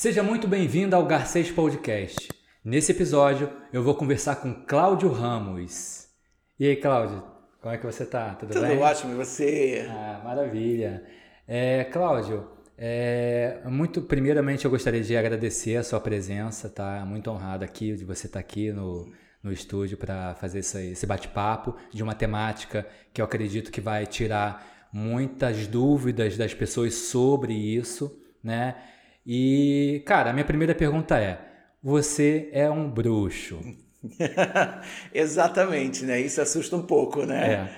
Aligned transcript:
Seja 0.00 0.22
muito 0.22 0.48
bem-vindo 0.48 0.96
ao 0.96 1.04
Garcês 1.04 1.50
Podcast. 1.50 2.30
Nesse 2.64 2.90
episódio 2.90 3.50
eu 3.70 3.82
vou 3.82 3.94
conversar 3.94 4.36
com 4.36 4.64
Cláudio 4.64 5.12
Ramos. 5.12 6.08
E 6.58 6.66
aí, 6.66 6.74
Cláudio, 6.74 7.22
como 7.60 7.74
é 7.74 7.76
que 7.76 7.84
você 7.84 8.06
tá? 8.06 8.34
Tudo, 8.34 8.50
Tudo 8.50 8.62
bem? 8.62 8.78
Tudo 8.78 8.80
ótimo, 8.80 9.12
e 9.12 9.16
você? 9.16 9.86
Ah, 9.90 10.22
maravilha. 10.24 11.04
É, 11.46 11.84
Cláudio, 11.84 12.48
é, 12.78 13.60
muito 13.66 14.00
primeiramente 14.00 14.64
eu 14.64 14.70
gostaria 14.70 15.02
de 15.02 15.14
agradecer 15.14 15.76
a 15.76 15.82
sua 15.82 16.00
presença, 16.00 16.70
tá? 16.70 17.04
Muito 17.04 17.30
honrado 17.30 17.62
aqui 17.62 17.94
de 17.94 18.02
você 18.06 18.26
estar 18.26 18.38
tá 18.38 18.40
aqui 18.40 18.72
no, 18.72 19.06
no 19.42 19.52
estúdio 19.52 19.98
para 19.98 20.34
fazer 20.36 20.60
esse, 20.60 20.92
esse 20.92 21.04
bate-papo 21.04 21.76
de 21.92 22.02
uma 22.02 22.14
temática 22.14 22.86
que 23.12 23.20
eu 23.20 23.24
acredito 23.26 23.70
que 23.70 23.82
vai 23.82 24.06
tirar 24.06 24.88
muitas 24.90 25.66
dúvidas 25.66 26.38
das 26.38 26.54
pessoas 26.54 26.94
sobre 26.94 27.52
isso, 27.52 28.18
né? 28.42 28.76
E, 29.26 30.02
cara, 30.06 30.30
a 30.30 30.32
minha 30.32 30.44
primeira 30.44 30.74
pergunta 30.74 31.18
é: 31.18 31.40
você 31.82 32.48
é 32.52 32.70
um 32.70 32.90
bruxo? 32.90 33.60
Exatamente, 35.12 36.04
né? 36.04 36.20
Isso 36.20 36.40
assusta 36.40 36.76
um 36.76 36.82
pouco, 36.82 37.24
né? 37.24 37.52
É. 37.52 37.76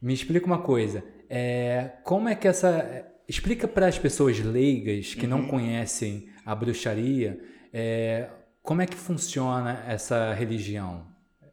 Me 0.00 0.14
explica 0.14 0.46
uma 0.46 0.62
coisa. 0.62 1.04
É, 1.28 1.92
como 2.04 2.28
é 2.28 2.34
que 2.34 2.48
essa. 2.48 3.06
Explica 3.28 3.68
para 3.68 3.86
as 3.86 3.98
pessoas 3.98 4.38
leigas 4.38 5.14
que 5.14 5.26
uhum. 5.26 5.30
não 5.30 5.46
conhecem 5.46 6.30
a 6.46 6.54
bruxaria 6.54 7.38
é, 7.70 8.30
como 8.62 8.82
é 8.82 8.86
que 8.86 8.96
funciona 8.96 9.84
essa 9.86 10.32
religião. 10.34 11.06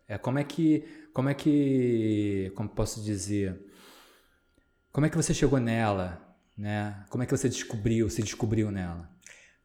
É, 0.07 0.17
como 0.17 0.39
é 0.39 0.43
que. 0.43 0.83
Como 1.13 1.29
é 1.29 1.33
que. 1.33 2.51
Como 2.55 2.69
posso 2.69 3.03
dizer? 3.03 3.59
Como 4.91 5.05
é 5.05 5.09
que 5.09 5.17
você 5.17 5.33
chegou 5.33 5.59
nela? 5.59 6.21
Né? 6.57 7.05
Como 7.09 7.23
é 7.23 7.25
que 7.25 7.35
você 7.35 7.49
descobriu, 7.49 8.09
se 8.09 8.21
descobriu 8.21 8.71
nela? 8.71 9.09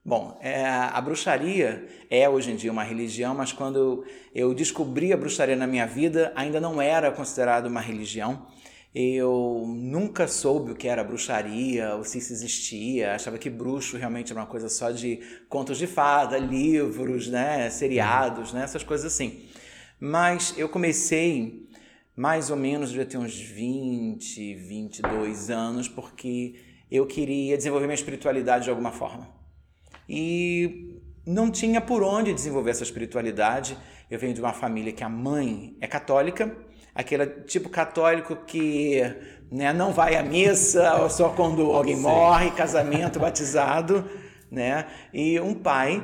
Bom, 0.02 0.38
é, 0.40 0.64
a 0.64 0.98
bruxaria 1.02 1.86
é 2.08 2.26
hoje 2.26 2.50
em 2.50 2.56
dia 2.56 2.72
uma 2.72 2.82
religião, 2.82 3.34
mas 3.34 3.52
quando 3.52 4.02
eu 4.34 4.54
descobri 4.54 5.12
a 5.12 5.16
bruxaria 5.16 5.54
na 5.54 5.66
minha 5.66 5.86
vida, 5.86 6.32
ainda 6.34 6.58
não 6.58 6.80
era 6.80 7.12
considerado 7.12 7.66
uma 7.66 7.82
religião. 7.82 8.46
Eu 8.94 9.64
nunca 9.68 10.26
soube 10.26 10.72
o 10.72 10.74
que 10.74 10.88
era 10.88 11.04
bruxaria, 11.04 11.94
ou 11.96 12.02
se 12.02 12.16
isso 12.16 12.32
existia. 12.32 13.14
Achava 13.14 13.36
que 13.36 13.50
bruxo 13.50 13.98
realmente 13.98 14.32
era 14.32 14.40
uma 14.40 14.46
coisa 14.46 14.70
só 14.70 14.90
de 14.90 15.20
contos 15.50 15.76
de 15.76 15.86
fada, 15.86 16.38
livros, 16.38 17.28
né, 17.28 17.68
seriados, 17.68 18.54
né, 18.54 18.64
essas 18.64 18.82
coisas 18.82 19.12
assim. 19.12 19.44
Mas 20.00 20.54
eu 20.56 20.68
comecei 20.70 21.68
mais 22.16 22.50
ou 22.50 22.56
menos, 22.56 22.88
devia 22.88 23.04
ter 23.04 23.18
uns 23.18 23.38
20, 23.38 24.54
22 24.54 25.50
anos, 25.50 25.88
porque 25.88 26.54
eu 26.90 27.06
queria 27.06 27.56
desenvolver 27.56 27.86
minha 27.86 27.94
espiritualidade 27.94 28.64
de 28.64 28.70
alguma 28.70 28.92
forma 28.92 29.39
e 30.12 31.00
não 31.24 31.52
tinha 31.52 31.80
por 31.80 32.02
onde 32.02 32.34
desenvolver 32.34 32.72
essa 32.72 32.82
espiritualidade. 32.82 33.78
Eu 34.10 34.18
venho 34.18 34.34
de 34.34 34.40
uma 34.40 34.52
família 34.52 34.92
que 34.92 35.04
a 35.04 35.08
mãe 35.08 35.76
é 35.80 35.86
católica, 35.86 36.52
aquele 36.92 37.26
tipo 37.44 37.68
católico 37.68 38.34
que 38.44 39.00
né, 39.48 39.72
não 39.72 39.92
vai 39.92 40.16
à 40.16 40.22
missa 40.24 40.90
só 41.08 41.28
quando 41.28 41.62
alguém 41.70 41.96
morre, 41.96 42.50
casamento, 42.50 43.20
batizado, 43.20 44.04
né? 44.50 44.86
E 45.14 45.38
um 45.38 45.54
pai 45.54 46.02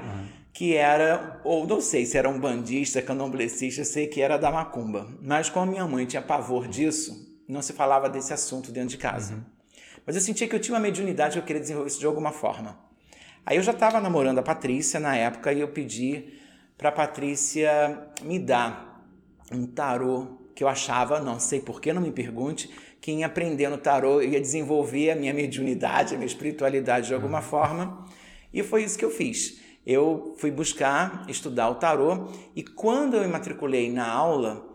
que 0.52 0.76
era, 0.76 1.40
ou 1.42 1.66
não 1.66 1.80
sei 1.80 2.06
se 2.06 2.16
era 2.16 2.28
um 2.28 2.38
bandista, 2.38 3.02
candomblessista, 3.02 3.84
sei 3.84 4.06
que 4.06 4.22
era 4.22 4.38
da 4.38 4.52
macumba. 4.52 5.08
Mas 5.20 5.50
como 5.50 5.72
minha 5.72 5.86
mãe 5.86 6.06
tinha 6.06 6.22
pavor 6.22 6.68
disso, 6.68 7.12
não 7.48 7.60
se 7.60 7.72
falava 7.72 8.08
desse 8.08 8.32
assunto 8.32 8.70
dentro 8.70 8.90
de 8.90 8.98
casa. 8.98 9.34
Uhum. 9.34 9.42
Mas 10.06 10.14
eu 10.14 10.22
sentia 10.22 10.46
que 10.46 10.54
eu 10.54 10.60
tinha 10.60 10.74
uma 10.74 10.80
mediunidade 10.80 11.32
que 11.32 11.38
eu 11.40 11.42
queria 11.42 11.60
desenvolver 11.60 11.88
isso 11.88 11.98
de 11.98 12.06
alguma 12.06 12.30
forma. 12.30 12.85
Aí 13.46 13.58
eu 13.58 13.62
já 13.62 13.70
estava 13.70 14.00
namorando 14.00 14.40
a 14.40 14.42
Patrícia 14.42 14.98
na 14.98 15.14
época 15.14 15.52
e 15.52 15.60
eu 15.60 15.68
pedi 15.68 16.34
para 16.76 16.88
a 16.88 16.92
Patrícia 16.92 18.08
me 18.24 18.40
dar 18.40 19.08
um 19.52 19.64
tarô 19.64 20.50
que 20.52 20.64
eu 20.64 20.68
achava, 20.68 21.20
não 21.20 21.38
sei 21.38 21.60
porquê, 21.60 21.92
não 21.92 22.02
me 22.02 22.10
pergunte, 22.10 22.68
que 23.00 23.12
em 23.12 23.22
aprendendo 23.22 23.78
tarô 23.78 24.20
ia 24.20 24.40
desenvolver 24.40 25.12
a 25.12 25.14
minha 25.14 25.32
mediunidade, 25.32 26.14
a 26.14 26.18
minha 26.18 26.26
espiritualidade 26.26 27.06
de 27.06 27.14
alguma 27.14 27.40
forma. 27.40 28.04
E 28.52 28.64
foi 28.64 28.82
isso 28.82 28.98
que 28.98 29.04
eu 29.04 29.12
fiz. 29.12 29.60
Eu 29.86 30.34
fui 30.38 30.50
buscar 30.50 31.24
estudar 31.28 31.68
o 31.68 31.76
tarô 31.76 32.28
e 32.56 32.64
quando 32.64 33.14
eu 33.14 33.20
me 33.20 33.28
matriculei 33.28 33.92
na 33.92 34.08
aula 34.08 34.66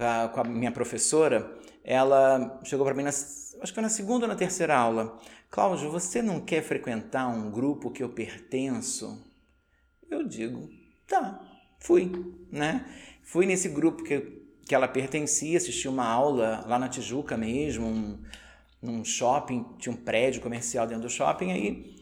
uh, 0.00 0.28
com 0.30 0.40
a 0.40 0.44
minha 0.44 0.72
professora, 0.72 1.48
ela 1.84 2.60
chegou 2.64 2.84
para 2.84 2.92
mim, 2.92 3.04
na, 3.04 3.10
acho 3.10 3.62
que 3.62 3.72
foi 3.72 3.82
na 3.84 3.88
segunda 3.88 4.24
ou 4.24 4.28
na 4.28 4.34
terceira 4.34 4.76
aula. 4.76 5.16
Cláudio, 5.56 5.90
você 5.90 6.20
não 6.20 6.38
quer 6.38 6.62
frequentar 6.62 7.28
um 7.28 7.50
grupo 7.50 7.90
que 7.90 8.02
eu 8.02 8.10
pertenço? 8.10 9.26
Eu 10.10 10.22
digo, 10.22 10.68
tá, 11.08 11.40
fui, 11.78 12.12
né? 12.52 12.84
Fui 13.22 13.46
nesse 13.46 13.70
grupo 13.70 14.04
que, 14.04 14.20
que 14.66 14.74
ela 14.74 14.86
pertencia, 14.86 15.56
assisti 15.56 15.88
uma 15.88 16.04
aula 16.04 16.62
lá 16.66 16.78
na 16.78 16.90
Tijuca 16.90 17.38
mesmo, 17.38 17.86
um, 17.86 18.22
num 18.82 19.02
shopping, 19.02 19.64
tinha 19.78 19.94
um 19.94 19.96
prédio 19.96 20.42
comercial 20.42 20.86
dentro 20.86 21.04
do 21.04 21.08
shopping, 21.08 21.50
aí 21.50 21.96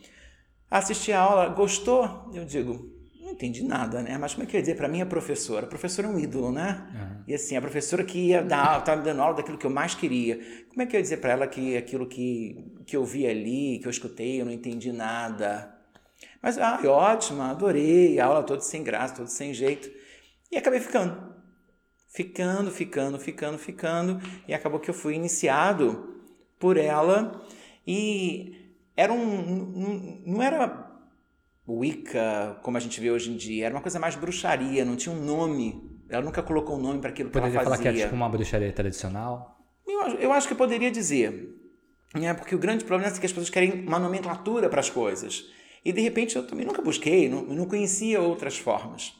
assisti 0.69 1.13
a 1.13 1.21
aula, 1.21 1.49
gostou? 1.51 2.29
Eu 2.35 2.45
digo, 2.45 2.93
entendi 3.35 3.63
nada, 3.65 4.03
né? 4.03 4.17
Mas 4.19 4.33
como 4.35 4.45
é 4.45 4.47
que 4.47 4.57
eu 4.57 4.59
ia 4.59 4.63
dizer 4.63 4.77
para 4.77 4.89
minha 4.89 5.05
professora? 5.05 5.67
A 5.67 5.69
professora 5.69 6.09
é 6.09 6.11
um 6.11 6.19
ídolo, 6.19 6.51
né? 6.51 6.87
Uhum. 6.95 7.25
E 7.29 7.35
assim, 7.35 7.57
a 7.57 7.61
professora 7.61 8.05
que 8.05 8.19
ia 8.19 8.43
dar, 8.43 8.79
estava 8.79 8.99
me 8.99 9.05
dando 9.05 9.21
aula 9.21 9.37
daquilo 9.37 9.59
que 9.59 9.67
eu 9.67 9.71
mais 9.71 9.95
queria. 9.95 10.39
Como 10.69 10.83
é 10.83 10.87
que 10.87 10.97
eu 10.97 10.99
ia 10.99 11.03
dizer 11.03 11.19
para 11.19 11.33
ela 11.33 11.47
que 11.47 11.77
aquilo 11.77 12.07
que, 12.07 12.73
que 12.87 12.97
eu 12.97 13.05
vi 13.05 13.27
ali, 13.27 13.79
que 13.81 13.87
eu 13.87 13.91
escutei, 13.91 14.41
eu 14.41 14.45
não 14.45 14.53
entendi 14.53 14.93
nada? 14.93 15.75
Mas, 16.41 16.59
ah, 16.59 16.81
ótimo, 16.85 17.43
adorei, 17.43 18.19
a 18.21 18.27
aula 18.27 18.43
toda 18.43 18.61
sem 18.61 18.83
graça, 18.83 19.17
toda 19.17 19.29
sem 19.29 19.53
jeito. 19.53 19.91
E 20.51 20.57
acabei 20.57 20.81
ficando. 20.81 21.35
Ficando, 22.09 22.71
ficando, 22.71 23.19
ficando, 23.19 23.59
ficando. 23.59 24.21
E 24.47 24.55
acabou 24.55 24.79
que 24.79 24.89
eu 24.89 24.95
fui 24.95 25.15
iniciado 25.15 26.23
por 26.59 26.77
ela. 26.77 27.45
E 27.87 28.75
era 28.97 29.13
um. 29.13 30.23
Não 30.25 30.43
era 30.43 30.94
Wicca, 31.67 32.59
como 32.63 32.77
a 32.77 32.81
gente 32.81 33.01
vê 33.01 33.11
hoje 33.11 33.31
em 33.31 33.37
dia. 33.37 33.67
Era 33.67 33.75
uma 33.75 33.81
coisa 33.81 33.99
mais 33.99 34.15
bruxaria, 34.15 34.85
não 34.85 34.97
tinha 34.97 35.15
um 35.15 35.25
nome. 35.25 35.83
Ela 36.09 36.23
nunca 36.23 36.43
colocou 36.43 36.77
um 36.77 36.81
nome 36.81 37.01
para 37.01 37.11
aquilo 37.11 37.31
que 37.31 37.33
Poderia 37.33 37.59
ela 37.59 37.65
fazia. 37.65 37.77
Poderia 37.77 37.93
falar 37.93 37.95
que 37.95 38.03
é 38.03 38.05
tipo 38.05 38.17
uma 38.17 38.29
bruxaria 38.29 38.73
tradicional? 38.73 39.59
Eu, 39.87 40.01
eu 40.21 40.33
acho 40.33 40.47
que 40.47 40.55
poderia 40.55 40.91
dizer. 40.91 41.55
Né? 42.15 42.33
Porque 42.35 42.55
o 42.55 42.59
grande 42.59 42.85
problema 42.85 43.13
é 43.13 43.19
que 43.19 43.27
as 43.27 43.33
pessoas 43.33 43.51
querem 43.51 43.87
uma 43.87 43.99
nomenclatura 43.99 44.69
para 44.69 44.81
as 44.81 44.91
coisas. 44.91 45.47
E 45.85 45.93
de 45.93 46.01
repente 46.01 46.37
eu 46.37 46.47
também 46.47 46.65
nunca 46.65 46.81
busquei, 46.81 47.29
não, 47.29 47.43
não 47.43 47.67
conhecia 47.67 48.21
outras 48.21 48.57
formas. 48.57 49.13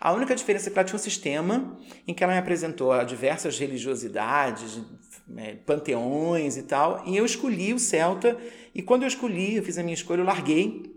A 0.00 0.12
única 0.12 0.34
diferença 0.34 0.68
é 0.68 0.72
que 0.72 0.78
ela 0.78 0.86
tinha 0.86 0.96
um 0.96 1.02
sistema 1.02 1.78
em 2.08 2.14
que 2.14 2.24
ela 2.24 2.32
me 2.32 2.38
apresentou 2.38 3.04
diversas 3.04 3.58
religiosidades, 3.58 4.80
é, 5.36 5.56
panteões 5.56 6.56
e 6.56 6.62
tal, 6.62 7.02
e 7.06 7.16
eu 7.16 7.24
escolhi 7.24 7.74
o 7.74 7.78
celta, 7.78 8.36
e 8.74 8.80
quando 8.80 9.02
eu 9.02 9.08
escolhi, 9.08 9.56
eu 9.56 9.62
fiz 9.62 9.76
a 9.76 9.82
minha 9.82 9.94
escolha, 9.94 10.22
eu 10.22 10.24
larguei 10.24 10.89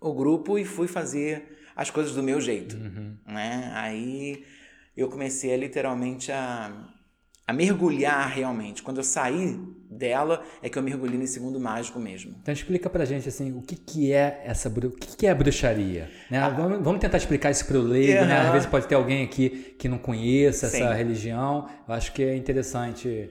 o 0.00 0.12
grupo 0.12 0.58
e 0.58 0.64
fui 0.64 0.86
fazer 0.86 1.56
as 1.76 1.90
coisas 1.90 2.14
do 2.14 2.22
meu 2.22 2.40
jeito. 2.40 2.76
Uhum. 2.76 3.14
Né? 3.26 3.70
Aí 3.74 4.44
eu 4.96 5.08
comecei 5.08 5.52
a, 5.52 5.56
literalmente 5.56 6.32
a, 6.32 6.72
a 7.46 7.52
mergulhar 7.52 8.28
realmente. 8.28 8.82
Quando 8.82 8.96
eu 8.96 9.04
saí 9.04 9.60
dela, 9.90 10.42
é 10.62 10.70
que 10.70 10.78
eu 10.78 10.82
mergulhei 10.82 11.18
nesse 11.18 11.38
mundo 11.38 11.60
mágico 11.60 12.00
mesmo. 12.00 12.34
Então 12.40 12.52
explica 12.52 12.88
pra 12.88 13.04
gente 13.04 13.28
assim, 13.28 13.52
o 13.52 13.60
que, 13.60 13.76
que 13.76 14.12
é 14.12 14.42
essa 14.44 14.68
o 14.70 14.90
que, 14.90 15.16
que 15.16 15.26
é 15.26 15.34
bruxaria? 15.34 16.10
Né? 16.30 16.38
Ah, 16.38 16.48
vamos, 16.48 16.82
vamos, 16.82 17.00
tentar 17.00 17.18
explicar 17.18 17.50
isso 17.50 17.66
para 17.66 17.78
o 17.78 17.82
leigo, 17.82 18.22
uhum. 18.22 18.26
né? 18.26 18.40
Às 18.40 18.52
vezes 18.52 18.68
pode 18.68 18.86
ter 18.86 18.94
alguém 18.94 19.22
aqui 19.22 19.76
que 19.78 19.88
não 19.88 19.98
conheça 19.98 20.68
Sim. 20.68 20.78
essa 20.78 20.94
religião. 20.94 21.68
Eu 21.86 21.94
acho 21.94 22.12
que 22.12 22.22
é 22.22 22.34
interessante 22.34 23.30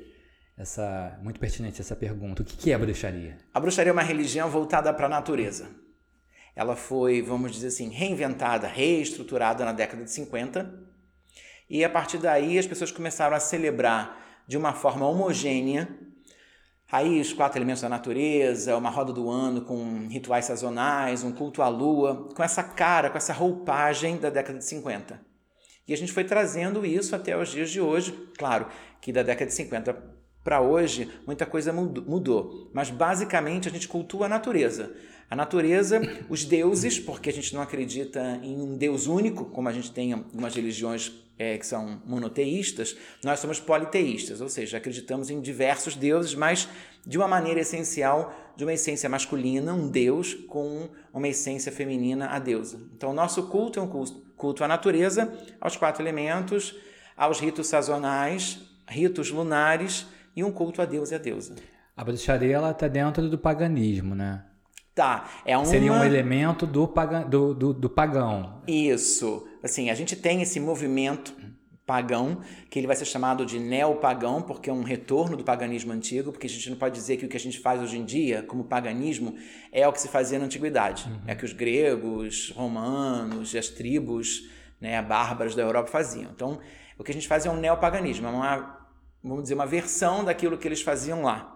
essa 0.56 1.19
muito 1.21 1.39
pertinente 1.39 1.81
essa 1.81 1.95
pergunta. 1.95 2.44
O 2.44 2.45
que, 2.45 2.56
que 2.56 2.71
é 2.71 2.75
a 2.75 2.79
bruxaria? 2.79 3.38
A 3.53 3.59
bruxaria 3.59 3.89
é 3.89 3.94
uma 3.94 4.03
religião 4.03 4.50
voltada 4.50 4.94
para 4.94 5.07
a 5.07 5.09
natureza 5.09 5.84
ela 6.56 6.75
foi, 6.75 7.22
vamos 7.22 7.52
dizer 7.52 7.68
assim, 7.68 7.90
reinventada, 7.90 8.68
reestruturada 8.68 9.66
na 9.66 9.74
década 9.74 10.04
de 10.04 10.12
50. 10.12 10.74
E 11.69 11.84
a 11.84 11.90
partir 11.90 12.18
daí 12.18 12.57
as 12.57 12.68
pessoas 12.68 12.92
começaram 12.92 13.36
a 13.36 13.40
celebrar 13.40 14.44
de 14.48 14.57
uma 14.57 14.74
forma 14.74 15.07
homogênea 15.07 15.90
aí 16.92 17.19
os 17.19 17.34
quatro 17.34 17.57
elementos 17.57 17.81
da 17.81 17.90
natureza, 17.90 18.78
uma 18.78 18.90
roda 18.90 19.12
do 19.12 19.30
ano 19.30 19.62
com 19.62 20.07
rituais 20.07 20.46
sazonais, 20.46 21.24
um 21.24 21.31
culto 21.31 21.62
à 21.62 21.68
lua, 21.68 22.30
com 22.34 22.44
essa 22.44 22.63
cara, 22.63 23.10
com 23.10 23.18
essa 23.18 23.34
roupagem 23.34 24.18
da 24.18 24.30
década 24.30 24.60
de 24.60 24.66
50. 24.66 25.19
E 25.88 25.94
a 25.94 25.98
gente 25.98 26.12
foi 26.12 26.24
trazendo 26.24 26.86
isso 26.86 27.16
até 27.16 27.38
os 27.38 27.50
dias 27.50 27.69
de 27.69 27.81
hoje. 27.81 28.12
Claro 28.38 28.68
que 29.02 29.12
da 29.12 29.24
década 29.24 29.48
de 29.48 29.54
50 29.54 30.16
para 30.44 30.62
hoje, 30.62 31.12
muita 31.25 31.46
coisa 31.46 31.74
mudou, 31.74 32.69
mas 32.74 32.92
basicamente 32.92 33.68
a 33.68 33.72
gente 33.72 33.88
cultua 33.88 34.28
a 34.28 34.30
natureza. 34.30 34.96
A 35.30 35.36
natureza, 35.36 36.01
os 36.30 36.45
deuses, 36.45 37.00
porque 37.00 37.30
a 37.30 37.33
gente 37.33 37.54
não 37.54 37.62
acredita 37.62 38.39
em 38.44 38.62
um 38.62 38.77
Deus 38.77 39.07
único, 39.07 39.45
como 39.45 39.68
a 39.68 39.72
gente 39.72 39.92
tem 39.92 40.13
algumas 40.13 40.56
religiões 40.56 41.12
é, 41.38 41.57
que 41.57 41.66
são 41.66 42.01
monoteístas, 42.06 42.95
nós 43.24 43.39
somos 43.39 43.60
politeístas, 43.60 44.39
ou 44.39 44.48
seja, 44.48 44.77
acreditamos 44.77 45.30
em 45.30 45.42
diversos 45.42 45.95
deuses, 45.95 46.33
mas 46.33 46.69
de 47.06 47.18
uma 47.18 47.27
maneira 47.27 47.60
essencial, 47.60 48.33
de 48.56 48.63
uma 48.63 48.74
essência 48.74 49.10
masculina, 49.10 49.74
um 49.74 49.89
Deus, 49.89 50.33
com 50.33 50.89
uma 51.13 51.28
essência 51.28 51.71
feminina, 51.71 52.28
a 52.28 52.39
deusa. 52.39 52.80
Então, 52.95 53.12
o 53.12 53.13
nosso 53.13 53.48
culto 53.48 53.80
é 53.80 53.83
um 53.83 53.88
culto, 53.88 54.25
culto 54.38 54.63
à 54.63 54.68
natureza, 54.68 55.33
aos 55.60 55.75
quatro 55.75 56.01
elementos, 56.01 56.75
aos 57.18 57.39
ritos 57.39 57.68
sazonais, 57.68 58.60
ritos 58.88 59.31
lunares 59.31 60.06
e 60.36 60.44
um 60.44 60.51
culto 60.51 60.81
a 60.81 60.86
Deus 60.86 61.12
e 61.12 61.16
a 61.16 61.18
deusa. 61.18 61.56
A 61.98 62.04
bruxaria 62.04 62.56
ela 62.56 62.71
está 62.71 62.88
dentro 62.88 63.30
do 63.30 63.38
paganismo, 63.38 64.16
né? 64.16 64.44
Tá, 64.95 65.30
é 65.45 65.57
uma... 65.57 65.65
Seria 65.65 65.92
um 65.92 66.03
elemento 66.03 66.65
do, 66.65 66.88
paga... 66.88 67.19
do, 67.19 67.53
do, 67.53 67.74
do 67.74 67.89
pagão. 67.89 68.62
Isso. 68.65 69.45
Assim, 69.62 69.89
a 69.89 69.94
gente 69.94 70.15
tem 70.15 70.42
esse 70.42 70.57
movimento 70.57 71.36
pagão, 71.86 72.42
que 72.69 72.80
ele 72.80 72.88
vai 72.88 72.95
ser 72.95 73.06
chamado 73.06 73.45
de 73.45 73.59
neopagão, 73.59 74.42
porque 74.42 74.69
é 74.69 74.74
um 74.74 74.83
retorno 74.83 75.38
do 75.38 75.44
paganismo 75.44 75.94
antigo, 75.94 76.31
porque 76.31 76.47
a 76.47 76.50
gente 76.50 76.69
não 76.69 76.77
pode 76.77 76.95
dizer 76.95 77.18
que 77.18 77.25
o 77.25 77.30
que 77.30 77.38
a 77.38 77.39
gente 77.39 77.59
faz 77.59 77.81
hoje 77.81 77.97
em 77.97 78.06
dia, 78.06 78.42
como 78.42 78.63
paganismo, 78.63 79.36
é 79.71 79.88
o 79.88 79.94
que 79.94 80.01
se 80.01 80.07
fazia 80.07 80.39
na 80.39 80.45
antiguidade. 80.45 81.07
Uhum. 81.07 81.21
É 81.27 81.36
que 81.36 81.45
os 81.45 81.53
gregos, 81.53 82.51
romanos 82.56 83.53
e 83.53 83.57
as 83.57 83.69
tribos 83.69 84.50
né, 84.81 85.01
bárbaras 85.01 85.53
da 85.53 85.62
Europa 85.62 85.89
faziam. 85.89 86.31
Então, 86.33 86.59
o 86.97 87.03
que 87.03 87.12
a 87.12 87.13
gente 87.13 87.27
faz 87.27 87.45
é 87.45 87.50
um 87.51 87.57
neopaganismo, 87.57 88.27
é 88.27 88.30
uma, 88.31 88.88
vamos 89.24 89.44
dizer, 89.44 89.56
uma 89.56 89.68
versão 89.68 90.24
daquilo 90.24 90.57
que 90.57 90.68
eles 90.68 90.81
faziam 90.81 91.21
lá. 91.21 91.55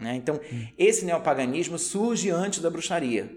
Né? 0.00 0.14
Então, 0.16 0.40
esse 0.78 1.04
neopaganismo 1.04 1.78
surge 1.78 2.30
antes 2.30 2.60
da 2.60 2.70
bruxaria. 2.70 3.30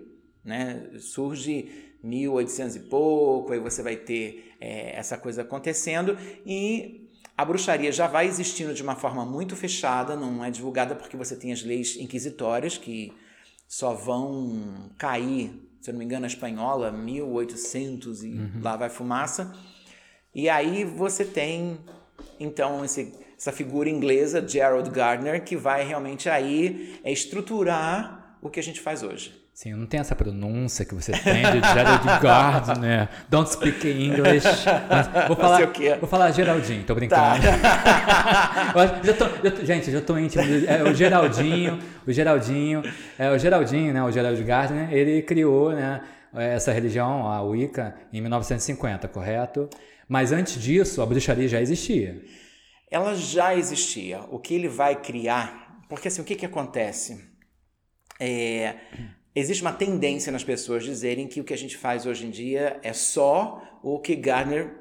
Né? 0.44 0.90
Surge 1.00 1.92
1800 2.04 2.76
e 2.76 2.80
pouco, 2.82 3.54
aí 3.54 3.60
você 3.60 3.82
vai 3.82 3.96
ter 3.96 4.54
é, 4.60 4.96
essa 4.96 5.18
coisa 5.18 5.42
acontecendo 5.42 6.18
e 6.46 7.10
a 7.38 7.46
bruxaria 7.46 7.92
já 7.92 8.08
vai 8.08 8.28
existindo 8.28 8.74
de 8.74 8.84
uma 8.84 8.96
forma 8.96 9.26
muito 9.26 9.56
fechada, 9.56 10.16
não 10.16 10.44
é 10.44 10.52
divulgada 10.52 10.96
porque 10.96 11.18
você 11.18 11.36
tem 11.36 11.52
as 11.52 11.64
leis 11.64 11.96
inquisitórias 11.98 12.78
que 12.78 13.14
só 13.68 13.94
vão 13.94 14.92
cair, 14.98 15.52
se 15.80 15.90
eu 15.90 15.94
não 15.94 16.00
me 16.00 16.06
engano, 16.06 16.26
a 16.26 16.28
espanhola, 16.28 16.92
1800 16.92 18.24
e 18.24 18.28
uhum. 18.30 18.62
lá 18.62 18.76
vai 18.76 18.90
fumaça. 18.90 19.56
E 20.34 20.50
aí 20.50 20.84
você 20.84 21.26
tem, 21.26 21.80
então, 22.40 22.84
esse 22.84 23.14
essa 23.42 23.52
figura 23.52 23.90
inglesa, 23.90 24.48
Gerald 24.48 24.88
Gardner, 24.92 25.44
que 25.44 25.56
vai 25.56 25.84
realmente 25.84 26.30
aí 26.30 27.00
é, 27.04 27.12
estruturar 27.12 28.38
o 28.40 28.52
que 28.52 28.60
a 28.60 28.64
gente 28.64 28.80
faz 28.80 29.02
hoje. 29.02 29.34
Sim, 29.52 29.74
não 29.74 29.88
tem 29.88 30.00
essa 30.00 30.16
pronúncia 30.16 30.86
que 30.86 30.94
você 30.94 31.12
tem 31.12 31.42
de 31.42 31.60
Gerald 31.74 32.22
Gardner, 32.22 33.10
don't 33.30 33.52
speak 33.52 33.88
English. 33.90 34.46
Vou 35.28 35.36
falar, 35.36 35.60
vou 36.00 36.08
falar 36.08 36.30
Geraldinho, 36.30 36.84
tô 36.84 36.94
brincando. 36.94 37.42
Tá. 37.42 39.02
já 39.04 39.14
tô, 39.16 39.26
já, 39.44 39.66
gente, 39.66 39.92
já 39.92 40.02
tô 40.02 40.20
íntimo. 40.20 40.44
É, 40.68 40.84
o 40.84 40.94
Geraldinho, 40.94 41.80
o 42.06 42.12
Geraldinho, 42.12 42.84
é, 43.18 43.32
o 43.32 43.40
Geraldinho, 43.40 43.92
né, 43.92 44.04
o 44.04 44.12
Gerald 44.12 44.44
Gardner, 44.44 44.94
ele 44.94 45.24
criou, 45.24 45.72
né, 45.72 46.02
essa 46.36 46.72
religião, 46.72 47.28
a 47.28 47.42
Wicca, 47.42 47.96
em 48.14 48.22
1950, 48.22 49.08
correto? 49.08 49.68
Mas 50.08 50.32
antes 50.32 50.62
disso, 50.62 51.02
a 51.02 51.08
bruxaria 51.08 51.48
já 51.48 51.60
existia 51.60 52.22
ela 52.92 53.16
já 53.16 53.56
existia. 53.56 54.22
O 54.30 54.38
que 54.38 54.54
ele 54.54 54.68
vai 54.68 55.02
criar, 55.02 55.82
porque 55.88 56.10
assim, 56.10 56.22
o 56.22 56.26
que, 56.26 56.36
que 56.36 56.46
acontece? 56.46 57.26
É, 58.20 58.76
existe 59.34 59.62
uma 59.62 59.72
tendência 59.72 60.32
nas 60.32 60.44
pessoas 60.44 60.84
dizerem 60.84 61.28
que 61.28 61.40
o 61.40 61.44
que 61.44 61.54
a 61.54 61.58
gente 61.58 61.78
faz 61.78 62.06
hoje 62.06 62.28
em 62.28 62.30
dia 62.30 62.80
é 62.84 62.92
só 62.92 63.80
o 63.82 63.98
que 64.00 64.16
Gardner 64.16 64.76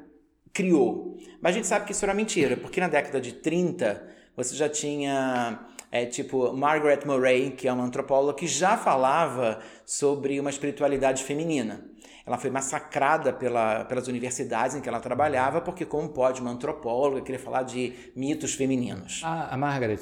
criou. 0.52 1.16
Mas 1.40 1.52
a 1.52 1.56
gente 1.56 1.68
sabe 1.68 1.86
que 1.86 1.92
isso 1.92 2.04
era 2.04 2.12
mentira, 2.12 2.56
porque 2.56 2.80
na 2.80 2.88
década 2.88 3.20
de 3.20 3.32
30 3.34 4.06
você 4.36 4.56
já 4.56 4.68
tinha 4.68 5.68
é, 5.92 6.04
tipo 6.04 6.52
Margaret 6.52 7.00
Murray, 7.06 7.52
que 7.52 7.68
é 7.68 7.72
uma 7.72 7.84
antropóloga 7.84 8.34
que 8.34 8.46
já 8.46 8.76
falava 8.76 9.60
sobre 9.86 10.38
uma 10.40 10.50
espiritualidade 10.50 11.22
feminina. 11.22 11.84
Ela 12.30 12.38
foi 12.38 12.48
massacrada 12.48 13.32
pela, 13.32 13.84
pelas 13.86 14.06
universidades 14.06 14.76
em 14.76 14.80
que 14.80 14.88
ela 14.88 15.00
trabalhava, 15.00 15.60
porque 15.60 15.84
como 15.84 16.08
pode 16.10 16.40
uma 16.40 16.52
antropóloga 16.52 17.22
querer 17.22 17.38
falar 17.38 17.64
de 17.64 17.92
mitos 18.14 18.54
femininos? 18.54 19.20
Ah, 19.24 19.48
a 19.50 19.56
Margaret. 19.56 19.98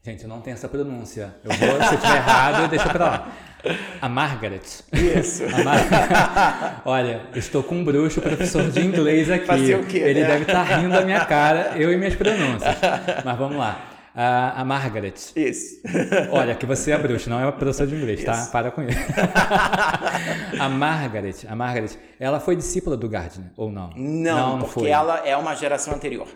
Gente, 0.00 0.22
eu 0.22 0.28
não 0.28 0.40
tenho 0.40 0.54
essa 0.54 0.68
pronúncia. 0.68 1.34
Eu 1.42 1.50
vou, 1.50 1.82
se 1.82 1.94
eu 1.94 1.98
estiver 1.98 2.16
errado, 2.18 2.70
deixa 2.70 2.88
pra 2.88 3.04
lá. 3.04 3.32
A 4.00 4.08
Margaret. 4.08 4.60
Isso. 4.92 5.42
A 5.44 5.64
Mar... 5.64 6.82
Olha, 6.86 7.22
estou 7.34 7.64
com 7.64 7.74
um 7.74 7.84
bruxo 7.84 8.20
professor 8.20 8.70
de 8.70 8.80
inglês 8.80 9.28
aqui. 9.28 9.46
Fazer 9.46 9.74
o 9.74 9.84
quê, 9.84 9.98
Ele 9.98 10.20
né? 10.20 10.28
deve 10.28 10.42
estar 10.42 10.64
tá 10.64 10.76
rindo 10.76 10.90
da 10.90 11.04
minha 11.04 11.24
cara, 11.24 11.72
eu 11.76 11.92
e 11.92 11.96
minhas 11.96 12.14
pronúncias. 12.14 12.76
Mas 13.24 13.36
vamos 13.36 13.56
lá. 13.56 13.91
A, 14.14 14.60
a 14.60 14.64
Margaret. 14.64 15.14
Isso. 15.34 15.80
Olha, 16.30 16.54
que 16.54 16.66
você 16.66 16.92
é 16.92 16.98
bruxa, 16.98 17.30
não 17.30 17.40
é 17.40 17.44
uma 17.44 17.52
professora 17.52 17.88
de 17.88 17.96
inglês, 17.96 18.22
tá? 18.22 18.48
Para 18.52 18.70
com 18.70 18.82
isso. 18.82 18.98
a 20.60 20.68
Margaret, 20.68 21.34
a 21.48 21.56
Margaret, 21.56 21.98
ela 22.20 22.38
foi 22.38 22.54
discípula 22.54 22.96
do 22.96 23.08
Gardner, 23.08 23.50
ou 23.56 23.72
não? 23.72 23.90
Não, 23.96 24.50
não, 24.50 24.58
porque 24.58 24.80
foi. 24.80 24.90
ela 24.90 25.26
é 25.26 25.34
uma 25.36 25.54
geração 25.54 25.94
anterior. 25.94 26.28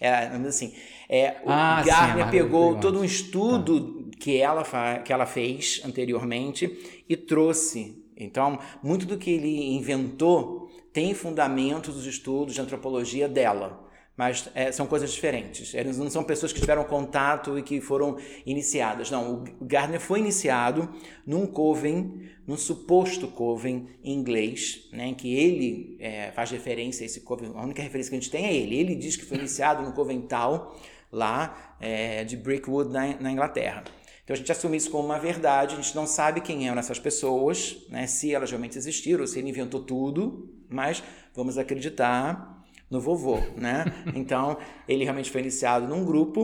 É, 0.00 0.28
assim, 0.48 0.74
é, 1.10 1.36
o 1.44 1.50
ah, 1.50 1.82
Gardner 1.84 2.24
sim, 2.24 2.30
pegou 2.30 2.76
todo 2.76 3.00
um 3.00 3.04
estudo 3.04 4.04
tá. 4.04 4.16
que, 4.18 4.40
ela 4.40 4.64
que 5.04 5.12
ela 5.12 5.26
fez 5.26 5.82
anteriormente 5.84 7.04
e 7.06 7.16
trouxe. 7.18 8.02
Então, 8.16 8.58
muito 8.82 9.04
do 9.04 9.18
que 9.18 9.30
ele 9.30 9.74
inventou 9.74 10.70
tem 10.92 11.14
fundamento 11.14 11.92
dos 11.92 12.06
estudos 12.06 12.54
de 12.54 12.60
antropologia 12.60 13.28
dela 13.28 13.89
mas 14.20 14.50
é, 14.54 14.70
são 14.70 14.86
coisas 14.86 15.10
diferentes. 15.10 15.72
Eles 15.72 15.96
não 15.96 16.10
são 16.10 16.22
pessoas 16.22 16.52
que 16.52 16.60
tiveram 16.60 16.84
contato 16.84 17.58
e 17.58 17.62
que 17.62 17.80
foram 17.80 18.18
iniciadas. 18.44 19.10
Não, 19.10 19.44
o 19.58 19.64
Gardner 19.64 19.98
foi 19.98 20.18
iniciado 20.18 20.92
num 21.26 21.46
coven, 21.46 22.28
num 22.46 22.58
suposto 22.58 23.28
coven 23.28 23.88
inglês, 24.04 24.90
né, 24.92 25.06
em 25.06 25.14
que 25.14 25.34
ele 25.34 25.96
é, 25.98 26.32
faz 26.32 26.50
referência 26.50 27.02
a 27.02 27.06
esse 27.06 27.22
coven. 27.22 27.52
A 27.54 27.64
única 27.64 27.80
referência 27.80 28.10
que 28.10 28.16
a 28.16 28.20
gente 28.20 28.30
tem 28.30 28.44
é 28.44 28.54
ele. 28.54 28.76
Ele 28.76 28.94
diz 28.94 29.16
que 29.16 29.24
foi 29.24 29.38
iniciado 29.38 29.82
no 29.82 29.92
coven 29.94 30.20
tal, 30.20 30.78
lá 31.10 31.74
é, 31.80 32.22
de 32.22 32.36
Brickwood, 32.36 32.92
na, 32.92 33.18
na 33.18 33.32
Inglaterra. 33.32 33.84
Então 34.22 34.34
a 34.34 34.36
gente 34.36 34.52
assume 34.52 34.76
isso 34.76 34.90
como 34.90 35.06
uma 35.06 35.18
verdade, 35.18 35.76
a 35.76 35.80
gente 35.80 35.96
não 35.96 36.06
sabe 36.06 36.42
quem 36.42 36.68
eram 36.68 36.78
essas 36.78 36.98
pessoas, 36.98 37.86
né, 37.88 38.06
se 38.06 38.34
elas 38.34 38.50
realmente 38.50 38.76
existiram, 38.76 39.26
se 39.26 39.38
ele 39.38 39.48
inventou 39.48 39.82
tudo, 39.82 40.54
mas 40.68 41.02
vamos 41.34 41.56
acreditar 41.56 42.59
no 42.90 43.00
vovô, 43.00 43.38
né? 43.56 43.84
Então, 44.14 44.58
ele 44.88 45.04
realmente 45.04 45.30
foi 45.30 45.40
iniciado 45.40 45.86
num 45.86 46.04
grupo 46.04 46.40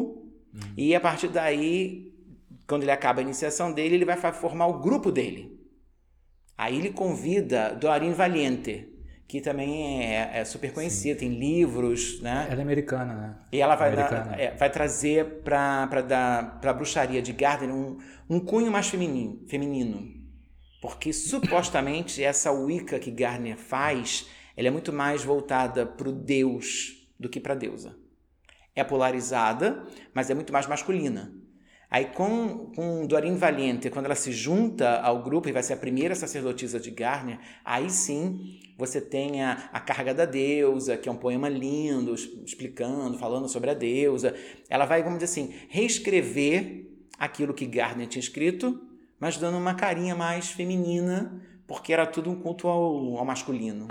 uhum. 0.54 0.60
e 0.76 0.94
a 0.94 1.00
partir 1.00 1.28
daí, 1.28 2.14
quando 2.66 2.82
ele 2.82 2.92
acaba 2.92 3.20
a 3.20 3.22
iniciação 3.22 3.72
dele, 3.72 3.96
ele 3.96 4.04
vai 4.04 4.16
formar 4.16 4.66
o 4.66 4.78
grupo 4.80 5.10
dele. 5.10 5.56
Aí 6.56 6.78
ele 6.78 6.90
convida 6.90 7.74
Doreen 7.74 8.12
Valiente, 8.12 8.88
que 9.28 9.40
também 9.40 10.04
é, 10.04 10.38
é 10.38 10.44
super 10.44 10.72
conhecida, 10.72 11.18
tem 11.18 11.28
livros, 11.28 12.20
né? 12.22 12.46
Ela 12.48 12.60
é 12.60 12.62
americana, 12.62 13.14
né? 13.14 13.36
E 13.52 13.60
ela 13.60 13.74
vai, 13.74 13.94
dar, 13.94 14.38
é, 14.38 14.54
vai 14.54 14.70
trazer 14.70 15.42
para 15.42 15.88
a 16.62 16.72
bruxaria 16.72 17.20
de 17.20 17.32
Gardner 17.32 17.74
um, 17.74 17.98
um 18.30 18.40
cunho 18.40 18.70
mais 18.70 18.88
feminino, 18.88 19.42
feminino. 19.48 20.14
Porque 20.80 21.12
supostamente 21.12 22.22
essa 22.22 22.52
Wicca 22.52 22.98
que 22.98 23.10
Gardner 23.10 23.56
faz 23.56 24.28
ela 24.56 24.68
é 24.68 24.70
muito 24.70 24.92
mais 24.92 25.22
voltada 25.22 25.84
para 25.84 26.08
o 26.08 26.12
Deus 26.12 27.06
do 27.18 27.28
que 27.28 27.40
para 27.40 27.52
a 27.52 27.56
deusa. 27.56 27.96
É 28.74 28.82
polarizada, 28.82 29.84
mas 30.14 30.30
é 30.30 30.34
muito 30.34 30.52
mais 30.52 30.66
masculina. 30.66 31.32
Aí 31.88 32.06
com, 32.06 32.72
com 32.74 33.06
Doreen 33.06 33.36
Valiente, 33.36 33.90
quando 33.90 34.06
ela 34.06 34.14
se 34.14 34.32
junta 34.32 35.00
ao 35.00 35.22
grupo 35.22 35.48
e 35.48 35.52
vai 35.52 35.62
ser 35.62 35.74
a 35.74 35.76
primeira 35.76 36.14
sacerdotisa 36.14 36.80
de 36.80 36.90
Garner, 36.90 37.38
aí 37.64 37.88
sim 37.88 38.58
você 38.76 39.00
tem 39.00 39.42
a, 39.42 39.70
a 39.72 39.78
carga 39.78 40.12
da 40.12 40.24
deusa, 40.24 40.96
que 40.96 41.08
é 41.08 41.12
um 41.12 41.16
poema 41.16 41.48
lindo, 41.48 42.12
explicando, 42.14 43.18
falando 43.18 43.48
sobre 43.48 43.70
a 43.70 43.74
deusa. 43.74 44.34
Ela 44.68 44.84
vai, 44.84 45.02
vamos 45.02 45.20
dizer 45.20 45.30
assim, 45.30 45.54
reescrever 45.68 46.90
aquilo 47.18 47.54
que 47.54 47.64
Garner 47.64 48.08
tinha 48.08 48.20
escrito, 48.20 48.80
mas 49.18 49.38
dando 49.38 49.56
uma 49.56 49.74
carinha 49.74 50.14
mais 50.14 50.50
feminina, 50.50 51.40
porque 51.66 51.92
era 51.92 52.04
tudo 52.04 52.30
um 52.30 52.40
culto 52.40 52.68
ao, 52.68 53.16
ao 53.16 53.24
masculino. 53.24 53.86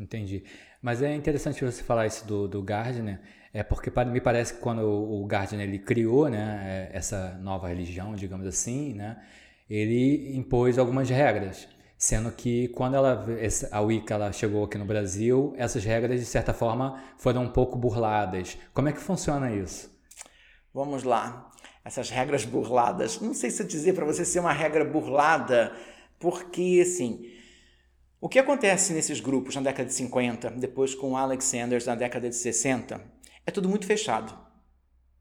Entendi. 0.00 0.42
Mas 0.80 1.02
é 1.02 1.14
interessante 1.14 1.62
você 1.62 1.82
falar 1.82 2.06
isso 2.06 2.26
do, 2.26 2.48
do 2.48 2.62
Gardner, 2.62 3.20
é 3.52 3.62
porque 3.62 3.92
me 4.06 4.20
parece 4.20 4.54
que 4.54 4.60
quando 4.60 4.80
o 4.82 5.26
Gardner 5.26 5.68
ele 5.68 5.78
criou 5.78 6.30
né, 6.30 6.88
é, 6.90 6.96
essa 6.96 7.38
nova 7.42 7.68
religião, 7.68 8.14
digamos 8.14 8.46
assim, 8.46 8.94
né, 8.94 9.22
ele 9.68 10.34
impôs 10.34 10.78
algumas 10.78 11.10
regras. 11.10 11.68
Sendo 11.98 12.32
que 12.32 12.68
quando 12.68 12.94
ela, 12.94 13.26
a 13.70 13.80
Wicca 13.82 14.14
ela 14.14 14.32
chegou 14.32 14.64
aqui 14.64 14.78
no 14.78 14.86
Brasil, 14.86 15.52
essas 15.58 15.84
regras, 15.84 16.18
de 16.18 16.24
certa 16.24 16.54
forma, 16.54 16.98
foram 17.18 17.42
um 17.42 17.50
pouco 17.50 17.76
burladas. 17.76 18.56
Como 18.72 18.88
é 18.88 18.92
que 18.92 19.00
funciona 19.00 19.52
isso? 19.52 19.94
Vamos 20.72 21.02
lá. 21.02 21.50
Essas 21.84 22.08
regras 22.08 22.46
burladas. 22.46 23.20
Não 23.20 23.34
sei 23.34 23.50
se 23.50 23.62
eu 23.62 23.66
dizer 23.66 23.92
para 23.92 24.06
você 24.06 24.24
ser 24.24 24.40
uma 24.40 24.52
regra 24.52 24.82
burlada, 24.82 25.74
Porque, 26.18 26.80
assim, 26.82 27.26
o 28.20 28.28
que 28.28 28.38
acontece 28.38 28.92
nesses 28.92 29.18
grupos 29.18 29.54
na 29.54 29.62
década 29.62 29.88
de 29.88 29.94
50, 29.94 30.50
depois 30.50 30.94
com 30.94 31.16
Alex 31.16 31.44
Sanders 31.44 31.86
na 31.86 31.94
década 31.94 32.28
de 32.28 32.36
60, 32.36 33.00
é 33.46 33.50
tudo 33.50 33.68
muito 33.68 33.86
fechado. 33.86 34.36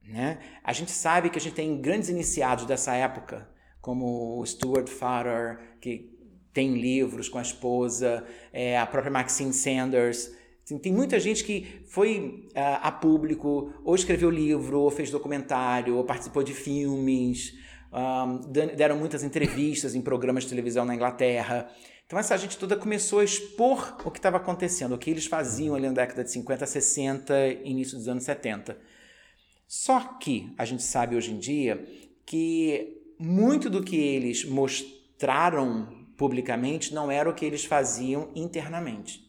Né? 0.04 0.40
A 0.64 0.74
gente 0.74 0.92
sabe 0.92 1.30
que 1.30 1.38
a 1.38 1.42
gente 1.42 1.54
tem 1.54 1.80
grandes 1.80 2.10
iniciados 2.10 2.66
dessa 2.66 2.94
época, 2.96 3.48
como 3.80 4.44
Stuart 4.46 4.90
Farrer, 4.90 5.78
que 5.80 6.18
tem 6.52 6.74
livros 6.74 7.30
com 7.30 7.38
a 7.38 7.42
esposa, 7.42 8.26
é, 8.52 8.78
a 8.78 8.86
própria 8.86 9.12
Maxine 9.12 9.54
Sanders. 9.54 10.32
Tem, 10.66 10.78
tem 10.78 10.92
muita 10.92 11.20
gente 11.20 11.44
que 11.44 11.84
foi 11.88 12.50
uh, 12.50 12.80
a 12.82 12.92
público, 12.92 13.74
ou 13.86 13.96
escreveu 13.96 14.30
livro, 14.30 14.82
ou 14.82 14.92
fez 14.92 15.10
documentário, 15.10 15.96
ou 15.96 16.04
participou 16.04 16.44
de 16.44 16.54
filmes, 16.54 17.54
um, 17.92 18.52
deram 18.52 18.98
muitas 18.98 19.24
entrevistas 19.24 19.96
em 19.96 20.02
programas 20.02 20.44
de 20.44 20.50
televisão 20.50 20.86
na 20.86 20.96
Inglaterra. 20.96 21.70
Então 22.10 22.18
essa 22.18 22.36
gente 22.40 22.58
toda 22.58 22.76
começou 22.76 23.20
a 23.20 23.24
expor 23.24 23.96
o 24.04 24.10
que 24.10 24.18
estava 24.18 24.38
acontecendo, 24.38 24.96
o 24.96 24.98
que 24.98 25.12
eles 25.12 25.28
faziam 25.28 25.76
ali 25.76 25.86
na 25.86 25.94
década 25.94 26.24
de 26.24 26.32
50, 26.32 26.66
60, 26.66 27.48
início 27.64 27.96
dos 27.96 28.08
anos 28.08 28.24
70. 28.24 28.76
Só 29.68 30.00
que 30.20 30.52
a 30.58 30.66
gente 30.66 30.82
sabe 30.82 31.16
hoje 31.16 31.32
em 31.32 31.38
dia 31.38 31.88
que 32.26 33.14
muito 33.20 33.70
do 33.70 33.84
que 33.84 33.96
eles 33.96 34.44
mostraram 34.44 36.08
publicamente 36.18 36.96
não 36.96 37.12
era 37.12 37.30
o 37.30 37.34
que 37.36 37.46
eles 37.46 37.64
faziam 37.64 38.32
internamente. 38.34 39.29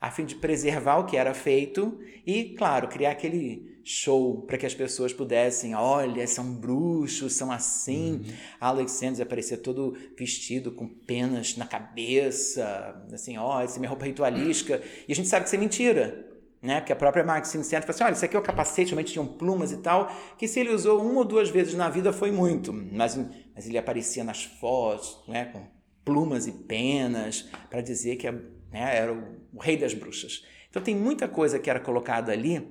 A 0.00 0.10
fim 0.10 0.24
de 0.24 0.34
preservar 0.34 0.98
o 0.98 1.04
que 1.04 1.16
era 1.16 1.34
feito 1.34 1.98
e, 2.26 2.54
claro, 2.56 2.88
criar 2.88 3.10
aquele 3.10 3.78
show 3.84 4.42
para 4.42 4.56
que 4.56 4.64
as 4.64 4.74
pessoas 4.74 5.12
pudessem, 5.12 5.74
olha, 5.74 6.26
são 6.26 6.54
bruxos, 6.54 7.34
são 7.34 7.52
assim. 7.52 8.12
Uhum. 8.12 8.34
Alex 8.60 8.92
Sanders 8.92 9.20
aparecia 9.20 9.58
todo 9.58 9.96
vestido 10.16 10.72
com 10.72 10.88
penas 10.88 11.56
na 11.56 11.66
cabeça, 11.66 13.04
assim, 13.12 13.36
ó, 13.36 13.58
oh, 13.58 13.60
essa 13.60 13.76
é 13.76 13.78
minha 13.78 13.90
roupa 13.90 14.06
ritualística. 14.06 14.82
E 15.06 15.12
a 15.12 15.16
gente 15.16 15.28
sabe 15.28 15.42
que 15.42 15.48
isso 15.48 15.56
é 15.56 15.58
mentira 15.58 16.30
né? 16.62 16.80
Porque 16.80 16.92
a 16.92 16.96
própria 16.96 17.24
Maxine 17.24 17.64
Center 17.64 17.82
falou 17.82 17.94
assim: 17.94 18.04
olha, 18.04 18.12
isso 18.12 18.24
aqui 18.24 18.36
é 18.36 18.38
o 18.38 18.42
capacete, 18.42 18.90
realmente 18.90 19.12
tinham 19.12 19.26
plumas 19.26 19.72
e 19.72 19.78
tal, 19.78 20.12
que 20.36 20.46
se 20.46 20.60
ele 20.60 20.70
usou 20.70 21.00
uma 21.00 21.20
ou 21.20 21.24
duas 21.24 21.48
vezes 21.48 21.74
na 21.74 21.88
vida 21.88 22.12
foi 22.12 22.30
muito, 22.30 22.72
mas, 22.72 23.18
mas 23.54 23.66
ele 23.66 23.78
aparecia 23.78 24.22
nas 24.22 24.44
fotos, 24.44 25.22
né? 25.26 25.46
Com 25.46 25.66
plumas 26.04 26.46
e 26.46 26.52
penas, 26.52 27.48
para 27.68 27.80
dizer 27.80 28.16
que 28.16 28.30
né, 28.30 28.96
era 28.96 29.12
o, 29.12 29.39
o, 29.52 29.58
rei 29.58 29.76
das 29.76 29.94
bruxas. 29.94 30.44
Então 30.68 30.82
tem 30.82 30.94
muita 30.94 31.28
coisa 31.28 31.58
que 31.58 31.68
era 31.68 31.80
colocada 31.80 32.32
ali, 32.32 32.66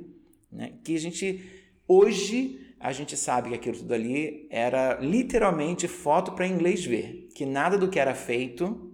né? 0.52 0.74
Que 0.84 0.96
a 0.96 1.00
gente, 1.00 1.44
hoje, 1.88 2.76
a 2.80 2.92
gente 2.92 3.16
sabe 3.18 3.50
que 3.50 3.56
aquilo 3.56 3.78
tudo 3.78 3.94
ali 3.94 4.48
era 4.50 5.00
literalmente 5.02 5.88
foto 5.88 6.32
para 6.34 6.48
inglês 6.48 6.86
ver, 6.86 7.30
que 7.36 7.46
nada 7.46 7.78
do 7.78 7.90
que 7.90 8.00
era 8.00 8.16
feito 8.16 8.90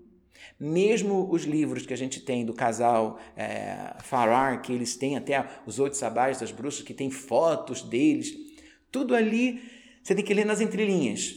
mesmo 0.59 1.27
os 1.31 1.43
livros 1.43 1.85
que 1.85 1.93
a 1.93 1.97
gente 1.97 2.21
tem 2.21 2.45
do 2.45 2.53
casal 2.53 3.19
é, 3.35 3.95
Farrar, 4.01 4.61
que 4.61 4.71
eles 4.71 4.95
têm 4.95 5.17
até 5.17 5.45
os 5.65 5.79
oito 5.79 5.97
sabás 5.97 6.39
das 6.39 6.51
bruxas, 6.51 6.83
que 6.83 6.93
tem 6.93 7.11
fotos 7.11 7.81
deles, 7.81 8.33
tudo 8.91 9.15
ali 9.15 9.61
você 10.01 10.15
tem 10.15 10.23
que 10.23 10.33
ler 10.33 10.45
nas 10.45 10.61
entrelinhas, 10.61 11.35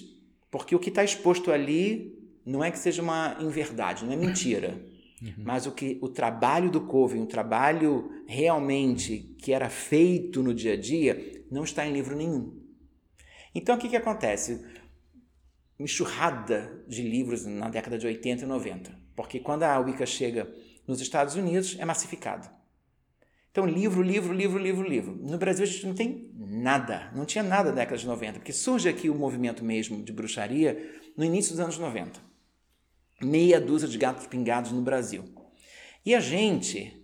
porque 0.51 0.75
o 0.75 0.79
que 0.79 0.91
está 0.91 1.03
exposto 1.03 1.51
ali 1.51 2.17
não 2.45 2.63
é 2.63 2.71
que 2.71 2.79
seja 2.79 3.03
uma 3.03 3.37
inverdade, 3.41 4.05
não 4.05 4.13
é 4.13 4.17
mentira. 4.17 4.81
Uhum. 5.21 5.35
Mas 5.39 5.67
o 5.67 5.73
que 5.73 5.99
o 6.01 6.09
trabalho 6.09 6.71
do 6.71 6.83
Coven, 6.83 7.23
o 7.23 7.27
trabalho 7.27 8.11
realmente 8.27 9.35
que 9.39 9.53
era 9.53 9.69
feito 9.69 10.43
no 10.43 10.55
dia 10.55 10.75
a 10.75 10.77
dia, 10.77 11.45
não 11.51 11.65
está 11.65 11.87
em 11.87 11.93
livro 11.93 12.17
nenhum. 12.17 12.57
Então 13.55 13.77
o 13.77 13.79
que, 13.79 13.89
que 13.89 13.97
acontece? 13.97 14.65
Enxurrada 15.79 16.85
de 16.87 17.03
livros 17.03 17.45
na 17.45 17.69
década 17.69 17.99
de 17.99 18.07
80 18.07 18.45
e 18.45 18.47
90. 18.47 18.99
Porque 19.17 19.41
quando 19.41 19.65
a 19.65 19.79
Wicca 19.79 20.07
chega 20.07 20.53
nos 20.87 21.01
Estados 21.01 21.35
Unidos, 21.35 21.77
é 21.79 21.85
massificado. 21.85 22.49
Então, 23.51 23.67
livro, 23.67 24.03
livro, 24.03 24.33
livro, 24.33 24.59
livro, 24.59 24.89
livro. 24.89 25.17
No 25.21 25.37
Brasil, 25.37 25.65
a 25.65 25.67
gente 25.67 25.85
não 25.85 25.95
tem 25.95 26.31
nada. 26.37 27.11
Não 27.13 27.25
tinha 27.25 27.43
nada 27.43 27.71
na 27.71 27.77
década 27.77 27.97
de 27.97 28.07
90, 28.07 28.39
porque 28.39 28.53
surge 28.53 28.89
aqui 28.89 29.11
o 29.11 29.15
movimento 29.15 29.65
mesmo 29.65 30.03
de 30.03 30.13
bruxaria 30.13 31.01
no 31.17 31.25
início 31.25 31.53
dos 31.53 31.61
anos 31.61 31.77
90. 31.77 32.28
Meia 33.21 33.61
dúzia 33.61 33.89
de 33.89 33.99
gatos 33.99 34.27
pingados 34.27 34.73
no 34.73 34.81
Brasil. 34.81 35.25
E 36.05 36.15
a 36.15 36.21
gente 36.21 36.99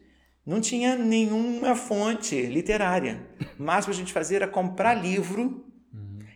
não 0.47 0.61
tinha 0.61 0.97
nenhuma 0.97 1.75
fonte 1.75 2.41
literária. 2.43 3.27
O 3.59 3.63
máximo 3.63 3.93
que 3.93 4.01
a 4.01 4.05
gente 4.05 4.13
fazia 4.13 4.39
era 4.39 4.49
comprar 4.49 4.95
livro, 4.95 5.65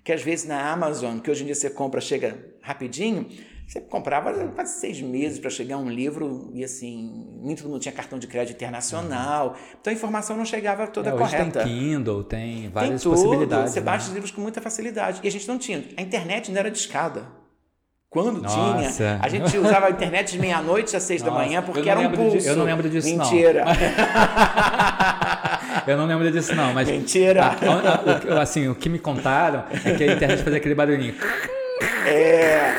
que 0.02 0.12
às 0.12 0.22
vezes 0.22 0.46
na 0.46 0.70
Amazon, 0.72 1.18
que 1.18 1.30
hoje 1.30 1.42
em 1.42 1.46
dia 1.46 1.54
você 1.54 1.68
compra, 1.68 2.00
chega 2.00 2.56
rapidinho, 2.62 3.28
você 3.66 3.82
comprava 3.82 4.32
quase 4.48 4.80
seis 4.80 4.98
meses 5.02 5.38
para 5.38 5.50
chegar 5.50 5.76
um 5.76 5.90
livro 5.90 6.50
e 6.54 6.64
assim, 6.64 7.38
nem 7.42 7.54
todo 7.54 7.68
mundo 7.68 7.80
tinha 7.80 7.92
cartão 7.92 8.18
de 8.18 8.26
crédito 8.26 8.56
internacional. 8.56 9.56
Então 9.78 9.92
a 9.92 9.94
informação 9.94 10.38
não 10.38 10.44
chegava 10.46 10.86
toda 10.86 11.10
é, 11.10 11.12
hoje 11.14 11.36
correta. 11.36 11.64
Tem 11.64 11.78
Kindle, 11.78 12.24
tem 12.24 12.70
várias 12.70 13.02
tem 13.02 13.12
tudo, 13.12 13.22
possibilidades. 13.22 13.72
Você 13.74 13.80
né? 13.80 13.84
baixa 13.84 14.08
os 14.08 14.14
livros 14.14 14.30
com 14.30 14.40
muita 14.40 14.62
facilidade. 14.62 15.20
E 15.22 15.28
a 15.28 15.30
gente 15.30 15.46
não 15.46 15.58
tinha. 15.58 15.84
A 15.98 16.00
internet 16.00 16.48
ainda 16.48 16.60
era 16.60 16.70
de 16.70 16.78
escada. 16.78 17.26
Quando 18.10 18.40
Nossa. 18.40 18.96
tinha, 18.96 19.18
a 19.20 19.28
gente 19.28 19.58
usava 19.58 19.86
a 19.86 19.90
internet 19.90 20.32
de 20.32 20.38
meia-noite 20.38 20.96
às 20.96 21.02
seis 21.02 21.22
Nossa, 21.22 21.36
da 21.36 21.44
manhã 21.44 21.60
porque 21.60 21.90
era 21.90 22.00
um 22.00 22.10
pulso. 22.10 22.48
Eu 22.48 22.56
não 22.56 22.64
lembro 22.64 22.88
disso, 22.88 23.06
Mentira. 23.06 23.66
não. 23.66 23.72
eu 25.86 25.96
não 25.98 26.06
lembro 26.06 26.32
disso, 26.32 26.54
não. 26.54 26.72
Mas, 26.72 26.88
Mentira. 26.88 27.44
A, 27.44 28.38
a, 28.38 28.42
assim, 28.42 28.66
o 28.66 28.74
que 28.74 28.88
me 28.88 28.98
contaram 28.98 29.64
é 29.84 29.92
que 29.92 30.04
a 30.04 30.14
internet 30.14 30.42
fazia 30.42 30.56
aquele 30.56 30.74
barulhinho. 30.74 31.14
É. 32.06 32.72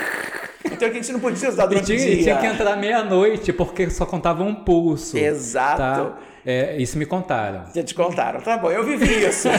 Então 0.65 0.87
a 0.87 0.91
gente 0.91 1.11
não 1.11 1.19
podia 1.19 1.47
usar 1.47 1.67
durante 1.67 1.85
tinha, 1.85 1.99
o 1.99 2.01
dia. 2.01 2.23
Tinha 2.23 2.37
que 2.37 2.47
entrar 2.47 2.75
meia-noite, 2.75 3.53
porque 3.53 3.87
só 3.91 4.07
contava 4.07 4.41
um 4.41 4.55
pulso. 4.55 5.15
Exato. 5.15 5.77
Tá? 5.77 6.13
É, 6.43 6.75
isso 6.77 6.97
me 6.97 7.05
contaram. 7.05 7.65
Já 7.75 7.83
te 7.83 7.93
contaram. 7.93 8.41
Tá 8.41 8.57
bom, 8.57 8.71
eu 8.71 8.83
vivi 8.83 9.27
isso. 9.27 9.47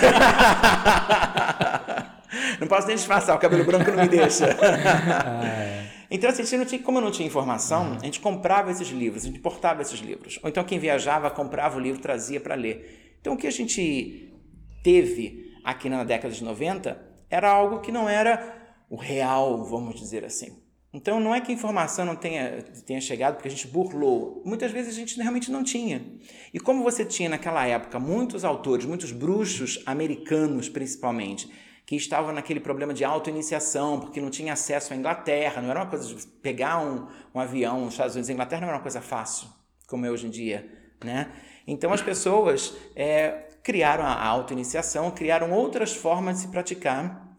não 2.61 2.67
posso 2.67 2.87
nem 2.87 2.97
disfarçar, 2.97 3.37
o 3.37 3.39
cabelo 3.39 3.65
branco 3.65 3.91
não 3.91 4.03
me 4.03 4.09
deixa. 4.09 4.47
Ah, 4.61 5.45
é. 5.47 5.81
Então, 6.11 6.29
assim, 6.29 6.43
a 6.43 6.45
gente 6.45 6.57
não 6.59 6.65
tinha, 6.65 6.83
como 6.83 6.99
eu 6.99 7.03
não 7.03 7.11
tinha 7.13 7.27
informação, 7.27 7.97
a 8.01 8.05
gente 8.05 8.19
comprava 8.19 8.71
esses 8.73 8.89
livros, 8.89 9.23
a 9.23 9.27
gente 9.29 9.39
importava 9.39 9.81
esses 9.81 10.01
livros. 10.01 10.41
Ou 10.43 10.49
então 10.49 10.65
quem 10.65 10.79
viajava 10.79 11.31
comprava 11.31 11.77
o 11.77 11.81
livro 11.81 12.01
trazia 12.01 12.41
para 12.41 12.57
ler. 12.57 13.17
Então 13.21 13.35
o 13.35 13.37
que 13.37 13.47
a 13.47 13.53
gente 13.53 14.35
teve 14.83 15.55
aqui 15.65 15.89
na 15.89 16.03
década 16.03 16.35
de 16.35 16.43
90 16.43 17.01
era 17.31 17.49
algo 17.49 17.81
que 17.81 17.93
não 17.93 18.09
era 18.09 18.59
o 18.89 18.97
real, 18.97 19.63
vamos 19.65 20.01
dizer 20.01 20.25
assim. 20.25 20.59
Então 20.93 21.21
não 21.21 21.33
é 21.33 21.41
que 21.41 21.53
a 21.53 21.55
informação 21.55 22.05
não 22.05 22.17
tenha, 22.17 22.61
tenha 22.85 23.01
chegado 23.01 23.35
porque 23.35 23.47
a 23.47 23.51
gente 23.51 23.69
burlou. 23.69 24.43
Muitas 24.45 24.73
vezes 24.73 24.93
a 24.93 24.99
gente 24.99 25.17
realmente 25.17 25.49
não 25.49 25.63
tinha. 25.63 26.05
E 26.53 26.59
como 26.59 26.83
você 26.83 27.05
tinha 27.05 27.29
naquela 27.29 27.65
época 27.65 28.01
muitos 28.01 28.45
autores, 28.45 28.85
muitos 28.85 29.13
bruxos 29.13 29.81
americanos 29.87 30.69
principalmente, 30.69 31.49
que 31.90 31.97
estavam 31.97 32.32
naquele 32.32 32.61
problema 32.61 32.94
de 32.94 33.04
auto-iniciação, 33.04 33.99
porque 33.99 34.20
não 34.20 34.30
tinha 34.30 34.52
acesso 34.52 34.92
à 34.92 34.97
Inglaterra, 34.97 35.61
não 35.61 35.70
era 35.70 35.80
uma 35.80 35.90
coisa 35.90 36.06
de 36.06 36.25
pegar 36.25 36.78
um, 36.78 37.09
um 37.35 37.40
avião 37.40 37.80
nos 37.80 37.94
Estados 37.94 38.14
Unidos 38.14 38.28
e 38.28 38.32
Inglaterra 38.32 38.61
não 38.61 38.68
era 38.68 38.76
uma 38.76 38.82
coisa 38.82 39.00
fácil, 39.00 39.49
como 39.88 40.06
é 40.06 40.11
hoje 40.11 40.28
em 40.28 40.30
dia. 40.30 40.70
Né? 41.04 41.32
Então 41.66 41.92
as 41.92 42.00
pessoas 42.00 42.76
é, 42.94 43.49
criaram 43.64 44.04
a 44.04 44.25
auto-iniciação, 44.25 45.11
criaram 45.11 45.50
outras 45.50 45.92
formas 45.92 46.37
de 46.37 46.42
se 46.42 46.49
praticar 46.49 47.35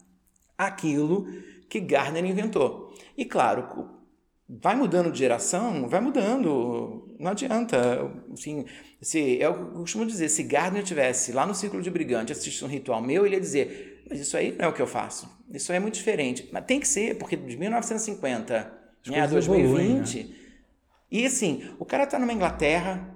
aquilo 0.58 1.26
que 1.66 1.80
Gardner 1.80 2.22
inventou. 2.22 2.94
E 3.16 3.24
claro, 3.24 3.88
vai 4.46 4.74
mudando 4.76 5.10
de 5.10 5.18
geração, 5.18 5.88
vai 5.88 6.02
mudando, 6.02 7.16
não 7.18 7.30
adianta. 7.30 8.12
Assim, 8.30 8.66
se, 9.00 9.38
eu 9.40 9.70
costumo 9.70 10.04
dizer, 10.04 10.28
se 10.28 10.42
Gardner 10.42 10.82
tivesse 10.82 11.32
lá 11.32 11.46
no 11.46 11.54
Círculo 11.54 11.82
de 11.82 11.90
Brigante 11.90 12.32
assistindo 12.32 12.68
um 12.68 12.70
ritual 12.70 13.00
meu, 13.00 13.24
ele 13.24 13.36
ia 13.36 13.40
dizer, 13.40 13.91
mas 14.08 14.20
isso 14.20 14.36
aí 14.36 14.52
não 14.52 14.66
é 14.66 14.68
o 14.68 14.72
que 14.72 14.82
eu 14.82 14.86
faço, 14.86 15.28
isso 15.52 15.72
aí 15.72 15.76
é 15.76 15.80
muito 15.80 15.94
diferente. 15.94 16.48
Mas 16.52 16.64
tem 16.64 16.80
que 16.80 16.88
ser, 16.88 17.18
porque 17.18 17.36
de 17.36 17.56
1950 17.56 18.72
né, 19.06 19.20
a 19.20 19.26
2020... 19.26 20.18
Evoluem, 20.18 20.28
né? 20.28 20.42
E 21.10 21.26
assim, 21.26 21.70
o 21.78 21.84
cara 21.84 22.04
está 22.04 22.18
numa 22.18 22.32
Inglaterra, 22.32 23.06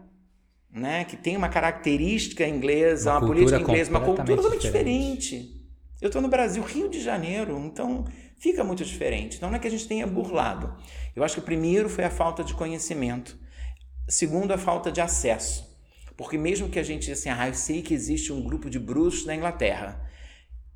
né, 0.70 1.04
que 1.04 1.16
tem 1.16 1.34
uma 1.34 1.48
característica 1.48 2.46
inglesa, 2.46 3.10
uma, 3.12 3.20
uma 3.20 3.26
política 3.26 3.58
inglesa, 3.58 3.90
uma 3.90 4.00
cultura 4.00 4.36
totalmente 4.36 4.60
diferente. 4.60 5.38
diferente. 5.38 5.56
Eu 6.02 6.08
estou 6.08 6.20
no 6.20 6.28
Brasil, 6.28 6.62
Rio 6.62 6.90
de 6.90 7.00
Janeiro, 7.00 7.58
então 7.58 8.04
fica 8.38 8.62
muito 8.62 8.84
diferente. 8.84 9.38
Então 9.38 9.48
não 9.48 9.56
é 9.56 9.58
que 9.58 9.66
a 9.66 9.70
gente 9.70 9.88
tenha 9.88 10.06
burlado. 10.06 10.76
Eu 11.14 11.24
acho 11.24 11.36
que 11.36 11.40
o 11.40 11.44
primeiro 11.44 11.88
foi 11.88 12.04
a 12.04 12.10
falta 12.10 12.44
de 12.44 12.52
conhecimento. 12.52 13.38
Segundo, 14.06 14.52
a 14.52 14.58
falta 14.58 14.92
de 14.92 15.00
acesso. 15.00 15.66
Porque 16.18 16.36
mesmo 16.36 16.68
que 16.68 16.78
a 16.78 16.82
gente 16.82 17.10
assim, 17.10 17.30
ah, 17.30 17.48
eu 17.48 17.54
sei 17.54 17.80
que 17.80 17.94
existe 17.94 18.30
um 18.30 18.42
grupo 18.42 18.68
de 18.68 18.78
bruxos 18.78 19.24
na 19.24 19.34
Inglaterra, 19.34 20.05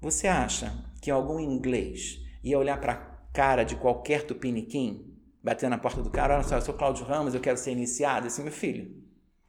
você 0.00 0.26
acha 0.26 0.72
que 1.00 1.10
algum 1.10 1.38
inglês 1.38 2.18
ia 2.42 2.58
olhar 2.58 2.80
para 2.80 2.92
a 2.92 3.10
cara 3.32 3.64
de 3.64 3.76
qualquer 3.76 4.22
tupiniquim, 4.22 5.14
bater 5.42 5.68
na 5.68 5.78
porta 5.78 6.02
do 6.02 6.10
cara, 6.10 6.34
olha 6.34 6.42
só, 6.42 6.56
eu 6.56 6.62
sou 6.62 6.74
Cláudio 6.74 7.04
Ramos, 7.04 7.34
eu 7.34 7.40
quero 7.40 7.56
ser 7.56 7.72
iniciado, 7.72 8.26
assim, 8.26 8.42
meu 8.42 8.52
filho, 8.52 8.90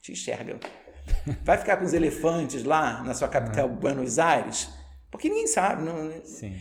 te 0.02 0.12
enxerga. 0.12 0.60
Vai 1.44 1.58
ficar 1.58 1.78
com 1.78 1.86
os 1.86 1.94
elefantes 1.94 2.64
lá 2.64 3.04
na 3.04 3.14
sua 3.14 3.28
capital, 3.28 3.70
Buenos 3.70 4.20
Aires? 4.20 4.70
Porque 5.10 5.30
ninguém 5.30 5.48
sabe, 5.48 5.84
não, 5.84 6.10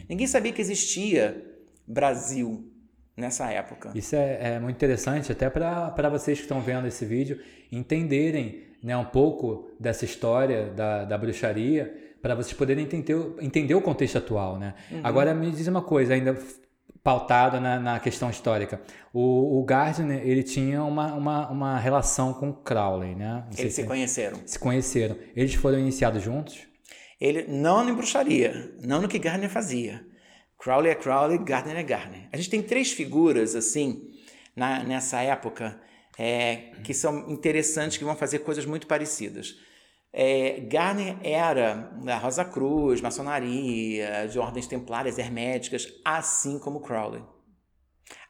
ninguém 0.08 0.26
sabia 0.26 0.52
que 0.52 0.60
existia 0.60 1.44
Brasil 1.86 2.68
nessa 3.16 3.50
época. 3.50 3.92
Isso 3.94 4.16
é, 4.16 4.54
é 4.54 4.60
muito 4.60 4.76
interessante, 4.76 5.30
até 5.30 5.48
para 5.48 6.08
vocês 6.08 6.38
que 6.38 6.44
estão 6.44 6.60
vendo 6.60 6.86
esse 6.88 7.04
vídeo 7.04 7.40
entenderem 7.70 8.64
né, 8.82 8.96
um 8.96 9.04
pouco 9.04 9.70
dessa 9.78 10.04
história 10.04 10.70
da, 10.70 11.04
da 11.04 11.18
bruxaria, 11.18 12.09
para 12.20 12.34
vocês 12.34 12.52
poderem 12.52 12.84
entender, 12.84 13.16
entender 13.40 13.74
o 13.74 13.80
contexto 13.80 14.18
atual. 14.18 14.58
Né? 14.58 14.74
Uhum. 14.90 15.00
Agora, 15.02 15.34
me 15.34 15.50
diz 15.50 15.66
uma 15.66 15.82
coisa, 15.82 16.14
ainda 16.14 16.36
pautada 17.02 17.58
na, 17.58 17.78
na 17.78 18.00
questão 18.00 18.28
histórica. 18.30 18.80
O, 19.12 19.58
o 19.58 19.64
Gardner, 19.64 20.20
ele 20.26 20.42
tinha 20.42 20.82
uma, 20.84 21.14
uma, 21.14 21.50
uma 21.50 21.78
relação 21.78 22.34
com 22.34 22.52
Crowley, 22.52 23.14
né? 23.14 23.44
Eles 23.56 23.74
se, 23.74 23.82
se 23.82 23.88
conheceram. 23.88 24.40
Se 24.44 24.58
conheceram. 24.58 25.16
Eles 25.34 25.54
foram 25.54 25.78
iniciados 25.78 26.22
juntos? 26.22 26.58
Ele 27.20 27.46
não 27.48 27.88
em 27.88 27.94
bruxaria, 27.94 28.74
não 28.82 29.00
no 29.02 29.08
que 29.08 29.18
Gardner 29.18 29.50
fazia. 29.50 30.04
Crowley 30.58 30.90
é 30.90 30.94
Crowley, 30.94 31.38
Gardner 31.38 31.76
é 31.76 31.82
Gardner. 31.82 32.28
A 32.32 32.36
gente 32.36 32.50
tem 32.50 32.62
três 32.62 32.92
figuras 32.92 33.54
assim 33.54 34.10
na, 34.54 34.82
nessa 34.84 35.22
época 35.22 35.80
é, 36.18 36.72
que 36.84 36.92
são 36.92 37.30
interessantes, 37.30 37.96
que 37.96 38.04
vão 38.04 38.14
fazer 38.14 38.40
coisas 38.40 38.66
muito 38.66 38.86
parecidas. 38.86 39.56
É, 40.12 40.60
Gardner 40.60 41.16
era 41.22 41.92
da 42.02 42.18
Rosa 42.18 42.44
Cruz, 42.44 43.00
maçonaria, 43.00 44.26
de 44.26 44.38
ordens 44.38 44.66
templárias, 44.66 45.18
herméticas, 45.18 45.92
assim 46.04 46.58
como 46.58 46.80
Crowley. 46.80 47.22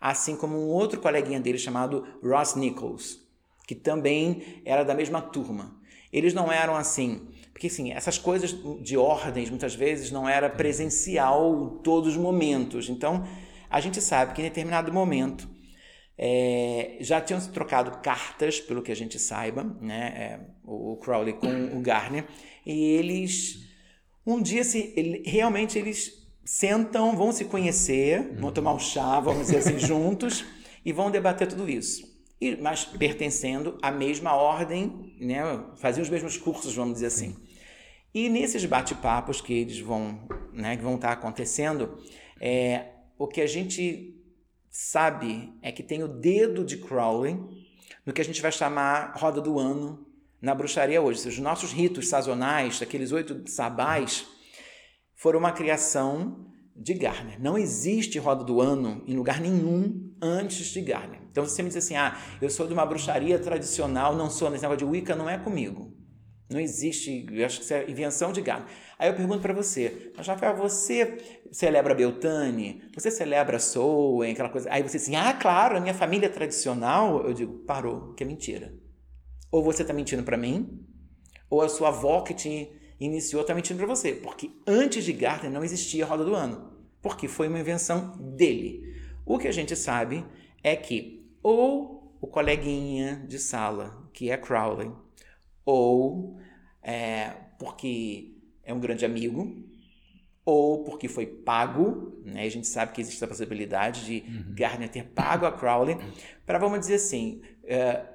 Assim 0.01 0.37
como 0.37 0.57
um 0.59 0.69
outro 0.69 1.01
coleguinha 1.01 1.41
dele 1.41 1.59
chamado 1.59 2.07
Ross 2.23 2.55
Nichols, 2.55 3.19
que 3.67 3.75
também 3.75 4.63
era 4.65 4.85
da 4.85 4.95
mesma 4.95 5.23
turma. 5.23 5.81
Eles 6.13 6.35
não 6.35 6.53
eram 6.53 6.77
assim, 6.77 7.29
porque 7.53 7.69
assim, 7.69 7.93
essas 7.93 8.19
coisas 8.19 8.55
de 8.83 8.97
ordens 8.97 9.49
muitas 9.49 9.75
vezes 9.75 10.11
não 10.11 10.29
era 10.29 10.51
presencial 10.51 11.81
todos 11.83 12.11
os 12.11 12.17
momentos. 12.17 12.89
Então, 12.89 13.25
a 13.71 13.81
gente 13.81 14.01
sabe 14.03 14.35
que 14.35 14.43
em 14.43 14.45
determinado 14.45 14.93
momento 14.93 15.49
é, 16.23 16.99
já 17.01 17.19
tinham 17.19 17.41
se 17.41 17.49
trocado 17.49 18.03
cartas, 18.03 18.61
pelo 18.61 18.83
que 18.83 18.93
a 18.93 18.95
gente 18.95 19.19
saiba, 19.19 19.65
né? 19.81 20.13
É, 20.15 20.41
o 20.63 20.99
Crowley 20.99 21.33
com 21.33 21.79
o 21.79 21.81
Garner, 21.81 22.27
e 22.67 22.79
eles 22.93 23.67
um 24.27 24.43
dia 24.43 24.63
se 24.63 24.93
ele, 24.95 25.23
realmente 25.25 25.79
eles 25.79 26.29
sentam, 26.45 27.17
vão 27.17 27.33
se 27.33 27.47
conhecer, 27.47 28.35
vão 28.39 28.53
tomar 28.53 28.75
um 28.75 28.79
chá, 28.79 29.19
vamos 29.19 29.47
dizer 29.47 29.59
assim, 29.59 29.79
juntos 29.81 30.45
e 30.85 30.93
vão 30.93 31.11
debater 31.11 31.49
tudo 31.49 31.67
isso. 31.71 32.07
E, 32.39 32.55
mas 32.57 32.85
pertencendo 32.85 33.79
à 33.81 33.91
mesma 33.91 34.35
ordem, 34.35 35.17
né? 35.19 35.41
Faziam 35.77 36.03
os 36.03 36.11
mesmos 36.11 36.37
cursos, 36.37 36.75
vamos 36.75 36.95
dizer 36.95 37.07
assim. 37.07 37.35
E 38.13 38.29
nesses 38.29 38.67
bate-papos 38.67 39.41
que 39.41 39.55
eles 39.55 39.81
vão, 39.81 40.29
né, 40.53 40.77
que 40.77 40.83
vão 40.83 40.97
estar 40.97 41.13
acontecendo, 41.13 41.97
é, 42.39 42.89
o 43.19 43.27
que 43.27 43.41
a 43.41 43.47
gente 43.47 44.20
sabe 44.71 45.53
é 45.61 45.73
que 45.73 45.83
tem 45.83 46.03
o 46.03 46.09
dedo 46.09 46.65
de 46.65 46.77
Crowley 46.77 47.39
no 48.07 48.13
que 48.13 48.21
a 48.21 48.25
gente 48.25 48.41
vai 48.41 48.53
chamar 48.53 49.13
roda 49.17 49.41
do 49.41 49.59
ano 49.59 50.07
na 50.41 50.55
bruxaria 50.55 51.03
hoje. 51.03 51.29
Os 51.29 51.39
nossos 51.39 51.73
ritos 51.73 52.09
sazonais, 52.09 52.81
aqueles 52.81 53.13
oito 53.13 53.43
sabás, 53.51 54.27
foram 55.15 55.39
uma 55.39 55.53
criação 55.53 56.47
de 56.75 56.95
Garner. 56.95 57.41
Não 57.41 57.59
existe 57.59 58.19
roda 58.19 58.43
do 58.43 58.61
ano 58.61 59.05
em 59.07 59.15
lugar 59.15 59.41
nenhum 59.41 60.15
antes 60.23 60.67
de 60.69 60.81
Garner. 60.81 61.21
Então 61.31 61.45
você 61.45 61.63
me 61.63 61.69
diz 61.69 61.77
assim: 61.77 61.97
ah, 61.97 62.17
eu 62.41 62.49
sou 62.49 62.67
de 62.67 62.73
uma 62.73 62.87
bruxaria 62.87 63.39
tradicional, 63.39 64.17
não 64.17 64.31
sou 64.31 64.51
nesse 64.51 64.63
negócio 64.63 64.79
de 64.79 64.91
Wicca, 64.91 65.15
não 65.15 65.29
é 65.29 65.37
comigo. 65.37 65.90
Não 66.51 66.59
existe, 66.59 67.27
acho 67.45 67.59
que 67.59 67.65
isso 67.65 67.75
é 67.75 67.89
invenção 67.89 68.33
de 68.33 68.41
Garner. 68.41 68.67
Aí 68.99 69.09
eu 69.09 69.15
pergunto 69.15 69.41
para 69.41 69.55
você, 69.55 70.13
mas 70.17 70.27
Rafael, 70.27 70.57
você 70.57 71.17
celebra 71.53 71.95
Beltane? 71.95 72.83
Você 72.93 73.09
celebra 73.09 73.61
Soen, 73.61 74.33
aquela 74.33 74.49
coisa? 74.49 74.69
Aí 74.71 74.83
você 74.83 74.97
assim, 74.97 75.15
ah, 75.15 75.33
claro, 75.33 75.77
a 75.77 75.81
minha 75.81 75.95
família 75.95 76.27
é 76.27 76.29
tradicional. 76.29 77.25
Eu 77.25 77.33
digo, 77.33 77.61
parou, 77.61 78.15
que 78.15 78.25
é 78.25 78.27
mentira. 78.27 78.75
Ou 79.51 79.63
você 79.63 79.83
está 79.83 79.95
mentindo 79.95 80.25
para 80.25 80.37
mim, 80.37 80.85
ou 81.49 81.63
a 81.63 81.69
sua 81.69 81.89
avó 81.89 82.21
que 82.23 82.35
te 82.35 82.69
iniciou 82.99 83.43
está 83.43 83.55
mentindo 83.55 83.79
para 83.79 83.87
você. 83.87 84.13
Porque 84.13 84.51
antes 84.67 85.05
de 85.05 85.13
Gardner 85.13 85.53
não 85.53 85.63
existia 85.63 86.05
roda 86.05 86.25
do 86.25 86.35
ano. 86.35 86.73
Porque 87.01 87.29
foi 87.29 87.47
uma 87.47 87.61
invenção 87.61 88.17
dele. 88.19 88.93
O 89.25 89.39
que 89.39 89.47
a 89.47 89.53
gente 89.53 89.77
sabe 89.77 90.25
é 90.65 90.75
que 90.75 91.31
ou 91.43 92.17
o 92.21 92.27
coleguinha 92.27 93.25
de 93.27 93.39
sala, 93.39 94.11
que 94.13 94.31
é 94.31 94.37
Crowley, 94.37 94.91
ou 95.65 96.39
é, 96.91 97.37
porque 97.59 98.37
é 98.65 98.75
um 98.75 98.81
grande 98.81 99.05
amigo, 99.05 99.65
ou 100.45 100.83
porque 100.83 101.07
foi 101.07 101.27
pago, 101.27 102.21
né? 102.25 102.43
a 102.43 102.49
gente 102.49 102.67
sabe 102.67 102.93
que 102.93 103.01
existe 103.01 103.23
a 103.23 103.29
possibilidade 103.29 104.05
de 104.05 104.25
uhum. 104.27 104.55
Garner 104.55 104.89
ter 104.89 105.05
pago 105.05 105.47
a 105.47 105.53
Crowley, 105.53 105.97
para, 106.45 106.59
vamos 106.59 106.81
dizer 106.81 106.97
assim, 106.97 107.43
uh, 107.65 108.09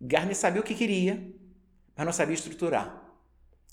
Garner 0.00 0.34
sabia 0.34 0.60
o 0.60 0.64
que 0.64 0.74
queria, 0.74 1.22
mas 1.96 2.06
não 2.06 2.12
sabia 2.12 2.34
estruturar. 2.34 3.00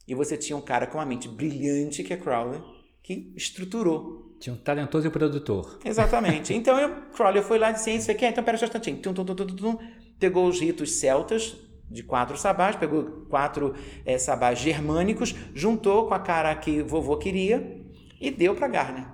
E 0.05 0.13
você 0.13 0.35
tinha 0.35 0.57
um 0.57 0.61
cara 0.61 0.87
com 0.87 0.97
uma 0.97 1.05
mente 1.05 1.29
brilhante, 1.29 2.03
que 2.03 2.13
é 2.13 2.17
Crowley, 2.17 2.61
que 3.01 3.31
estruturou. 3.37 4.35
Tinha 4.39 4.53
um 4.53 4.57
talentoso 4.57 5.09
produtor. 5.11 5.79
Exatamente. 5.85 6.53
Então, 6.53 6.77
eu, 6.79 7.03
Crowley 7.11 7.43
foi 7.43 7.59
lá 7.59 7.69
e 7.69 7.73
disse, 7.73 7.91
isso 7.91 8.11
aqui, 8.11 8.25
então 8.25 8.43
pera 8.43 8.57
só 8.57 8.65
um 8.65 8.67
instantinho. 8.67 8.97
Tum, 8.97 9.13
tum, 9.13 9.25
tum, 9.25 9.77
pegou 10.19 10.47
os 10.47 10.59
ritos 10.59 10.93
celtas, 10.93 11.55
de 11.89 12.03
quatro 12.03 12.37
sabás, 12.37 12.75
pegou 12.75 13.25
quatro 13.29 13.73
é, 14.05 14.17
sabás 14.17 14.59
germânicos, 14.59 15.33
juntou 15.53 16.07
com 16.07 16.13
a 16.13 16.19
cara 16.19 16.55
que 16.55 16.81
vovô 16.83 17.17
queria 17.17 17.83
e 18.19 18.29
deu 18.29 18.55
para 18.55 18.67
Garner. 18.67 19.07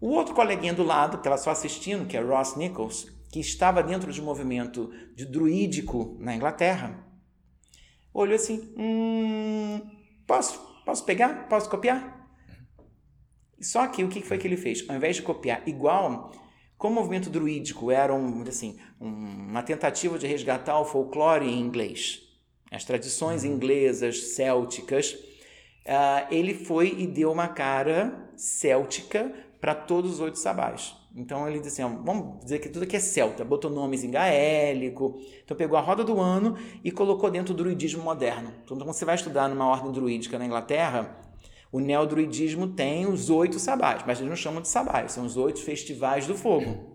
O 0.00 0.08
outro 0.08 0.34
coleguinha 0.34 0.72
do 0.72 0.82
lado, 0.82 1.12
que 1.12 1.18
estava 1.18 1.36
só 1.36 1.50
assistindo, 1.50 2.06
que 2.06 2.16
é 2.16 2.20
Ross 2.20 2.56
Nichols, 2.56 3.06
que 3.30 3.38
estava 3.38 3.82
dentro 3.82 4.12
de 4.12 4.20
um 4.20 4.24
movimento 4.24 4.90
de 5.14 5.26
druídico 5.26 6.16
na 6.18 6.34
Inglaterra, 6.34 7.06
olhou 8.12 8.34
assim: 8.34 8.72
hum, 8.76 9.80
posso, 10.26 10.58
posso 10.84 11.04
pegar? 11.04 11.48
Posso 11.48 11.68
copiar? 11.68 12.18
Só 13.60 13.86
que 13.88 14.02
o 14.02 14.08
que 14.08 14.22
foi 14.22 14.38
que 14.38 14.46
ele 14.46 14.56
fez? 14.56 14.88
Ao 14.88 14.96
invés 14.96 15.16
de 15.16 15.22
copiar 15.22 15.62
igual 15.68 16.32
como 16.80 16.94
o 16.94 17.02
movimento 17.02 17.28
druídico 17.28 17.90
era 17.90 18.14
um, 18.14 18.42
assim, 18.48 18.78
uma 18.98 19.62
tentativa 19.62 20.18
de 20.18 20.26
resgatar 20.26 20.80
o 20.80 20.84
folclore 20.86 21.46
em 21.46 21.60
inglês, 21.60 22.22
as 22.70 22.86
tradições 22.86 23.44
uhum. 23.44 23.50
inglesas, 23.52 24.34
célticas, 24.34 25.12
uh, 25.12 26.26
ele 26.30 26.54
foi 26.54 26.94
e 26.96 27.06
deu 27.06 27.30
uma 27.30 27.48
cara 27.48 28.30
céltica 28.34 29.30
para 29.60 29.74
todos 29.74 30.12
os 30.12 30.20
oito 30.20 30.38
sabás. 30.38 30.96
Então 31.14 31.46
ele 31.46 31.60
disse 31.60 31.82
assim, 31.82 31.98
vamos 32.02 32.42
dizer 32.42 32.60
que 32.60 32.70
tudo 32.70 32.84
aqui 32.84 32.96
é 32.96 33.00
celta, 33.00 33.44
botou 33.44 33.70
nomes 33.70 34.02
em 34.02 34.10
gaélico, 34.10 35.20
então 35.44 35.54
pegou 35.54 35.76
a 35.76 35.82
roda 35.82 36.02
do 36.02 36.18
ano 36.18 36.56
e 36.82 36.90
colocou 36.90 37.30
dentro 37.30 37.52
do 37.52 37.62
druidismo 37.62 38.02
moderno. 38.02 38.54
Então 38.64 38.74
quando 38.74 38.86
você 38.86 39.04
vai 39.04 39.16
estudar 39.16 39.50
numa 39.50 39.66
ordem 39.66 39.92
druídica 39.92 40.38
na 40.38 40.46
Inglaterra, 40.46 41.29
o 41.72 41.78
neodruidismo 41.78 42.68
tem 42.68 43.06
os 43.06 43.30
oito 43.30 43.58
sabás, 43.58 44.02
mas 44.06 44.18
eles 44.18 44.28
não 44.28 44.36
chamam 44.36 44.60
de 44.60 44.68
sabás, 44.68 45.12
são 45.12 45.24
os 45.24 45.36
oito 45.36 45.62
festivais 45.62 46.26
do 46.26 46.36
fogo. 46.36 46.90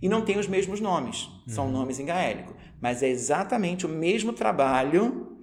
E 0.00 0.08
não 0.08 0.24
tem 0.24 0.38
os 0.38 0.48
mesmos 0.48 0.80
nomes, 0.80 1.28
são 1.46 1.66
uhum. 1.66 1.72
nomes 1.72 2.00
em 2.00 2.06
gaélico. 2.06 2.54
Mas 2.80 3.02
é 3.02 3.08
exatamente 3.08 3.86
o 3.86 3.88
mesmo 3.88 4.32
trabalho, 4.32 5.38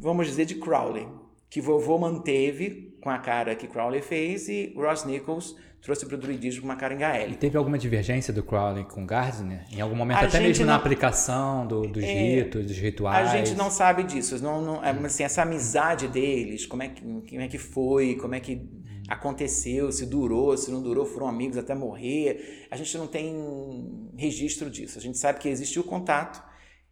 vamos 0.00 0.26
dizer, 0.26 0.46
de 0.46 0.54
Crowley, 0.54 1.06
que 1.50 1.60
vovô 1.60 1.98
manteve 1.98 2.96
com 3.02 3.10
a 3.10 3.18
cara 3.18 3.54
que 3.54 3.68
Crowley 3.68 4.00
fez 4.00 4.48
e 4.48 4.72
Ross 4.74 5.04
Nichols 5.04 5.54
trouxe 5.84 6.06
para 6.06 6.14
o 6.14 6.18
druidismo 6.18 6.64
uma 6.64 6.76
cara 6.76 6.94
em 6.94 6.96
gaélico. 6.96 7.32
E 7.32 7.36
teve 7.36 7.58
alguma 7.58 7.76
divergência 7.76 8.32
do 8.32 8.42
Crowley 8.42 8.84
com 8.84 9.04
Gardner? 9.04 9.66
Em 9.70 9.82
algum 9.82 9.94
momento, 9.94 10.16
a 10.16 10.22
até 10.22 10.40
mesmo 10.40 10.64
não, 10.64 10.72
na 10.72 10.78
aplicação 10.78 11.66
do, 11.66 11.82
dos 11.82 12.02
é, 12.02 12.06
ritos, 12.06 12.64
dos 12.64 12.78
rituais? 12.78 13.28
A 13.28 13.36
gente 13.36 13.54
não 13.54 13.70
sabe 13.70 14.02
disso. 14.02 14.42
Não, 14.42 14.62
não, 14.62 14.82
é, 14.82 14.90
assim, 15.04 15.24
essa 15.24 15.42
amizade 15.42 16.08
deles, 16.08 16.64
como 16.64 16.82
é, 16.82 16.88
que, 16.88 17.02
como 17.02 17.40
é 17.40 17.48
que 17.48 17.58
foi, 17.58 18.14
como 18.14 18.34
é 18.34 18.40
que 18.40 18.66
aconteceu, 19.08 19.92
se 19.92 20.06
durou, 20.06 20.56
se 20.56 20.70
não 20.70 20.82
durou, 20.82 21.04
foram 21.04 21.28
amigos 21.28 21.58
até 21.58 21.74
morrer. 21.74 22.66
A 22.70 22.76
gente 22.78 22.96
não 22.96 23.06
tem 23.06 24.10
registro 24.16 24.70
disso. 24.70 24.98
A 24.98 25.02
gente 25.02 25.18
sabe 25.18 25.38
que 25.38 25.50
existiu 25.50 25.84
contato, 25.84 26.42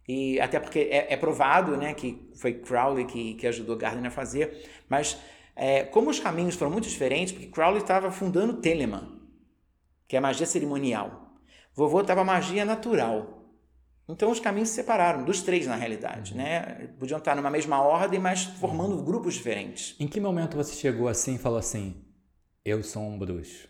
e 0.07 0.39
até 0.39 0.59
porque 0.59 0.87
é, 0.91 1.11
é 1.11 1.17
provado 1.17 1.75
né, 1.77 1.95
que 1.95 2.29
foi 2.35 2.53
Crowley 2.53 3.05
que, 3.05 3.33
que 3.33 3.47
ajudou 3.47 3.75
Gardner 3.75 4.05
a 4.05 4.11
fazer, 4.11 4.69
mas 4.87 5.17
é, 5.55 5.83
como 5.83 6.09
os 6.09 6.19
caminhos 6.19 6.55
foram 6.55 6.71
muito 6.71 6.87
diferentes, 6.87 7.31
porque 7.31 7.47
Crowley 7.47 7.81
estava 7.81 8.11
fundando 8.11 8.61
Telemann, 8.61 9.19
que 10.07 10.15
é 10.15 10.19
magia 10.19 10.45
cerimonial. 10.45 11.31
Vovô 11.75 12.01
estava 12.01 12.23
magia 12.23 12.65
natural. 12.65 13.41
Então 14.07 14.29
os 14.29 14.39
caminhos 14.39 14.69
se 14.69 14.75
separaram, 14.75 15.23
dos 15.23 15.41
três 15.41 15.65
na 15.65 15.75
realidade. 15.75 16.35
Né? 16.35 16.89
Podiam 16.99 17.17
estar 17.17 17.35
numa 17.35 17.49
mesma 17.49 17.81
ordem, 17.81 18.19
mas 18.19 18.43
formando 18.43 19.01
grupos 19.01 19.35
diferentes. 19.35 19.95
Em 19.99 20.07
que 20.07 20.19
momento 20.19 20.57
você 20.57 20.75
chegou 20.75 21.07
assim 21.07 21.35
e 21.35 21.39
falou 21.39 21.57
assim: 21.57 22.03
Eu 22.65 22.83
sou 22.83 23.01
um 23.01 23.17
bruxo? 23.17 23.67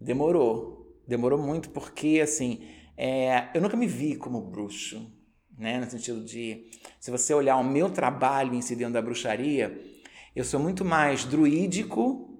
Demorou. 0.00 0.80
Demorou 1.06 1.38
muito, 1.38 1.70
porque 1.70 2.20
assim, 2.22 2.66
é, 2.96 3.48
eu 3.52 3.60
nunca 3.60 3.76
me 3.76 3.86
vi 3.86 4.16
como 4.16 4.40
bruxo. 4.40 5.12
Né? 5.58 5.78
No 5.78 5.90
sentido 5.90 6.24
de, 6.24 6.70
se 6.98 7.10
você 7.10 7.34
olhar 7.34 7.56
o 7.56 7.64
meu 7.64 7.90
trabalho 7.90 8.54
em 8.54 8.62
si 8.62 8.74
dentro 8.74 8.94
da 8.94 9.02
bruxaria, 9.02 9.78
eu 10.34 10.44
sou 10.44 10.60
muito 10.60 10.84
mais 10.84 11.24
druídico 11.24 12.30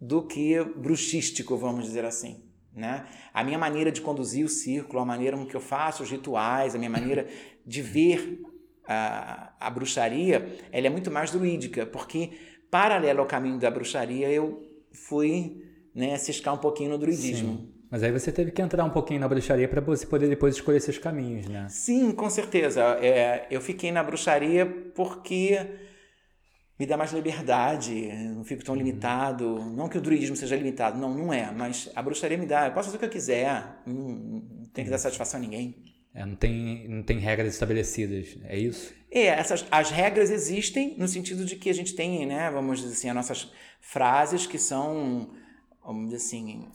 do 0.00 0.22
que 0.22 0.62
bruxístico, 0.76 1.56
vamos 1.56 1.84
dizer 1.84 2.04
assim. 2.04 2.42
Né? 2.72 3.06
A 3.34 3.42
minha 3.42 3.58
maneira 3.58 3.90
de 3.90 4.00
conduzir 4.00 4.44
o 4.44 4.48
círculo, 4.48 5.00
a 5.00 5.04
maneira 5.04 5.36
com 5.36 5.44
que 5.46 5.56
eu 5.56 5.60
faço 5.60 6.02
os 6.02 6.10
rituais, 6.10 6.74
a 6.74 6.78
minha 6.78 6.90
maneira 6.90 7.26
de 7.66 7.82
ver 7.82 8.40
a, 8.86 9.52
a 9.58 9.70
bruxaria, 9.70 10.48
ela 10.70 10.86
é 10.86 10.90
muito 10.90 11.10
mais 11.10 11.30
druídica, 11.30 11.84
porque 11.84 12.30
paralelo 12.70 13.20
ao 13.20 13.26
caminho 13.26 13.58
da 13.58 13.70
bruxaria 13.70 14.30
eu 14.30 14.62
fui 14.92 15.64
né, 15.94 16.16
ciscar 16.16 16.54
um 16.54 16.58
pouquinho 16.58 16.90
no 16.90 16.98
druidismo. 16.98 17.56
Sim. 17.56 17.72
Mas 17.90 18.02
aí 18.02 18.12
você 18.12 18.30
teve 18.30 18.50
que 18.50 18.60
entrar 18.60 18.84
um 18.84 18.90
pouquinho 18.90 19.20
na 19.20 19.28
bruxaria 19.28 19.66
para 19.66 19.80
você 19.80 20.06
poder 20.06 20.28
depois 20.28 20.54
escolher 20.54 20.78
seus 20.80 20.98
caminhos, 20.98 21.48
né? 21.48 21.66
Sim, 21.70 22.12
com 22.12 22.28
certeza. 22.28 22.82
É, 23.00 23.46
eu 23.50 23.62
fiquei 23.62 23.90
na 23.90 24.02
bruxaria 24.02 24.66
porque 24.94 25.58
me 26.78 26.86
dá 26.86 26.96
mais 26.96 27.12
liberdade, 27.12 28.08
não 28.34 28.44
fico 28.44 28.64
tão 28.64 28.74
uhum. 28.74 28.80
limitado. 28.80 29.58
Não 29.64 29.88
que 29.88 29.98
o 29.98 30.00
druidismo 30.00 30.36
seja 30.36 30.54
limitado, 30.54 30.98
não, 30.98 31.12
não 31.12 31.32
é. 31.32 31.50
Mas 31.50 31.90
a 31.94 32.00
bruxaria 32.00 32.38
me 32.38 32.46
dá, 32.46 32.66
eu 32.66 32.72
posso 32.72 32.86
fazer 32.86 32.96
o 32.96 33.00
que 33.00 33.06
eu 33.06 33.10
quiser, 33.10 33.82
não, 33.84 33.94
não 33.94 34.66
tem 34.72 34.84
que 34.84 34.90
dar 34.90 34.98
satisfação 34.98 35.38
a 35.38 35.42
ninguém. 35.42 35.74
É, 36.14 36.24
não, 36.24 36.36
tem, 36.36 36.88
não 36.88 37.02
tem 37.02 37.18
regras 37.18 37.52
estabelecidas, 37.52 38.38
é 38.44 38.58
isso? 38.58 38.94
É, 39.10 39.26
essas, 39.26 39.66
as 39.70 39.90
regras 39.90 40.30
existem 40.30 40.96
no 40.98 41.08
sentido 41.08 41.44
de 41.44 41.56
que 41.56 41.68
a 41.68 41.74
gente 41.74 41.94
tem, 41.94 42.26
né, 42.26 42.50
vamos 42.50 42.80
dizer 42.80 42.92
assim, 42.92 43.08
as 43.08 43.14
nossas 43.14 43.52
frases 43.80 44.46
que 44.46 44.58
são, 44.58 45.30
vamos 45.84 46.06
dizer 46.06 46.16
assim, 46.16 46.68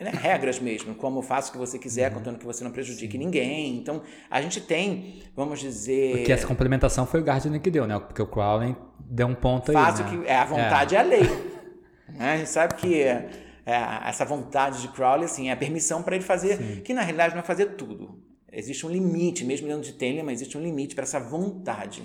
né, 0.00 0.10
regras 0.10 0.60
mesmo, 0.60 0.94
como 0.94 1.22
faça 1.22 1.48
o 1.48 1.52
que 1.52 1.58
você 1.58 1.78
quiser, 1.78 2.10
uhum. 2.10 2.18
contanto 2.18 2.38
que 2.38 2.44
você 2.44 2.62
não 2.62 2.70
prejudique 2.70 3.12
Sim. 3.12 3.18
ninguém. 3.18 3.78
Então, 3.78 4.02
a 4.30 4.40
gente 4.42 4.60
tem, 4.60 5.22
vamos 5.34 5.60
dizer. 5.60 6.16
Porque 6.16 6.32
essa 6.32 6.46
complementação 6.46 7.06
foi 7.06 7.20
o 7.20 7.24
Gardner 7.24 7.60
que 7.60 7.70
deu, 7.70 7.86
né? 7.86 7.98
Porque 7.98 8.20
o 8.20 8.26
Crowley 8.26 8.76
deu 9.10 9.26
um 9.26 9.34
ponto 9.34 9.70
aí. 9.70 9.74
Faça 9.74 10.02
né? 10.02 10.08
o 10.08 10.22
que. 10.22 10.28
É, 10.28 10.36
a 10.36 10.44
vontade 10.44 10.94
é, 10.94 10.98
é 10.98 11.00
a 11.00 11.04
lei. 11.04 11.22
né? 12.08 12.32
A 12.34 12.36
gente 12.38 12.50
sabe 12.50 12.74
que 12.74 13.02
é, 13.02 13.28
essa 13.64 14.24
vontade 14.24 14.80
de 14.80 14.88
Crowley 14.88 15.24
assim, 15.24 15.48
é 15.48 15.52
a 15.52 15.56
permissão 15.56 16.02
para 16.02 16.16
ele 16.16 16.24
fazer, 16.24 16.56
Sim. 16.56 16.80
que 16.82 16.94
na 16.94 17.02
realidade 17.02 17.34
não 17.34 17.40
é 17.40 17.44
fazer 17.44 17.76
tudo. 17.76 18.22
Existe 18.52 18.86
um 18.86 18.90
limite, 18.90 19.44
mesmo 19.44 19.66
dentro 19.66 19.82
de 19.82 19.92
Telemann, 19.92 20.32
existe 20.32 20.56
um 20.56 20.62
limite 20.62 20.94
para 20.94 21.04
essa 21.04 21.20
vontade. 21.20 22.02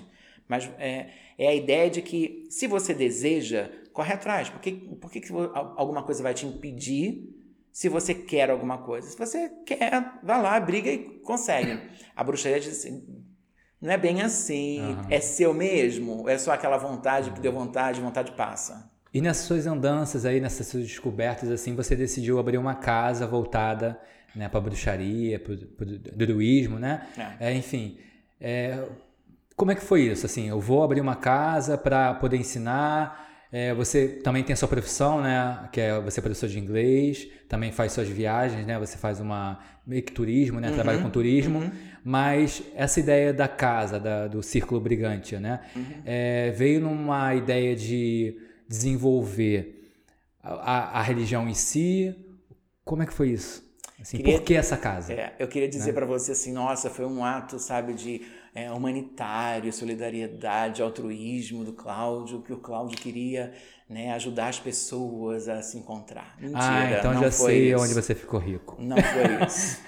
Mas 0.48 0.70
é, 0.78 1.08
é, 1.38 1.48
a 1.48 1.56
ideia 1.56 1.90
de 1.90 2.02
que, 2.02 2.46
se 2.50 2.68
você 2.68 2.94
deseja, 2.94 3.70
corre 3.94 4.14
atrás. 4.14 4.50
Por 4.50 4.60
que, 4.60 4.72
por 4.72 5.10
que, 5.10 5.22
que 5.22 5.32
alguma 5.78 6.04
coisa 6.04 6.22
vai 6.22 6.34
te 6.34 6.46
impedir 6.46 7.30
se 7.72 7.88
você 7.88 8.14
quer 8.14 8.50
alguma 8.50 8.80
coisa. 8.80 9.10
Se 9.10 9.18
você 9.18 9.50
quer, 9.66 10.20
vá 10.22 10.38
lá, 10.38 10.60
briga 10.60 10.92
e 10.92 11.22
consegue. 11.22 11.80
A 12.16 12.24
bruxaria 12.24 12.60
diz 12.60 12.80
assim, 12.80 13.21
não 13.82 13.92
é 13.92 13.98
bem 13.98 14.22
assim, 14.22 14.82
uhum. 14.82 15.06
é 15.10 15.20
seu 15.20 15.54
mesmo, 15.54 16.30
é 16.30 16.38
só 16.38 16.52
aquela 16.52 16.78
vontade 16.78 17.32
que 17.32 17.40
deu 17.40 17.52
vontade, 17.52 18.00
vontade 18.00 18.32
passa. 18.34 18.92
E 19.14 19.20
nessas 19.20 19.46
suas 19.46 19.68
andanças 19.68 20.26
aí, 20.26 20.40
nessas 20.40 20.68
suas 20.68 20.84
descobertas, 20.84 21.50
assim, 21.50 21.76
você 21.76 21.96
decidiu 21.96 22.40
abrir 22.40 22.58
uma 22.58 22.76
casa 22.76 23.28
voltada 23.28 24.00
né, 24.36 24.48
para 24.48 24.62
bruxaria, 24.62 25.40
para 25.40 25.54
o 25.54 25.58
druidismo, 26.16 26.80
né? 26.80 27.08
É. 27.18 27.50
É, 27.50 27.54
enfim, 27.54 27.98
é, 28.40 28.88
como 29.56 29.72
é 29.72 29.76
que 29.76 29.82
foi 29.82 30.04
isso? 30.04 30.26
Assim, 30.26 30.48
eu 30.48 30.60
vou 30.60 30.84
abrir 30.84 31.02
uma 31.02 31.16
casa 31.16 31.78
para 31.78 32.14
poder 32.14 32.38
ensinar, 32.38 33.31
é, 33.52 33.74
você 33.74 34.08
também 34.08 34.44
tem 34.44 34.54
a 34.54 34.56
sua 34.56 34.68
profissão, 34.68 35.22
né? 35.22 35.68
Que 35.74 35.82
é 35.82 36.00
você 36.00 36.20
é 36.20 36.24
professor 36.24 36.48
de 36.48 36.58
inglês, 36.58 37.28
também 37.50 37.72
faz 37.72 37.92
suas 37.92 38.08
viagens, 38.08 38.66
né? 38.66 38.80
Você 38.80 38.98
faz 38.98 39.20
uma 39.20 39.60
meio 39.86 40.02
que 40.04 40.14
turismo, 40.14 40.62
né? 40.62 40.70
Uhum, 40.70 40.74
Trabalha 40.76 41.02
com 41.02 41.10
turismo. 41.10 41.60
Uhum. 41.60 41.72
Mas 42.02 42.64
essa 42.74 43.02
ideia 43.02 43.34
da 43.34 43.50
casa, 43.50 44.00
da, 44.00 44.28
do 44.28 44.42
círculo 44.42 44.80
brigante, 44.80 45.36
né? 45.36 45.60
Uhum. 45.76 46.02
É, 46.06 46.52
veio 46.52 46.80
numa 46.80 47.36
ideia 47.36 47.76
de 47.76 48.38
desenvolver 48.70 49.92
a, 50.42 51.00
a, 51.00 51.02
religião 51.02 51.50
em 51.50 51.54
si. 51.54 52.16
Como 52.86 53.04
é 53.04 53.06
que 53.06 53.14
foi 53.14 53.32
isso? 53.32 53.70
Assim, 54.02 54.18
queria, 54.18 54.38
por 54.38 54.46
que 54.46 54.54
essa 54.54 54.78
casa? 54.78 55.12
É, 55.12 55.36
eu 55.38 55.48
queria 55.48 55.68
dizer 55.68 55.88
né? 55.88 55.94
para 55.94 56.06
você 56.06 56.32
assim, 56.32 56.54
nossa, 56.54 56.90
foi 56.90 57.06
um 57.06 57.24
ato, 57.24 57.60
sabe, 57.60 57.94
de 57.94 58.22
é, 58.54 58.72
humanitário, 58.72 59.72
solidariedade, 59.72 60.82
altruísmo 60.82 61.64
do 61.64 61.74
Cláudio, 61.74 62.42
que 62.42 62.52
o 62.52 62.58
Cláudio 62.58 62.98
queria 62.98 63.54
né, 63.90 64.12
ajudar 64.14 64.48
as 64.48 64.60
pessoas 64.60 65.48
a 65.48 65.62
se 65.62 65.78
encontrar. 65.78 66.36
Mentira, 66.40 66.60
ah, 66.62 66.92
então 67.00 67.20
já 67.20 67.32
sei 67.32 67.74
isso. 67.74 67.84
onde 67.84 67.94
você 67.94 68.14
ficou 68.14 68.40
rico. 68.40 68.78
Não 68.80 68.98
foi 68.98 69.46
isso. 69.46 69.82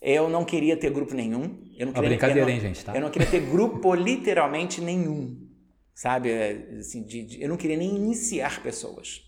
Eu 0.00 0.28
não 0.28 0.44
queria 0.44 0.76
ter 0.76 0.90
grupo 0.90 1.14
nenhum. 1.14 1.62
Eu 1.78 1.86
não 1.86 1.92
queria, 1.94 2.10
brincadeira, 2.10 2.50
hein, 2.50 2.60
gente? 2.60 2.84
Tá? 2.84 2.94
Eu 2.94 3.00
não 3.00 3.10
queria 3.10 3.30
ter 3.30 3.40
grupo 3.40 3.92
literalmente 3.96 4.80
nenhum. 4.80 5.48
Sabe? 5.94 6.30
É, 6.30 6.76
assim, 6.78 7.02
de, 7.04 7.22
de, 7.22 7.42
eu 7.42 7.48
não 7.48 7.56
queria 7.56 7.76
nem 7.76 7.96
iniciar 7.96 8.62
pessoas. 8.62 9.22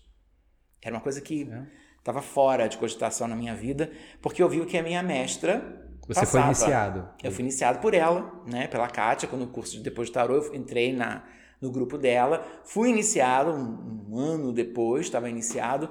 Era 0.81 0.95
uma 0.95 1.01
coisa 1.01 1.19
que 1.19 1.49
estava 1.97 2.19
é. 2.19 2.21
fora 2.21 2.67
de 2.67 2.77
cogitação 2.77 3.27
na 3.27 3.35
minha 3.35 3.55
vida, 3.55 3.91
porque 4.21 4.43
eu 4.43 4.47
vi 4.47 4.63
que 4.65 4.77
a 4.77 4.83
minha 4.83 5.01
mestra 5.01 5.86
você 6.07 6.21
passava. 6.21 6.29
foi 6.29 6.41
iniciado. 6.41 7.09
Eu 7.23 7.31
fui 7.31 7.43
iniciado 7.43 7.79
por 7.79 7.93
ela, 7.93 8.31
né? 8.45 8.67
Pela 8.67 8.87
Kátia, 8.87 9.27
quando 9.27 9.43
o 9.43 9.47
curso 9.47 9.77
de 9.77 9.83
depois 9.83 10.07
de 10.07 10.13
tarô, 10.13 10.35
eu 10.35 10.55
entrei 10.55 10.93
na, 10.93 11.23
no 11.61 11.71
grupo 11.71 11.97
dela. 11.97 12.45
Fui 12.63 12.89
iniciado 12.89 13.51
um, 13.51 14.05
um 14.09 14.17
ano 14.17 14.53
depois, 14.53 15.05
estava 15.05 15.29
iniciado. 15.29 15.89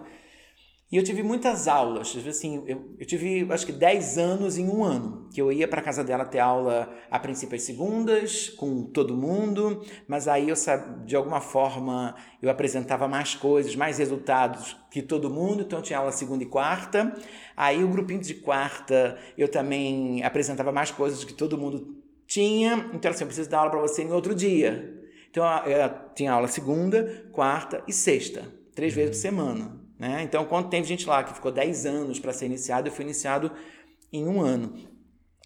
E 0.90 0.96
eu 0.96 1.02
tive 1.02 1.20
muitas 1.20 1.66
aulas, 1.66 2.16
assim, 2.28 2.62
eu, 2.64 2.94
eu 2.96 3.04
tive 3.04 3.44
acho 3.50 3.66
que 3.66 3.72
10 3.72 4.18
anos 4.18 4.56
em 4.56 4.68
um 4.68 4.84
ano, 4.84 5.28
que 5.32 5.42
eu 5.42 5.50
ia 5.50 5.66
para 5.66 5.82
casa 5.82 6.04
dela 6.04 6.24
ter 6.24 6.38
aula 6.38 6.88
a 7.10 7.18
princípio 7.18 7.56
às 7.56 7.62
segundas, 7.62 8.50
com 8.50 8.84
todo 8.84 9.16
mundo, 9.16 9.84
mas 10.06 10.28
aí 10.28 10.48
eu 10.48 10.54
de 11.04 11.16
alguma 11.16 11.40
forma 11.40 12.14
eu 12.40 12.48
apresentava 12.48 13.08
mais 13.08 13.34
coisas, 13.34 13.74
mais 13.74 13.98
resultados 13.98 14.76
que 14.88 15.02
todo 15.02 15.28
mundo, 15.28 15.62
então 15.62 15.80
eu 15.80 15.82
tinha 15.82 15.98
aula 15.98 16.12
segunda 16.12 16.44
e 16.44 16.46
quarta. 16.46 17.12
Aí 17.56 17.82
o 17.82 17.88
grupinho 17.88 18.20
de 18.20 18.34
quarta 18.34 19.18
eu 19.36 19.48
também 19.48 20.22
apresentava 20.22 20.70
mais 20.70 20.92
coisas 20.92 21.24
que 21.24 21.34
todo 21.34 21.58
mundo 21.58 22.00
tinha, 22.28 22.90
então 22.94 23.10
assim, 23.10 23.24
eu 23.24 23.26
preciso 23.26 23.50
dar 23.50 23.58
aula 23.58 23.72
para 23.72 23.80
você 23.80 24.04
em 24.04 24.12
outro 24.12 24.36
dia. 24.36 25.02
Então 25.28 25.44
eu 25.66 26.12
tinha 26.14 26.30
aula 26.30 26.46
segunda, 26.46 27.26
quarta 27.32 27.82
e 27.88 27.92
sexta, 27.92 28.44
três 28.72 28.94
vezes 28.94 29.16
por 29.16 29.20
semana. 29.20 29.85
Né? 29.98 30.22
Então, 30.22 30.44
quando 30.44 30.68
tem 30.68 30.84
gente 30.84 31.06
lá 31.06 31.24
que 31.24 31.34
ficou 31.34 31.50
10 31.50 31.86
anos 31.86 32.18
para 32.18 32.32
ser 32.32 32.46
iniciado, 32.46 32.88
eu 32.88 32.92
fui 32.92 33.04
iniciado 33.04 33.50
em 34.12 34.26
um 34.26 34.40
ano. 34.40 34.76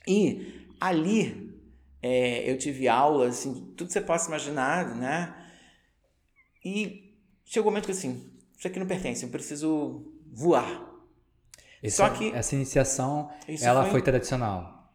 E 0.07 0.67
ali 0.81 1.51
é, 2.03 2.51
eu 2.51 2.59
tive 2.59 2.89
aulas, 2.89 3.39
assim, 3.39 3.73
tudo 3.77 3.89
que 3.89 3.93
você 3.93 4.01
possa 4.01 4.29
imaginar, 4.29 4.97
né? 4.97 5.35
E 6.65 7.15
chegou 7.45 7.69
um 7.69 7.73
momento 7.73 7.87
que 7.87 7.93
assim, 7.93 8.31
isso 8.57 8.67
aqui 8.67 8.79
não 8.79 8.87
pertence, 8.87 9.25
eu 9.25 9.31
preciso 9.31 10.13
voar. 10.33 10.89
Esse, 11.83 11.97
Só 11.97 12.11
que 12.11 12.33
essa 12.33 12.55
iniciação, 12.55 13.31
ela 13.63 13.83
foi... 13.83 13.93
foi... 13.93 14.03
tradicional. 14.03 14.93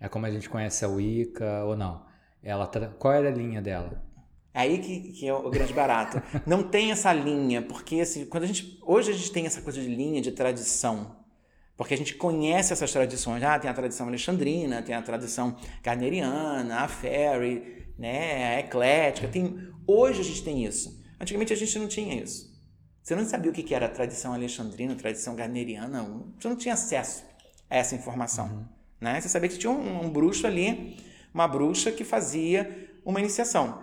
É 0.00 0.08
como 0.08 0.26
a 0.26 0.30
gente 0.30 0.48
conhece 0.48 0.84
a 0.84 0.88
Wicca 0.88 1.64
ou 1.64 1.76
não? 1.76 2.04
Ela 2.42 2.66
qual 2.98 3.14
era 3.14 3.28
a 3.28 3.32
linha 3.32 3.62
dela? 3.62 4.04
É 4.54 4.60
aí 4.60 4.78
que, 4.78 5.12
que 5.12 5.26
é 5.26 5.32
o 5.32 5.48
grande 5.50 5.72
barato. 5.72 6.22
Não 6.46 6.62
tem 6.62 6.92
essa 6.92 7.12
linha, 7.12 7.62
porque 7.62 8.00
assim, 8.00 8.26
quando 8.26 8.44
a 8.44 8.46
gente. 8.46 8.78
Hoje 8.82 9.10
a 9.10 9.14
gente 9.14 9.32
tem 9.32 9.46
essa 9.46 9.62
coisa 9.62 9.80
de 9.80 9.88
linha, 9.88 10.20
de 10.20 10.32
tradição. 10.32 11.16
Porque 11.76 11.94
a 11.94 11.96
gente 11.96 12.14
conhece 12.14 12.72
essas 12.72 12.92
tradições. 12.92 13.42
Ah, 13.42 13.58
tem 13.58 13.70
a 13.70 13.74
tradição 13.74 14.06
alexandrina, 14.06 14.82
tem 14.82 14.94
a 14.94 15.02
tradição 15.02 15.56
carneriana, 15.82 16.80
a 16.80 16.88
fairy, 16.88 17.86
né, 17.98 18.56
a 18.56 18.60
eclética. 18.60 19.26
Tem... 19.26 19.72
Hoje 19.86 20.20
a 20.20 20.24
gente 20.24 20.44
tem 20.44 20.64
isso. 20.64 21.02
Antigamente 21.18 21.52
a 21.52 21.56
gente 21.56 21.78
não 21.78 21.88
tinha 21.88 22.22
isso. 22.22 22.52
Você 23.02 23.16
não 23.16 23.24
sabia 23.24 23.50
o 23.50 23.54
que 23.54 23.74
era 23.74 23.88
tradição 23.88 24.32
alexandrina, 24.32 24.94
tradição 24.94 25.34
carneriana. 25.34 26.04
Você 26.38 26.48
não 26.48 26.56
tinha 26.56 26.74
acesso 26.74 27.24
a 27.68 27.76
essa 27.76 27.94
informação. 27.94 28.46
Uhum. 28.46 28.64
Né? 29.00 29.20
Você 29.20 29.28
sabia 29.28 29.48
que 29.48 29.58
tinha 29.58 29.72
um, 29.72 30.04
um 30.04 30.10
bruxo 30.10 30.46
ali, 30.46 30.96
uma 31.34 31.48
bruxa 31.48 31.90
que 31.90 32.04
fazia 32.04 32.92
uma 33.04 33.18
iniciação. 33.18 33.82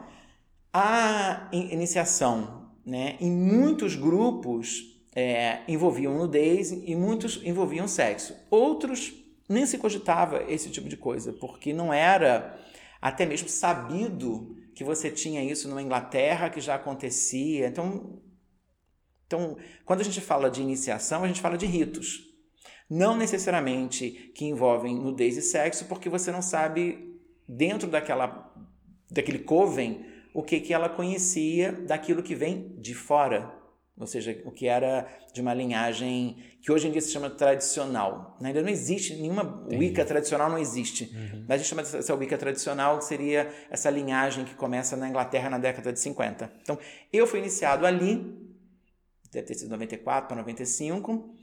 A 0.72 1.50
iniciação 1.52 2.72
né, 2.86 3.18
em 3.20 3.32
muitos 3.32 3.96
grupos 3.96 5.04
é, 5.16 5.62
envolviam 5.68 6.18
nudez 6.18 6.72
e 6.72 6.96
muitos 6.96 7.42
envolviam 7.44 7.88
sexo. 7.88 8.36
Outros 8.50 9.14
nem 9.48 9.66
se 9.66 9.78
cogitava 9.78 10.44
esse 10.48 10.70
tipo 10.70 10.88
de 10.88 10.96
coisa, 10.96 11.34
porque 11.34 11.74
não 11.74 11.92
era 11.92 12.60
até 13.02 13.26
mesmo 13.26 13.50
sabido 13.50 14.56
que 14.76 14.84
você 14.84 15.10
tinha 15.10 15.44
isso 15.44 15.68
numa 15.68 15.82
Inglaterra, 15.82 16.50
que 16.50 16.62
já 16.62 16.76
acontecia. 16.76 17.68
Então, 17.68 18.22
então, 19.26 19.58
quando 19.86 20.02
a 20.02 20.04
gente 20.04 20.22
fala 20.22 20.50
de 20.50 20.62
iniciação, 20.62 21.24
a 21.24 21.28
gente 21.28 21.42
fala 21.42 21.58
de 21.58 21.66
ritos. 21.66 22.28
Não 22.90 23.16
necessariamente 23.16 24.32
que 24.34 24.46
envolvem 24.46 24.96
nudez 24.96 25.38
e 25.38 25.42
sexo, 25.42 25.86
porque 25.86 26.10
você 26.10 26.32
não 26.32 26.42
sabe, 26.42 27.20
dentro 27.48 27.88
daquela, 27.88 28.52
daquele 29.12 29.40
coven, 29.40 30.06
o 30.34 30.44
que, 30.44 30.60
que 30.60 30.74
ela 30.74 30.90
conhecia 30.90 31.72
daquilo 31.72 32.24
que 32.24 32.36
vem 32.36 32.76
de 32.78 32.94
fora, 32.94 33.54
ou 33.98 34.08
seja, 34.08 34.42
o 34.46 34.52
que 34.52 34.68
era 34.68 35.08
de 35.34 35.42
uma 35.42 35.54
linhagem 35.54 36.38
que 36.62 36.72
hoje 36.72 36.88
em 36.88 36.92
dia 36.92 37.02
se 37.02 37.12
chama 37.12 37.30
tradicional. 37.30 38.38
Ainda 38.42 38.62
não 38.62 38.70
existe 38.70 39.14
nenhuma 39.16 39.64
Entendi. 39.66 39.78
Wicca 39.78 40.06
tradicional, 40.06 40.50
não 40.50 40.58
existe. 40.58 41.12
Uhum. 41.14 41.46
Mas 41.48 41.56
a 41.56 41.58
gente 41.58 41.68
chama 41.68 41.82
essa 41.82 42.16
Wicca 42.16 42.38
tradicional, 42.38 42.98
que 42.98 43.06
seria 43.06 43.52
essa 43.70 43.90
linhagem 43.90 44.46
que 44.46 44.56
começa 44.56 44.96
na 44.96 45.10
Inglaterra 45.10 45.50
na 45.50 45.58
década 45.58 45.92
de 45.92 46.00
50. 46.00 46.52
Então, 46.62 46.80
eu 47.12 47.28
fui 47.28 47.40
iniciado 47.40 47.86
ali, 47.86 48.38
deve 49.32 49.48
ter 49.48 49.56
sido 49.56 49.70
94 49.70 50.28
para 50.28 50.38
95, 50.38 51.38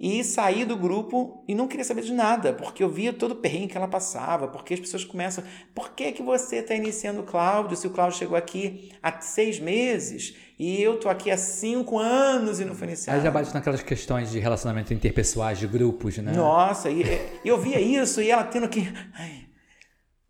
e 0.00 0.24
saí 0.24 0.64
do 0.64 0.78
grupo 0.78 1.44
e 1.46 1.54
não 1.54 1.68
queria 1.68 1.84
saber 1.84 2.00
de 2.00 2.14
nada, 2.14 2.54
porque 2.54 2.82
eu 2.82 2.88
via 2.88 3.12
todo 3.12 3.32
o 3.32 3.36
perrengue 3.36 3.68
que 3.68 3.76
ela 3.76 3.86
passava, 3.86 4.48
porque 4.48 4.72
as 4.72 4.80
pessoas 4.80 5.04
começam, 5.04 5.44
por 5.74 5.90
que, 5.90 6.10
que 6.12 6.22
você 6.22 6.56
está 6.56 6.74
iniciando 6.74 7.20
o 7.20 7.22
Cláudio, 7.24 7.76
se 7.76 7.86
o 7.86 7.90
Cláudio 7.90 8.18
chegou 8.18 8.34
aqui 8.34 8.90
há 9.02 9.20
seis 9.20 9.60
meses 9.60 10.34
e 10.58 10.82
eu 10.82 10.98
tô 10.98 11.10
aqui 11.10 11.30
há 11.30 11.36
cinco 11.36 11.98
anos 11.98 12.60
e 12.60 12.64
não 12.64 12.74
foi 12.74 12.86
iniciado. 12.88 13.18
Aí 13.18 13.24
já 13.24 13.30
bate 13.30 13.52
naquelas 13.52 13.82
questões 13.82 14.30
de 14.30 14.38
relacionamento 14.38 14.94
interpessoais, 14.94 15.58
de 15.58 15.66
grupos, 15.66 16.16
né? 16.16 16.32
Nossa, 16.32 16.88
e, 16.88 17.02
e 17.44 17.48
eu 17.48 17.60
via 17.60 17.78
isso 17.78 18.22
e 18.22 18.30
ela 18.30 18.44
tendo 18.44 18.70
que... 18.70 18.90
Ai, 19.14 19.49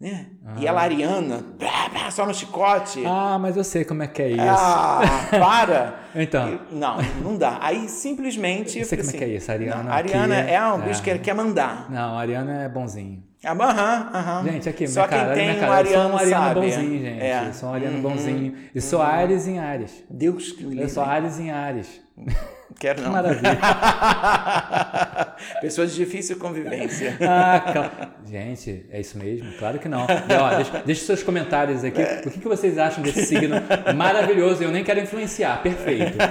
né? 0.00 0.26
Ah. 0.46 0.54
E 0.58 0.66
ela 0.66 0.80
ariana, 0.80 1.44
só 2.10 2.24
no 2.24 2.32
chicote. 2.32 3.02
Ah, 3.06 3.38
mas 3.38 3.56
eu 3.56 3.62
sei 3.64 3.84
como 3.84 4.02
é 4.02 4.06
que 4.06 4.22
é 4.22 4.30
isso. 4.30 4.40
Ah, 4.40 5.00
para! 5.30 5.94
então. 6.14 6.48
E, 6.48 6.74
não, 6.74 6.96
não 7.22 7.36
dá. 7.36 7.58
Aí 7.60 7.88
simplesmente. 7.88 8.78
Eu 8.78 8.84
sei 8.86 8.96
como 8.98 9.08
assim, 9.08 9.16
é 9.16 9.20
que 9.20 9.24
é 9.24 9.28
isso. 9.36 9.50
A 9.50 9.54
Ariana. 9.54 9.82
Não, 9.82 9.92
a 9.92 9.94
Ariana 9.94 10.34
é 10.40 10.64
um 10.72 10.80
bicho 10.80 11.02
que 11.02 11.18
quer 11.18 11.34
mandar. 11.34 11.90
Não, 11.90 12.16
a 12.16 12.20
Ariana 12.20 12.62
é 12.62 12.68
bonzinho. 12.68 13.22
Aham, 13.44 14.10
aham. 14.12 14.42
Gente, 14.44 14.68
aqui, 14.68 14.86
Só 14.86 15.00
minha 15.00 15.08
cara, 15.08 15.26
quem 15.28 15.34
tem 15.34 15.48
minha 15.48 15.60
cara, 15.60 15.72
um 15.72 15.74
ariano 15.74 16.02
eu 16.02 16.02
sou 16.08 16.12
um 16.12 16.18
ariano 16.18 16.44
sabe. 16.46 16.60
bonzinho, 16.60 17.00
gente. 17.00 17.22
É. 17.22 17.44
Eu 17.48 17.52
sou 17.54 17.68
um 17.68 17.72
ariano 17.74 17.96
Uhum. 17.96 18.02
bonzinho. 18.02 18.54
E 18.74 18.80
sou 18.82 19.00
Ares 19.02 19.46
em 19.48 19.58
Ares. 19.58 20.04
Deus 20.10 20.52
que 20.52 20.58
me 20.64 20.64
Eu 20.64 20.70
livre. 20.76 20.90
sou 20.90 21.02
Ares 21.02 21.38
em 21.40 21.50
Ares. 21.50 22.00
Quero 22.78 22.98
Que 22.98 23.02
não. 23.04 23.12
maravilha. 23.12 23.58
Pessoas 25.60 25.92
de 25.94 26.04
difícil 26.04 26.36
convivência. 26.38 27.16
Ah, 27.22 27.60
cal- 27.72 27.90
Gente, 28.26 28.86
é 28.90 29.00
isso 29.00 29.18
mesmo? 29.18 29.52
Claro 29.58 29.78
que 29.78 29.88
não. 29.88 30.04
E, 30.04 30.34
ó, 30.40 30.54
deixa, 30.56 30.82
deixa 30.84 31.04
seus 31.04 31.22
comentários 31.22 31.82
aqui. 31.84 32.02
O 32.26 32.30
que, 32.30 32.40
que 32.40 32.48
vocês 32.48 32.76
acham 32.78 33.02
desse 33.02 33.24
signo 33.26 33.56
maravilhoso? 33.96 34.62
Eu 34.62 34.70
nem 34.70 34.82
quero 34.84 35.00
influenciar. 35.00 35.62
Perfeito. 35.62 36.16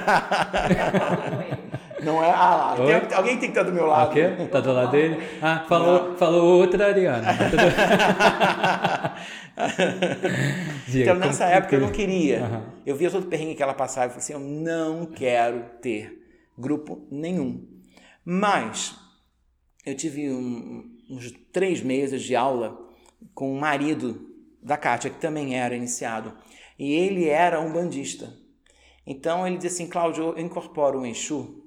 Não 2.01 2.23
é? 2.23 2.31
Ah 2.31 2.55
lá, 2.55 2.75
tem- 2.77 3.13
alguém 3.17 3.37
tem 3.37 3.51
que 3.51 3.59
estar 3.59 3.63
do 3.63 3.73
meu 3.73 3.85
lado. 3.85 4.11
o 4.11 4.13
quê? 4.13 4.29
Tá 4.49 4.61
do 4.61 4.71
lado 4.71 4.91
dele? 4.91 5.17
Ah, 5.41 5.65
falou, 5.67 6.15
falou 6.15 6.59
outra 6.61 6.87
Ariana. 6.87 7.27
Diga, 10.87 11.11
Então, 11.11 11.15
nessa 11.15 11.43
como- 11.45 11.55
época 11.57 11.75
eu 11.75 11.81
não 11.81 11.89
queria. 11.91 12.39
Aham. 12.43 12.63
Eu 12.85 12.95
via 12.95 13.11
todo 13.11 13.23
o 13.23 13.27
perrengue 13.27 13.55
que 13.55 13.63
ela 13.63 13.73
passava 13.73 14.05
e 14.07 14.09
falei 14.09 14.19
assim: 14.23 14.33
eu 14.33 14.39
não 14.39 15.05
quero 15.05 15.63
ter 15.81 16.17
grupo 16.57 17.05
nenhum. 17.11 17.61
Mas 18.23 18.95
eu 19.85 19.95
tive 19.95 20.31
um- 20.31 20.97
uns 21.09 21.31
três 21.51 21.81
meses 21.81 22.21
de 22.23 22.35
aula 22.35 22.77
com 23.33 23.51
o 23.51 23.59
marido 23.59 24.29
da 24.61 24.77
Kátia, 24.77 25.09
que 25.09 25.19
também 25.19 25.57
era 25.57 25.75
iniciado. 25.75 26.37
E 26.77 26.91
ele 26.93 27.27
era 27.27 27.59
um 27.59 27.71
bandista. 27.71 28.37
Então 29.05 29.45
ele 29.47 29.57
disse 29.57 29.81
assim: 29.81 29.89
Cláudio, 29.89 30.35
eu 30.35 30.39
incorporo 30.39 30.99
um 30.99 31.05
Exu 31.05 31.63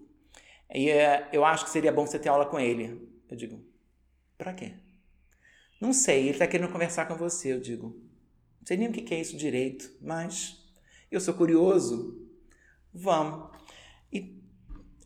e 0.72 0.88
eh, 0.88 1.28
eu 1.32 1.44
acho 1.44 1.64
que 1.64 1.70
seria 1.70 1.92
bom 1.92 2.06
você 2.06 2.18
ter 2.18 2.28
aula 2.28 2.46
com 2.46 2.58
ele. 2.58 3.08
Eu 3.28 3.36
digo: 3.36 3.60
pra 4.38 4.54
quê? 4.54 4.74
Não 5.80 5.92
sei, 5.92 6.20
ele 6.20 6.30
está 6.30 6.46
querendo 6.46 6.70
conversar 6.72 7.06
com 7.06 7.16
você. 7.16 7.52
Eu 7.52 7.60
digo: 7.60 7.88
não 8.60 8.66
sei 8.66 8.76
nem 8.76 8.88
o 8.88 8.92
que 8.92 9.02
que 9.02 9.14
é 9.14 9.20
isso 9.20 9.36
direito, 9.36 9.90
mas 10.00 10.62
eu 11.10 11.20
sou 11.20 11.34
curioso. 11.34 12.28
Vamos. 12.94 13.51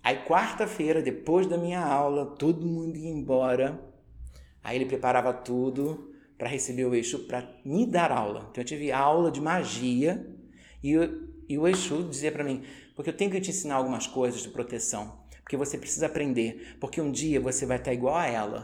Aí, 0.07 0.19
quarta-feira, 0.25 1.03
depois 1.03 1.49
da 1.49 1.59
minha 1.59 1.81
aula, 1.85 2.27
todo 2.37 2.65
mundo 2.65 2.97
ia 2.97 3.11
embora. 3.11 3.81
Aí 4.63 4.77
ele 4.77 4.87
preparava 4.87 5.33
tudo 5.35 6.13
para 6.39 6.49
receber 6.49 6.85
o 6.85 6.95
Exu 6.95 7.27
para 7.27 7.43
me 7.65 7.85
dar 7.85 8.13
aula. 8.13 8.47
Então 8.51 8.63
eu 8.63 8.65
tive 8.65 8.93
aula 8.93 9.33
de 9.33 9.41
magia 9.41 10.25
e, 10.81 10.97
o- 10.97 11.29
e 11.49 11.59
o 11.59 11.67
Exu 11.67 12.05
dizia 12.05 12.31
para 12.31 12.45
mim: 12.45 12.63
porque 12.95 13.11
eu 13.11 13.17
tenho 13.17 13.33
que 13.33 13.41
te 13.41 13.51
ensinar 13.51 13.75
algumas 13.77 14.07
coisas 14.07 14.43
de 14.43 14.49
proteção. 14.51 15.25
Porque 15.43 15.57
você 15.57 15.77
precisa 15.77 16.07
aprender. 16.07 16.77
Porque 16.81 17.01
um 17.01 17.11
dia 17.11 17.41
você 17.41 17.67
vai 17.67 17.79
estar 17.79 17.93
igual 17.93 18.15
a 18.17 18.29
ela. 18.29 18.61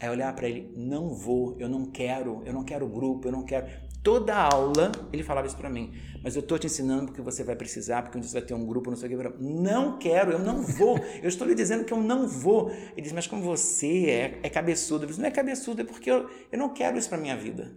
Aí 0.00 0.08
eu 0.08 0.12
olhava 0.12 0.36
para 0.36 0.48
ele, 0.50 0.70
não 0.76 1.14
vou, 1.14 1.56
eu 1.58 1.68
não 1.68 1.86
quero, 1.90 2.42
eu 2.44 2.52
não 2.52 2.64
quero 2.64 2.86
grupo, 2.88 3.28
eu 3.28 3.32
não 3.32 3.44
quero. 3.44 3.66
Toda 4.02 4.36
aula 4.36 4.90
ele 5.12 5.22
falava 5.22 5.46
isso 5.46 5.56
para 5.56 5.70
mim, 5.70 5.92
mas 6.24 6.34
eu 6.34 6.42
tô 6.42 6.58
te 6.58 6.66
ensinando 6.66 7.06
porque 7.06 7.22
você 7.22 7.44
vai 7.44 7.54
precisar, 7.54 8.02
porque 8.02 8.20
você 8.20 8.32
vai 8.32 8.42
ter 8.42 8.52
um 8.52 8.66
grupo, 8.66 8.90
não 8.90 8.96
sei 8.96 9.14
o 9.14 9.32
que. 9.32 9.42
Não 9.42 9.96
quero, 9.96 10.32
eu 10.32 10.38
não 10.40 10.60
vou, 10.60 10.98
eu 11.22 11.28
estou 11.28 11.46
lhe 11.46 11.54
dizendo 11.54 11.84
que 11.84 11.92
eu 11.92 12.02
não 12.02 12.26
vou. 12.26 12.70
Ele 12.70 13.02
disse, 13.02 13.14
mas 13.14 13.28
como 13.28 13.42
você 13.42 14.10
é, 14.10 14.40
é 14.42 14.50
cabeçudo, 14.50 15.04
eu 15.04 15.08
disse, 15.08 15.20
não 15.20 15.28
é 15.28 15.30
cabeçudo, 15.30 15.82
é 15.82 15.84
porque 15.84 16.10
eu, 16.10 16.28
eu 16.50 16.58
não 16.58 16.70
quero 16.70 16.98
isso 16.98 17.08
para 17.08 17.16
minha 17.16 17.36
vida. 17.36 17.76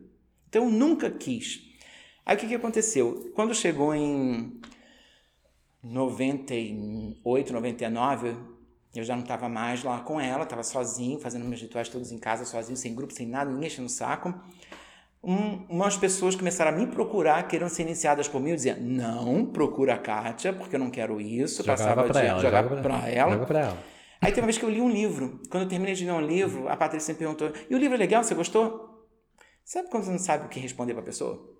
Então 0.49 0.63
eu 0.63 0.71
nunca 0.71 1.11
quis. 1.11 1.61
Aí 2.25 2.35
o 2.35 2.39
que, 2.39 2.47
que 2.47 2.55
aconteceu? 2.55 3.31
Quando 3.35 3.53
chegou 3.53 3.93
em 3.93 4.59
98, 5.83 7.53
99, 7.53 8.35
eu 8.95 9.03
já 9.03 9.15
não 9.15 9.21
estava 9.21 9.47
mais 9.47 9.83
lá 9.83 9.99
com 9.99 10.19
ela, 10.19 10.43
estava 10.43 10.63
sozinho, 10.63 11.19
fazendo 11.19 11.45
meus 11.45 11.61
rituais 11.61 11.87
todos 11.87 12.11
em 12.11 12.17
casa, 12.17 12.45
sozinho, 12.45 12.75
sem 12.75 12.95
grupo, 12.95 13.13
sem 13.13 13.27
nada, 13.27 13.51
ninguém 13.51 13.67
enchendo 13.67 13.85
o 13.85 13.91
saco. 13.91 14.33
Um, 15.27 15.65
umas 15.69 15.97
pessoas 15.97 16.35
começaram 16.35 16.71
a 16.71 16.79
me 16.79 16.85
procurar, 16.85 17.47
querendo 17.47 17.69
ser 17.69 17.81
iniciadas 17.81 18.27
por 18.27 18.39
mim, 18.39 18.51
eu 18.51 18.55
dizia, 18.55 18.75
não, 18.79 19.43
procura 19.47 19.95
a 19.95 19.97
Kátia, 19.97 20.53
porque 20.53 20.75
eu 20.75 20.79
não 20.79 20.91
quero 20.91 21.19
isso. 21.19 21.63
Jogava 21.63 21.77
passava 21.83 22.03
pra 22.03 22.21
de- 22.21 22.27
ela. 22.27 22.39
jogava 22.39 22.69
joga 22.69 22.81
pra 22.83 23.09
ela. 23.09 23.31
Joga 23.31 23.45
pra 23.47 23.59
ela. 23.61 23.77
Aí 24.21 24.29
teve 24.29 24.41
uma 24.41 24.45
vez 24.47 24.57
que 24.59 24.63
eu 24.65 24.69
li 24.69 24.79
um 24.81 24.89
livro. 24.89 25.41
Quando 25.49 25.63
eu 25.63 25.69
terminei 25.69 25.95
de 25.95 26.05
ler 26.05 26.11
um 26.11 26.21
livro, 26.21 26.67
a 26.69 26.77
Patrícia 26.77 27.11
me 27.13 27.17
perguntou: 27.17 27.51
e 27.69 27.73
o 27.75 27.77
livro 27.77 27.95
é 27.95 27.97
legal? 27.97 28.23
Você 28.23 28.35
gostou? 28.35 29.07
Sabe 29.63 29.89
quando 29.89 30.03
você 30.03 30.11
não 30.11 30.19
sabe 30.19 30.45
o 30.45 30.49
que 30.49 30.59
responder 30.59 30.93
para 30.93 31.01
a 31.01 31.05
pessoa? 31.05 31.51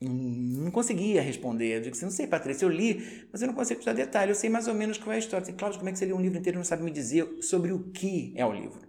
Não 0.00 0.70
conseguia 0.70 1.20
responder. 1.20 1.76
Eu 1.76 1.80
digo 1.82 1.94
assim: 1.94 2.06
não 2.06 2.12
sei, 2.12 2.26
Patrícia, 2.26 2.64
eu 2.64 2.70
li, 2.70 3.26
mas 3.30 3.42
eu 3.42 3.48
não 3.48 3.54
consigo 3.54 3.80
te 3.80 3.86
dar 3.86 3.92
detalhe. 3.92 4.30
Eu 4.30 4.34
sei 4.34 4.48
mais 4.48 4.66
ou 4.66 4.74
menos 4.74 4.96
qual 4.96 5.12
é 5.12 5.16
a 5.16 5.18
história. 5.18 5.42
Assim, 5.42 5.52
Cláudio, 5.52 5.78
como 5.78 5.90
é 5.90 5.92
que 5.92 5.98
você 5.98 6.06
lê 6.06 6.12
um 6.14 6.20
livro 6.20 6.38
inteiro 6.38 6.56
e 6.56 6.60
não 6.60 6.64
sabe 6.64 6.82
me 6.82 6.90
dizer 6.90 7.26
sobre 7.42 7.70
o 7.72 7.90
que 7.90 8.32
é 8.36 8.46
o 8.46 8.52
livro? 8.52 8.87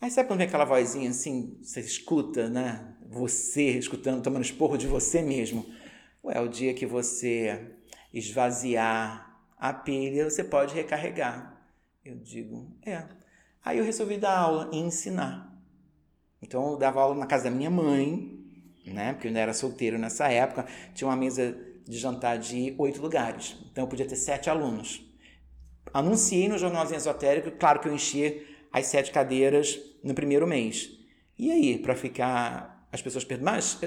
Aí 0.00 0.10
sabe 0.10 0.28
quando 0.28 0.38
vem 0.38 0.46
aquela 0.46 0.64
vozinha 0.64 1.10
assim, 1.10 1.58
você 1.62 1.80
escuta, 1.80 2.48
né? 2.48 2.94
Você 3.08 3.70
escutando, 3.78 4.22
tomando 4.22 4.44
esporro 4.44 4.76
de 4.76 4.86
você 4.86 5.22
mesmo. 5.22 5.64
Ué, 6.22 6.40
o 6.40 6.48
dia 6.48 6.74
que 6.74 6.84
você 6.84 7.76
esvaziar 8.12 9.40
a 9.56 9.72
pilha, 9.72 10.28
você 10.28 10.44
pode 10.44 10.74
recarregar. 10.74 11.62
Eu 12.04 12.16
digo, 12.16 12.76
é. 12.84 13.04
Aí 13.64 13.78
eu 13.78 13.84
resolvi 13.84 14.16
dar 14.16 14.38
aula 14.38 14.70
e 14.72 14.78
ensinar. 14.78 15.52
Então 16.42 16.72
eu 16.72 16.76
dava 16.76 17.00
aula 17.00 17.14
na 17.16 17.26
casa 17.26 17.44
da 17.44 17.50
minha 17.50 17.70
mãe, 17.70 18.38
né? 18.86 19.12
Porque 19.12 19.26
eu 19.26 19.30
ainda 19.30 19.40
era 19.40 19.54
solteiro 19.54 19.98
nessa 19.98 20.28
época. 20.28 20.66
Tinha 20.94 21.08
uma 21.08 21.16
mesa 21.16 21.56
de 21.86 21.98
jantar 21.98 22.38
de 22.38 22.74
oito 22.78 23.00
lugares. 23.00 23.56
Então 23.70 23.84
eu 23.84 23.88
podia 23.88 24.06
ter 24.06 24.16
sete 24.16 24.50
alunos. 24.50 25.02
Anunciei 25.92 26.48
no 26.48 26.58
jornalzinho 26.58 26.98
esotérico, 26.98 27.50
claro 27.52 27.80
que 27.80 27.88
eu 27.88 27.94
enchi 27.94 28.46
as 28.76 28.86
sete 28.86 29.10
cadeiras 29.10 29.78
no 30.04 30.14
primeiro 30.14 30.46
mês. 30.46 30.90
E 31.38 31.50
aí, 31.50 31.78
para 31.78 31.94
ficar. 31.94 32.86
As 32.92 33.00
pessoas 33.00 33.24
perguntam, 33.24 33.54
mas. 33.54 33.80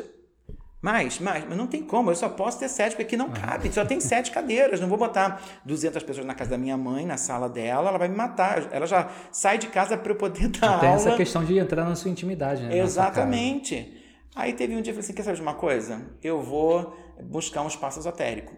Mais, 0.82 1.20
mais, 1.20 1.44
mas 1.46 1.58
não 1.58 1.68
tem 1.68 1.84
como, 1.84 2.10
eu 2.10 2.16
só 2.16 2.30
posso 2.30 2.58
ter 2.58 2.70
sete, 2.70 2.92
porque 2.92 3.04
aqui 3.04 3.18
não 3.18 3.30
cabe, 3.32 3.70
só 3.70 3.84
tem 3.84 4.00
sete 4.00 4.32
cadeiras, 4.32 4.80
não 4.80 4.88
vou 4.88 4.98
botar 4.98 5.44
200 5.66 6.02
pessoas 6.04 6.26
na 6.26 6.34
casa 6.34 6.52
da 6.52 6.58
minha 6.58 6.78
mãe, 6.78 7.06
na 7.06 7.18
sala 7.18 7.50
dela, 7.50 7.90
ela 7.90 7.98
vai 7.98 8.08
me 8.08 8.16
matar, 8.16 8.74
ela 8.74 8.88
já 8.88 9.10
sai 9.30 9.58
de 9.58 9.68
casa 9.68 9.98
para 9.98 10.14
eu 10.14 10.16
poder 10.16 10.48
dar 10.48 10.80
Tem 10.80 10.88
aula. 10.88 11.02
essa 11.02 11.18
questão 11.18 11.44
de 11.44 11.58
entrar 11.58 11.84
na 11.84 11.96
sua 11.96 12.10
intimidade, 12.10 12.64
né? 12.64 12.78
Exatamente. 12.78 13.94
Aí 14.34 14.54
teve 14.54 14.74
um 14.74 14.82
dia 14.82 14.94
que 14.94 15.00
eu 15.00 15.04
falei 15.04 15.06
assim: 15.06 15.14
quer 15.14 15.24
saber 15.24 15.36
de 15.36 15.42
uma 15.42 15.56
coisa? 15.56 16.02
Eu 16.24 16.42
vou 16.42 16.96
buscar 17.24 17.62
um 17.62 17.68
espaço 17.68 18.00
esotérico. 18.00 18.56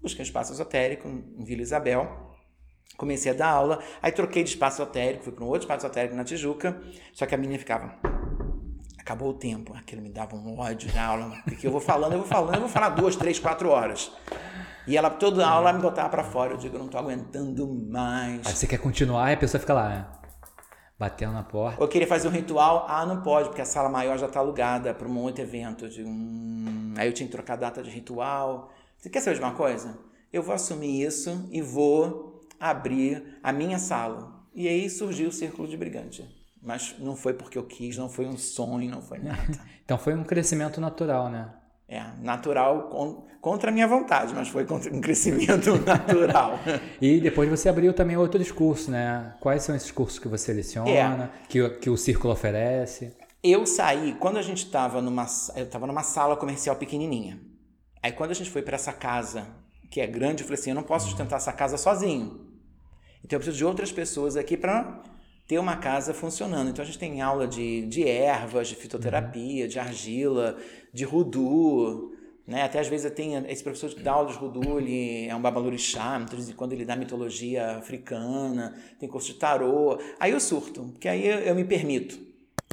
Busquei 0.00 0.22
um 0.22 0.26
espaço 0.26 0.54
esotérico 0.54 1.06
em 1.06 1.44
Vila 1.44 1.60
Isabel. 1.60 2.27
Comecei 2.96 3.30
a 3.30 3.34
dar 3.34 3.48
aula, 3.48 3.78
aí 4.02 4.10
troquei 4.10 4.42
de 4.42 4.50
espaço 4.50 4.82
esotérico, 4.82 5.24
fui 5.24 5.32
para 5.32 5.44
um 5.44 5.46
outro 5.46 5.62
espaço 5.62 5.86
esotérico 5.86 6.16
na 6.16 6.24
Tijuca, 6.24 6.80
só 7.12 7.26
que 7.26 7.34
a 7.34 7.38
menina 7.38 7.58
ficava. 7.58 7.94
Acabou 8.98 9.30
o 9.30 9.34
tempo, 9.34 9.72
aquilo 9.74 10.02
me 10.02 10.10
dava 10.10 10.34
um 10.34 10.58
ódio 10.58 10.92
na 10.94 11.04
aula, 11.04 11.36
porque 11.44 11.66
eu 11.66 11.70
vou 11.70 11.80
falando, 11.80 12.12
eu 12.12 12.18
vou 12.18 12.26
falando, 12.26 12.54
eu 12.54 12.60
vou 12.60 12.68
falar 12.68 12.90
duas, 12.90 13.14
três, 13.14 13.38
quatro 13.38 13.70
horas. 13.70 14.12
E 14.86 14.96
ela, 14.96 15.10
toda 15.10 15.46
a 15.46 15.50
aula, 15.50 15.72
me 15.72 15.82
botava 15.82 16.08
para 16.08 16.24
fora. 16.24 16.54
Eu 16.54 16.56
digo, 16.56 16.76
eu 16.76 16.80
não 16.80 16.88
tô 16.88 16.96
aguentando 16.96 17.68
mais. 17.68 18.46
Aí 18.46 18.54
você 18.54 18.66
quer 18.66 18.78
continuar 18.78 19.30
e 19.30 19.34
a 19.34 19.36
pessoa 19.36 19.60
fica 19.60 19.74
lá, 19.74 19.88
né? 19.90 20.06
batendo 20.98 21.32
na 21.32 21.44
porta. 21.44 21.82
Eu 21.82 21.86
queria 21.86 22.08
fazer 22.08 22.26
um 22.26 22.30
ritual, 22.30 22.84
ah, 22.88 23.06
não 23.06 23.22
pode, 23.22 23.48
porque 23.48 23.62
a 23.62 23.64
sala 23.64 23.88
maior 23.88 24.18
já 24.18 24.26
está 24.26 24.40
alugada 24.40 24.92
para 24.92 25.06
um 25.06 25.18
outro 25.18 25.42
evento. 25.42 25.84
Eu 25.84 25.88
digo, 25.88 26.08
hum... 26.08 26.94
Aí 26.96 27.08
eu 27.08 27.12
tinha 27.12 27.26
que 27.26 27.32
trocar 27.32 27.52
a 27.52 27.56
data 27.56 27.82
de 27.82 27.90
ritual. 27.90 28.70
Você 28.96 29.08
quer 29.08 29.20
saber 29.20 29.36
de 29.36 29.42
uma 29.42 29.54
coisa? 29.54 29.96
Eu 30.32 30.42
vou 30.42 30.54
assumir 30.54 31.02
isso 31.06 31.48
e 31.52 31.62
vou 31.62 32.27
abrir 32.60 33.38
a 33.42 33.52
minha 33.52 33.78
sala. 33.78 34.36
E 34.54 34.66
aí 34.68 34.88
surgiu 34.90 35.28
o 35.28 35.32
Círculo 35.32 35.68
de 35.68 35.76
Brigante. 35.76 36.24
Mas 36.62 36.96
não 36.98 37.14
foi 37.14 37.32
porque 37.34 37.56
eu 37.56 37.64
quis, 37.64 37.96
não 37.96 38.08
foi 38.08 38.26
um 38.26 38.36
sonho, 38.36 38.90
não 38.90 39.00
foi 39.02 39.18
nada. 39.18 39.38
Então 39.88 39.96
foi 39.96 40.14
um 40.14 40.22
crescimento 40.22 40.82
natural, 40.82 41.30
né? 41.30 41.50
É, 41.88 42.02
natural 42.20 42.90
con- 42.90 43.26
contra 43.40 43.70
a 43.70 43.72
minha 43.72 43.88
vontade, 43.88 44.34
mas 44.34 44.48
foi 44.48 44.66
contra 44.66 44.94
um 44.94 45.00
crescimento 45.00 45.76
natural. 45.86 46.58
E 47.00 47.18
depois 47.20 47.48
você 47.48 47.70
abriu 47.70 47.94
também 47.94 48.14
outros 48.14 48.52
cursos, 48.52 48.88
né? 48.88 49.34
Quais 49.40 49.62
são 49.62 49.74
esses 49.74 49.90
cursos 49.90 50.18
que 50.18 50.28
você 50.28 50.46
seleciona, 50.52 50.90
É. 51.44 51.46
que, 51.48 51.62
o- 51.62 51.78
que 51.80 51.88
o 51.88 51.96
Círculo 51.96 52.34
oferece? 52.34 53.16
Eu 53.42 53.64
saí, 53.64 54.14
quando 54.20 54.36
a 54.36 54.42
gente 54.42 54.64
estava 54.66 55.00
numa, 55.00 55.24
eu 55.56 55.64
estava 55.64 55.86
numa 55.86 56.02
sala 56.02 56.36
comercial 56.36 56.76
pequenininha. 56.76 57.40
Aí 58.02 58.12
quando 58.12 58.32
a 58.32 58.34
gente 58.34 58.50
foi 58.50 58.60
para 58.60 58.74
essa 58.74 58.92
casa, 58.92 59.46
que 59.90 60.02
é 60.02 60.06
grande, 60.06 60.42
eu 60.42 60.46
falei 60.46 60.60
assim, 60.60 60.70
eu 60.70 60.74
não 60.76 60.82
posso 60.82 61.06
sustentar 61.06 61.36
essa 61.36 61.52
casa 61.52 61.78
sozinho. 61.78 62.47
Então 63.24 63.36
eu 63.36 63.40
preciso 63.40 63.58
de 63.58 63.64
outras 63.64 63.92
pessoas 63.92 64.36
aqui 64.36 64.56
para 64.56 65.02
ter 65.46 65.58
uma 65.58 65.76
casa 65.76 66.12
funcionando. 66.12 66.70
Então 66.70 66.82
a 66.82 66.86
gente 66.86 66.98
tem 66.98 67.20
aula 67.20 67.46
de, 67.46 67.86
de 67.86 68.06
ervas, 68.06 68.68
de 68.68 68.74
fitoterapia, 68.74 69.66
de 69.66 69.78
argila, 69.78 70.56
de 70.92 71.04
rudu, 71.04 72.12
né? 72.48 72.62
Até 72.62 72.80
às 72.80 72.88
vezes 72.88 73.12
tem 73.12 73.34
esse 73.46 73.62
professor 73.62 73.90
que 73.90 74.02
dá 74.02 74.12
aula 74.12 74.32
de 74.32 74.38
Rudu, 74.38 74.78
ele 74.78 75.26
é 75.28 75.36
um 75.36 75.40
babalorixá, 75.40 76.18
então, 76.18 76.38
quando 76.56 76.72
ele 76.72 76.82
dá 76.82 76.96
mitologia 76.96 77.76
africana, 77.76 78.74
tem 78.98 79.06
curso 79.06 79.34
de 79.34 79.38
tarô. 79.38 79.98
Aí 80.18 80.32
eu 80.32 80.40
surto, 80.40 80.84
porque 80.84 81.08
aí 81.08 81.28
eu, 81.28 81.40
eu 81.40 81.54
me 81.54 81.62
permito. 81.62 82.18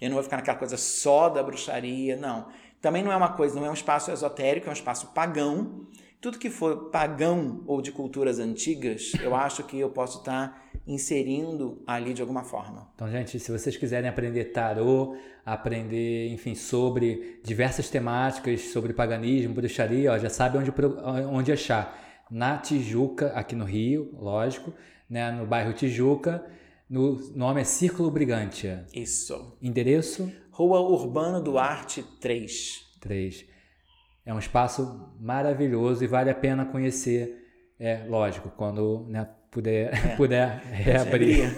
Eu 0.02 0.08
não 0.10 0.16
vou 0.16 0.24
ficar 0.24 0.38
naquela 0.38 0.58
coisa 0.58 0.78
só 0.78 1.28
da 1.28 1.44
bruxaria, 1.44 2.16
não. 2.16 2.48
Também 2.82 3.04
não 3.04 3.12
é 3.12 3.18
uma 3.18 3.34
coisa, 3.34 3.56
não 3.56 3.66
é 3.66 3.70
um 3.70 3.74
espaço 3.74 4.12
esotérico, 4.12 4.68
é 4.68 4.70
um 4.70 4.74
espaço 4.74 5.08
pagão. 5.08 5.86
Tudo 6.26 6.40
que 6.40 6.50
for 6.50 6.90
pagão 6.90 7.62
ou 7.68 7.84
de 7.84 7.92
culturas 7.92 8.40
antigas, 8.40 9.12
eu 9.22 9.36
acho 9.36 9.64
que 9.64 9.80
eu 9.80 9.92
posso 9.92 10.18
estar 10.18 10.72
inserindo 10.88 11.84
ali 11.86 12.16
de 12.16 12.22
alguma 12.24 12.44
forma. 12.44 12.90
Então, 12.96 13.08
gente, 13.12 13.40
se 13.40 13.52
vocês 13.52 13.78
quiserem 13.78 14.10
aprender 14.10 14.46
tarô, 14.46 15.16
aprender, 15.46 16.30
enfim, 16.30 16.56
sobre 16.56 17.40
diversas 17.44 17.92
temáticas, 17.92 18.62
sobre 18.62 18.92
paganismo, 18.92 19.54
bruxaria, 19.54 20.14
ó, 20.14 20.18
já 20.18 20.28
sabe 20.28 20.58
onde, 20.58 20.74
onde 21.32 21.52
achar. 21.52 22.26
Na 22.32 22.58
Tijuca, 22.58 23.28
aqui 23.36 23.56
no 23.56 23.64
Rio, 23.64 24.10
lógico, 24.20 24.74
né, 25.08 25.30
no 25.30 25.46
bairro 25.46 25.74
Tijuca, 25.74 26.44
no 26.90 27.18
nome 27.36 27.62
é 27.62 27.64
Círculo 27.64 28.10
Brigantia. 28.10 28.88
Isso. 28.92 29.56
Endereço? 29.62 30.32
Rua 30.50 30.80
Urbano 30.80 31.40
Duarte 31.40 32.02
3. 32.20 32.98
3. 33.00 33.55
É 34.26 34.34
um 34.34 34.40
espaço 34.40 35.14
maravilhoso 35.20 36.04
e 36.04 36.08
vale 36.08 36.30
a 36.30 36.36
pena 36.36 36.66
conhecer, 36.66 37.46
é 37.80 38.06
lógico, 38.08 38.50
quando 38.50 39.06
né, 39.08 39.28
puder, 39.52 39.94
é. 39.94 40.16
puder 40.18 40.62
reabrir. 40.72 41.54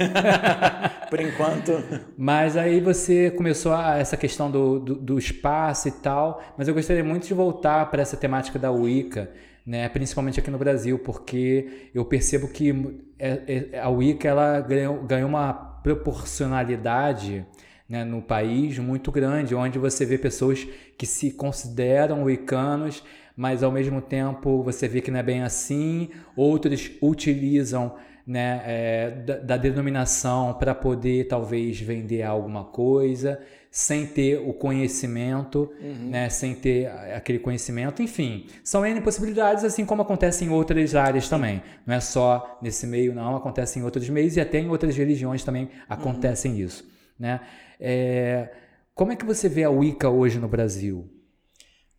Por 1.10 1.22
enquanto. 1.22 1.72
Mas 2.18 2.58
aí 2.58 2.80
você 2.80 3.32
começou 3.32 3.74
a 3.74 3.98
essa 3.98 4.18
questão 4.18 4.52
do, 4.52 4.80
do, 4.80 4.96
do, 4.96 5.18
espaço 5.18 5.88
e 5.88 5.92
tal, 5.92 6.42
mas 6.58 6.68
eu 6.68 6.74
gostaria 6.74 7.04
muito 7.04 7.26
de 7.26 7.34
voltar 7.34 7.90
para 7.90 8.02
essa 8.02 8.18
temática 8.18 8.60
da 8.60 8.70
Wicca, 8.70 9.32
né? 9.66 9.88
principalmente 9.88 10.40
aqui 10.40 10.52
no 10.52 10.58
Brasil, 10.58 11.00
porque 11.00 11.90
eu 11.96 12.04
percebo 12.04 12.50
que 12.50 13.00
é, 13.18 13.70
é, 13.72 13.80
a 13.80 13.90
Wicca 13.90 14.28
ela 14.28 14.60
ganhou, 14.60 15.02
ganhou 15.04 15.30
uma 15.30 15.54
proporcionalidade 15.54 17.46
né, 17.90 18.04
no 18.04 18.22
país 18.22 18.78
muito 18.80 19.12
grande, 19.12 19.56
onde 19.56 19.80
você 19.80 20.06
vê 20.06 20.18
pessoas 20.18 20.68
que 20.98 21.06
se 21.06 21.32
consideram 21.32 22.24
wiccanos, 22.24 23.04
mas 23.36 23.64
ao 23.64 23.72
mesmo 23.72 24.02
tempo 24.02 24.64
você 24.64 24.88
vê 24.88 25.00
que 25.00 25.12
não 25.12 25.20
é 25.20 25.24
bem 25.24 25.44
assim. 25.44 26.10
Outros 26.36 26.92
utilizam 27.02 27.96
né, 28.26 28.62
é, 28.66 29.12
da, 29.26 29.38
da, 29.38 29.58
denominação 29.58 30.54
para 30.56 30.76
poder 30.76 31.30
talvez 31.30 31.80
vender 31.80 32.24
alguma 32.24 32.66
coisa, 32.66 33.40
sem 33.72 34.06
ter 34.06 34.38
o 34.38 34.54
conhecimento, 34.54 35.72
uhum. 35.80 36.10
né, 36.10 36.28
sem 36.28 36.54
ter 36.54 36.88
aquele 37.16 37.40
conhecimento. 37.40 38.02
Enfim, 38.02 38.48
são 38.66 38.86
N 38.86 39.00
possibilidades, 39.00 39.64
assim 39.64 39.86
como 39.86 40.02
acontece 40.02 40.44
em 40.44 40.50
outras 40.50 40.94
áreas 40.94 41.30
também. 41.30 41.62
Não 41.86 41.96
é 41.96 42.02
só 42.02 42.60
nesse 42.62 42.86
meio, 42.86 43.16
não, 43.16 43.36
acontece 43.36 43.80
em 43.80 43.84
outros 43.84 44.10
meios 44.10 44.36
e 44.36 44.42
até 44.42 44.60
em 44.60 44.68
outras 44.68 44.98
religiões 44.98 45.44
também 45.44 45.70
acontecem 45.88 46.52
uhum. 46.52 46.58
isso. 46.58 46.97
Né? 47.20 47.42
É, 47.80 48.50
como 48.94 49.12
é 49.12 49.16
que 49.16 49.26
você 49.26 49.48
vê 49.48 49.64
a 49.64 49.70
Wicca 49.70 50.10
hoje 50.10 50.40
no 50.40 50.48
Brasil? 50.48 51.10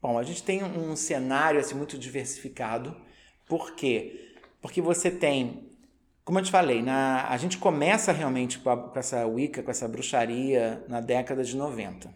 Bom, 0.00 0.18
a 0.18 0.22
gente 0.22 0.42
tem 0.42 0.62
um 0.62 0.94
cenário 0.94 1.58
assim, 1.58 1.74
muito 1.74 1.98
diversificado. 1.98 2.96
Por 3.46 3.74
quê? 3.74 4.34
Porque 4.60 4.80
você 4.80 5.10
tem, 5.10 5.72
como 6.24 6.38
eu 6.38 6.42
te 6.44 6.50
falei, 6.50 6.82
na, 6.82 7.28
a 7.28 7.36
gente 7.36 7.58
começa 7.58 8.12
realmente 8.12 8.58
com, 8.58 8.70
a, 8.70 8.76
com 8.76 8.98
essa 8.98 9.26
Wicca, 9.26 9.62
com 9.62 9.70
essa 9.70 9.88
bruxaria 9.88 10.84
na 10.88 11.00
década 11.00 11.42
de 11.42 11.56
90. 11.56 12.12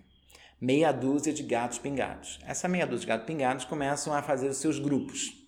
Meia 0.60 0.92
dúzia 0.92 1.32
de 1.32 1.42
gatos 1.42 1.78
pingados. 1.78 2.38
Essa 2.46 2.68
meia 2.68 2.86
dúzia 2.86 3.00
de 3.00 3.06
gatos 3.08 3.26
pingados 3.26 3.64
começam 3.64 4.14
a 4.14 4.22
fazer 4.22 4.48
os 4.48 4.58
seus 4.58 4.78
grupos. 4.78 5.41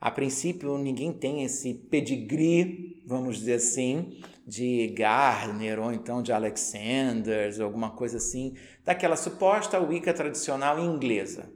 A 0.00 0.10
princípio, 0.10 0.76
ninguém 0.76 1.12
tem 1.12 1.42
esse 1.42 1.72
pedigree, 1.74 3.02
vamos 3.06 3.38
dizer 3.38 3.54
assim, 3.54 4.20
de 4.46 4.88
Gardner 4.88 5.80
ou 5.80 5.92
então 5.92 6.22
de 6.22 6.32
Alexander, 6.32 7.52
alguma 7.62 7.90
coisa 7.90 8.18
assim, 8.18 8.54
daquela 8.84 9.16
suposta 9.16 9.80
Wicca 9.80 10.12
tradicional 10.12 10.78
inglesa. 10.78 11.50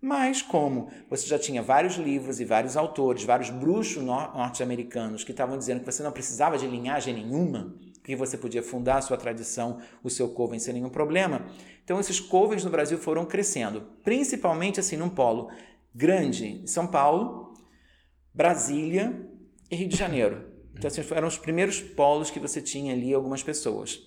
Mas 0.00 0.42
como 0.42 0.90
você 1.08 1.26
já 1.26 1.38
tinha 1.38 1.62
vários 1.62 1.96
livros 1.96 2.38
e 2.38 2.44
vários 2.44 2.76
autores, 2.76 3.24
vários 3.24 3.50
bruxos 3.50 4.02
norte-americanos 4.02 5.24
que 5.24 5.32
estavam 5.32 5.58
dizendo 5.58 5.80
que 5.80 5.86
você 5.86 6.02
não 6.02 6.12
precisava 6.12 6.56
de 6.56 6.66
linhagem 6.66 7.14
nenhuma, 7.14 7.74
que 8.04 8.14
você 8.14 8.38
podia 8.38 8.62
fundar 8.62 8.98
a 8.98 9.02
sua 9.02 9.16
tradição, 9.16 9.78
o 10.02 10.08
seu 10.08 10.28
coven 10.28 10.58
sem 10.58 10.74
nenhum 10.74 10.88
problema, 10.88 11.46
então 11.82 11.98
esses 11.98 12.20
covens 12.20 12.64
no 12.64 12.70
Brasil 12.70 12.96
foram 12.96 13.24
crescendo, 13.26 13.88
principalmente 14.04 14.78
assim 14.78 14.96
num 14.96 15.08
polo 15.08 15.50
grande, 15.92 16.62
São 16.64 16.86
Paulo, 16.86 17.47
Brasília 18.38 19.28
e 19.68 19.74
Rio 19.74 19.88
de 19.88 19.96
Janeiro. 19.96 20.46
Então, 20.72 20.86
assim, 20.86 21.02
eram 21.12 21.26
os 21.26 21.36
primeiros 21.36 21.80
polos 21.80 22.30
que 22.30 22.38
você 22.38 22.62
tinha 22.62 22.94
ali 22.94 23.12
algumas 23.12 23.42
pessoas. 23.42 24.00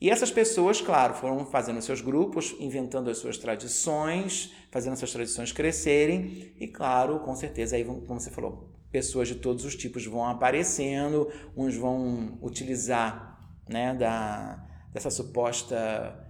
E 0.00 0.08
essas 0.08 0.30
pessoas, 0.30 0.80
claro, 0.80 1.14
foram 1.14 1.44
fazendo 1.44 1.82
seus 1.82 2.00
grupos, 2.00 2.54
inventando 2.60 3.10
as 3.10 3.18
suas 3.18 3.36
tradições, 3.36 4.52
fazendo 4.70 4.92
essas 4.92 5.10
tradições 5.10 5.50
crescerem, 5.50 6.52
e 6.60 6.68
claro, 6.68 7.18
com 7.18 7.34
certeza, 7.34 7.74
aí, 7.74 7.84
como 7.84 8.20
você 8.20 8.30
falou, 8.30 8.70
pessoas 8.92 9.26
de 9.26 9.34
todos 9.34 9.64
os 9.64 9.74
tipos 9.74 10.06
vão 10.06 10.24
aparecendo, 10.24 11.28
uns 11.56 11.74
vão 11.74 12.38
utilizar 12.40 13.36
né, 13.68 13.96
da, 13.96 14.64
dessa 14.92 15.10
suposta 15.10 16.24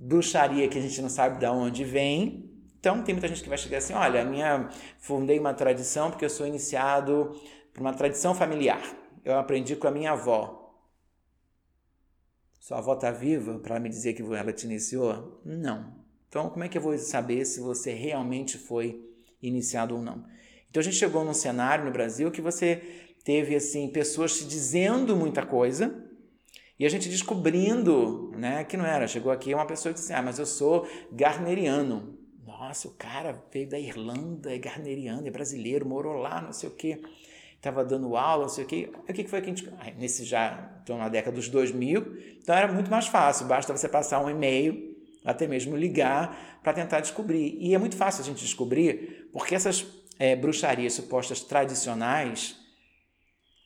bruxaria 0.00 0.68
que 0.68 0.78
a 0.78 0.82
gente 0.82 1.00
não 1.00 1.08
sabe 1.08 1.38
de 1.38 1.46
onde 1.46 1.84
vem, 1.84 2.49
então, 2.80 3.02
tem 3.02 3.14
muita 3.14 3.28
gente 3.28 3.42
que 3.42 3.48
vai 3.48 3.58
chegar 3.58 3.78
assim: 3.78 3.92
olha, 3.92 4.24
minha 4.24 4.70
fundei 4.98 5.38
uma 5.38 5.52
tradição 5.52 6.10
porque 6.10 6.24
eu 6.24 6.30
sou 6.30 6.46
iniciado 6.46 7.38
por 7.74 7.82
uma 7.82 7.92
tradição 7.92 8.34
familiar. 8.34 8.82
Eu 9.22 9.38
aprendi 9.38 9.76
com 9.76 9.86
a 9.86 9.90
minha 9.90 10.12
avó. 10.12 10.74
Sua 12.58 12.78
avó 12.78 12.94
está 12.94 13.10
viva 13.10 13.58
para 13.58 13.78
me 13.78 13.88
dizer 13.90 14.14
que 14.14 14.22
ela 14.22 14.52
te 14.52 14.64
iniciou? 14.64 15.42
Não. 15.44 16.00
Então, 16.28 16.48
como 16.48 16.64
é 16.64 16.68
que 16.68 16.78
eu 16.78 16.82
vou 16.82 16.96
saber 16.96 17.44
se 17.44 17.60
você 17.60 17.92
realmente 17.92 18.56
foi 18.56 19.04
iniciado 19.42 19.96
ou 19.96 20.02
não? 20.02 20.24
Então, 20.70 20.80
a 20.80 20.84
gente 20.84 20.96
chegou 20.96 21.22
num 21.24 21.34
cenário 21.34 21.84
no 21.84 21.90
Brasil 21.90 22.30
que 22.30 22.40
você 22.40 22.76
teve 23.24 23.54
assim 23.54 23.88
pessoas 23.88 24.38
te 24.38 24.46
dizendo 24.46 25.14
muita 25.14 25.44
coisa 25.44 26.02
e 26.78 26.86
a 26.86 26.88
gente 26.88 27.10
descobrindo 27.10 28.32
né, 28.38 28.64
que 28.64 28.76
não 28.76 28.86
era. 28.86 29.06
Chegou 29.06 29.30
aqui 29.30 29.52
uma 29.52 29.66
pessoa 29.66 29.92
que 29.92 30.00
disse: 30.00 30.14
Ah, 30.14 30.22
mas 30.22 30.38
eu 30.38 30.46
sou 30.46 30.88
garneriano. 31.12 32.19
Nossa, 32.46 32.88
o 32.88 32.92
cara 32.92 33.42
veio 33.52 33.68
da 33.68 33.78
Irlanda, 33.78 34.54
é 34.54 34.58
garneriano, 34.58 35.26
é 35.26 35.30
brasileiro, 35.30 35.86
morou 35.86 36.14
lá, 36.14 36.40
não 36.40 36.52
sei 36.52 36.68
o 36.68 36.72
quê. 36.72 37.00
Estava 37.56 37.84
dando 37.84 38.16
aula, 38.16 38.44
não 38.44 38.48
sei 38.48 38.64
o 38.64 38.66
quê. 38.66 38.90
O 39.08 39.12
que 39.12 39.28
foi 39.28 39.40
que 39.42 39.50
a 39.50 39.54
gente. 39.54 39.70
Nesse 39.98 40.24
já, 40.24 40.80
então 40.82 40.96
na 40.96 41.08
década 41.08 41.36
dos 41.36 41.48
2000, 41.48 42.38
então 42.42 42.54
era 42.54 42.72
muito 42.72 42.90
mais 42.90 43.06
fácil, 43.06 43.46
basta 43.46 43.76
você 43.76 43.88
passar 43.88 44.24
um 44.24 44.30
e-mail, 44.30 44.96
até 45.24 45.46
mesmo 45.46 45.76
ligar, 45.76 46.60
para 46.62 46.72
tentar 46.72 47.00
descobrir. 47.00 47.56
E 47.60 47.74
é 47.74 47.78
muito 47.78 47.96
fácil 47.96 48.22
a 48.22 48.24
gente 48.24 48.42
descobrir, 48.42 49.28
porque 49.32 49.54
essas 49.54 49.86
é, 50.18 50.34
bruxarias 50.34 50.94
supostas 50.94 51.42
tradicionais, 51.42 52.56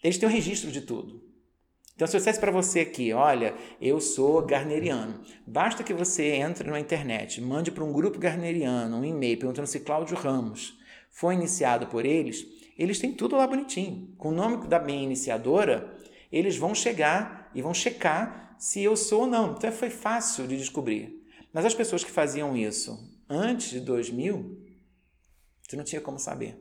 eles 0.02 0.18
têm 0.18 0.28
um 0.28 0.32
registro 0.32 0.72
de 0.72 0.80
tudo. 0.80 1.22
Então, 1.94 2.08
se 2.08 2.16
eu 2.16 2.18
dissesse 2.18 2.40
para 2.40 2.50
você 2.50 2.80
aqui, 2.80 3.12
olha, 3.12 3.54
eu 3.80 4.00
sou 4.00 4.42
garneriano, 4.42 5.20
basta 5.46 5.84
que 5.84 5.94
você 5.94 6.24
entre 6.32 6.68
na 6.68 6.80
internet, 6.80 7.40
mande 7.40 7.70
para 7.70 7.84
um 7.84 7.92
grupo 7.92 8.18
garneriano 8.18 8.96
um 8.96 9.04
e-mail 9.04 9.38
perguntando 9.38 9.68
se 9.68 9.80
Cláudio 9.80 10.16
Ramos 10.16 10.76
foi 11.14 11.34
iniciado 11.34 11.86
por 11.86 12.04
eles, 12.04 12.44
eles 12.76 12.98
têm 12.98 13.12
tudo 13.12 13.36
lá 13.36 13.46
bonitinho. 13.46 14.12
Com 14.18 14.30
o 14.30 14.34
nome 14.34 14.66
da 14.66 14.80
minha 14.80 15.04
iniciadora, 15.04 15.96
eles 16.32 16.56
vão 16.56 16.74
chegar 16.74 17.48
e 17.54 17.62
vão 17.62 17.72
checar 17.72 18.56
se 18.58 18.82
eu 18.82 18.96
sou 18.96 19.20
ou 19.20 19.26
não. 19.28 19.52
Então, 19.52 19.70
foi 19.70 19.90
fácil 19.90 20.48
de 20.48 20.56
descobrir. 20.56 21.22
Mas 21.52 21.64
as 21.64 21.74
pessoas 21.74 22.02
que 22.02 22.10
faziam 22.10 22.56
isso 22.56 22.98
antes 23.28 23.70
de 23.70 23.78
2000, 23.78 24.60
você 25.62 25.76
não 25.76 25.84
tinha 25.84 26.00
como 26.00 26.18
saber. 26.18 26.58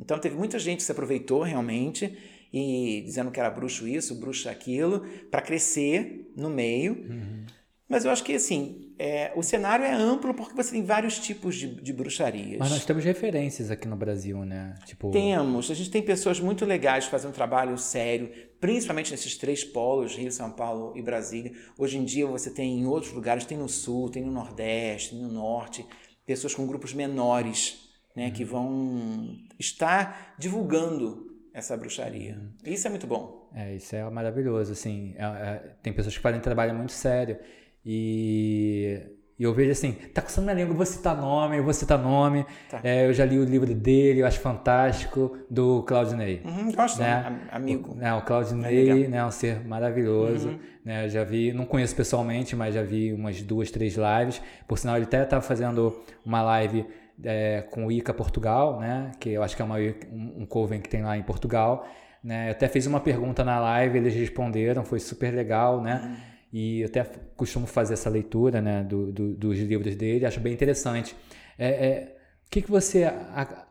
Então, 0.00 0.18
teve 0.18 0.36
muita 0.36 0.58
gente 0.58 0.78
que 0.78 0.84
se 0.84 0.90
aproveitou 0.90 1.42
realmente 1.42 2.18
e 2.56 3.02
dizendo 3.04 3.32
que 3.32 3.40
era 3.40 3.50
bruxo 3.50 3.88
isso, 3.88 4.14
bruxo 4.14 4.48
aquilo, 4.48 5.00
para 5.28 5.42
crescer 5.42 6.30
no 6.36 6.48
meio. 6.48 6.92
Uhum. 6.92 7.46
Mas 7.88 8.04
eu 8.04 8.12
acho 8.12 8.22
que 8.22 8.32
assim, 8.32 8.94
é, 8.96 9.32
o 9.34 9.42
cenário 9.42 9.84
é 9.84 9.92
amplo 9.92 10.32
porque 10.32 10.54
você 10.54 10.70
tem 10.70 10.84
vários 10.84 11.18
tipos 11.18 11.56
de, 11.56 11.66
de, 11.82 11.92
bruxarias. 11.92 12.60
Mas 12.60 12.70
nós 12.70 12.84
temos 12.84 13.04
referências 13.04 13.72
aqui 13.72 13.88
no 13.88 13.96
Brasil, 13.96 14.44
né? 14.44 14.76
Tipo... 14.86 15.10
Temos. 15.10 15.68
A 15.68 15.74
gente 15.74 15.90
tem 15.90 16.00
pessoas 16.00 16.38
muito 16.38 16.64
legais 16.64 17.06
fazendo 17.06 17.30
um 17.30 17.34
trabalho 17.34 17.76
sério, 17.76 18.30
principalmente 18.60 19.10
nesses 19.10 19.36
três 19.36 19.64
polos, 19.64 20.14
Rio, 20.14 20.30
São 20.30 20.52
Paulo 20.52 20.96
e 20.96 21.02
Brasília. 21.02 21.52
Hoje 21.76 21.98
em 21.98 22.04
dia 22.04 22.24
você 22.24 22.50
tem 22.50 22.78
em 22.78 22.86
outros 22.86 23.12
lugares, 23.12 23.44
tem 23.44 23.58
no 23.58 23.68
Sul, 23.68 24.08
tem 24.10 24.22
no 24.22 24.30
Nordeste, 24.30 25.10
tem 25.10 25.18
no 25.18 25.32
Norte, 25.32 25.84
pessoas 26.24 26.54
com 26.54 26.64
grupos 26.68 26.94
menores, 26.94 27.90
né? 28.14 28.26
Uhum. 28.26 28.32
Que 28.32 28.44
vão 28.44 29.38
estar 29.58 30.36
divulgando 30.38 31.33
essa 31.54 31.76
bruxaria. 31.76 32.36
Isso 32.66 32.86
é 32.86 32.90
muito 32.90 33.06
bom. 33.06 33.48
É, 33.54 33.74
isso 33.74 33.94
é 33.94 34.10
maravilhoso, 34.10 34.72
assim. 34.72 35.14
É, 35.16 35.24
é, 35.24 35.62
tem 35.80 35.92
pessoas 35.92 36.16
que 36.16 36.20
fazem 36.20 36.40
trabalho 36.40 36.74
muito 36.74 36.92
sério 36.92 37.38
e 37.86 39.00
e 39.36 39.42
eu 39.42 39.52
vejo 39.52 39.72
assim, 39.72 39.92
tá 40.12 40.22
coçando 40.22 40.44
minha 40.44 40.54
língua, 40.54 40.72
eu 40.72 40.76
vou 40.76 40.86
citar 40.86 41.16
nome, 41.16 41.58
eu 41.58 41.64
vou 41.64 41.72
citar 41.72 41.98
nome. 41.98 42.46
Tá. 42.70 42.80
É, 42.84 43.04
eu 43.06 43.12
já 43.12 43.24
li 43.24 43.36
o 43.36 43.44
livro 43.44 43.74
dele, 43.74 44.20
eu 44.20 44.26
acho 44.26 44.38
fantástico, 44.38 45.36
do 45.50 45.82
Claudinei. 45.82 46.40
Uhum, 46.44 46.70
gosto, 46.70 47.00
né? 47.00 47.40
amigo. 47.50 47.94
O, 47.94 47.94
né, 47.96 48.14
o 48.14 48.22
Claudinei 48.22 48.90
é 48.90 49.08
né, 49.08 49.26
um 49.26 49.32
ser 49.32 49.66
maravilhoso. 49.66 50.50
Uhum. 50.50 50.58
Né, 50.84 51.08
já 51.08 51.24
vi, 51.24 51.52
não 51.52 51.66
conheço 51.66 51.96
pessoalmente, 51.96 52.54
mas 52.54 52.76
já 52.76 52.82
vi 52.82 53.12
umas 53.12 53.42
duas, 53.42 53.72
três 53.72 53.96
lives. 53.96 54.40
Por 54.68 54.78
sinal, 54.78 54.94
ele 54.96 55.06
até 55.06 55.24
tá 55.24 55.40
fazendo 55.40 56.00
uma 56.24 56.40
live 56.40 56.86
é, 57.22 57.62
com 57.70 57.86
o 57.86 57.92
ICA 57.92 58.14
Portugal, 58.14 58.80
né? 58.80 59.12
Que 59.20 59.30
eu 59.30 59.42
acho 59.42 59.54
que 59.54 59.62
é 59.62 59.64
uma, 59.64 59.78
um, 59.78 60.42
um 60.42 60.46
coven 60.46 60.80
que 60.80 60.88
tem 60.88 61.02
lá 61.02 61.16
em 61.16 61.22
Portugal. 61.22 61.86
Né? 62.22 62.48
Eu 62.48 62.52
até 62.52 62.68
fiz 62.68 62.86
uma 62.86 63.00
pergunta 63.00 63.44
na 63.44 63.60
live, 63.60 63.98
eles 63.98 64.14
responderam, 64.14 64.84
foi 64.84 64.98
super 64.98 65.32
legal, 65.34 65.82
né? 65.82 66.00
Uhum 66.02 66.34
e 66.54 66.82
eu 66.82 66.86
até 66.86 67.04
costumo 67.36 67.66
fazer 67.66 67.94
essa 67.94 68.08
leitura 68.08 68.62
né, 68.62 68.84
do, 68.84 69.10
do, 69.10 69.34
dos 69.34 69.58
livros 69.58 69.96
dele, 69.96 70.24
acho 70.24 70.38
bem 70.38 70.52
interessante. 70.52 71.16
É, 71.58 71.66
é, 71.68 72.16
o 72.46 72.50
que, 72.50 72.62
que 72.62 72.70
você 72.70 73.12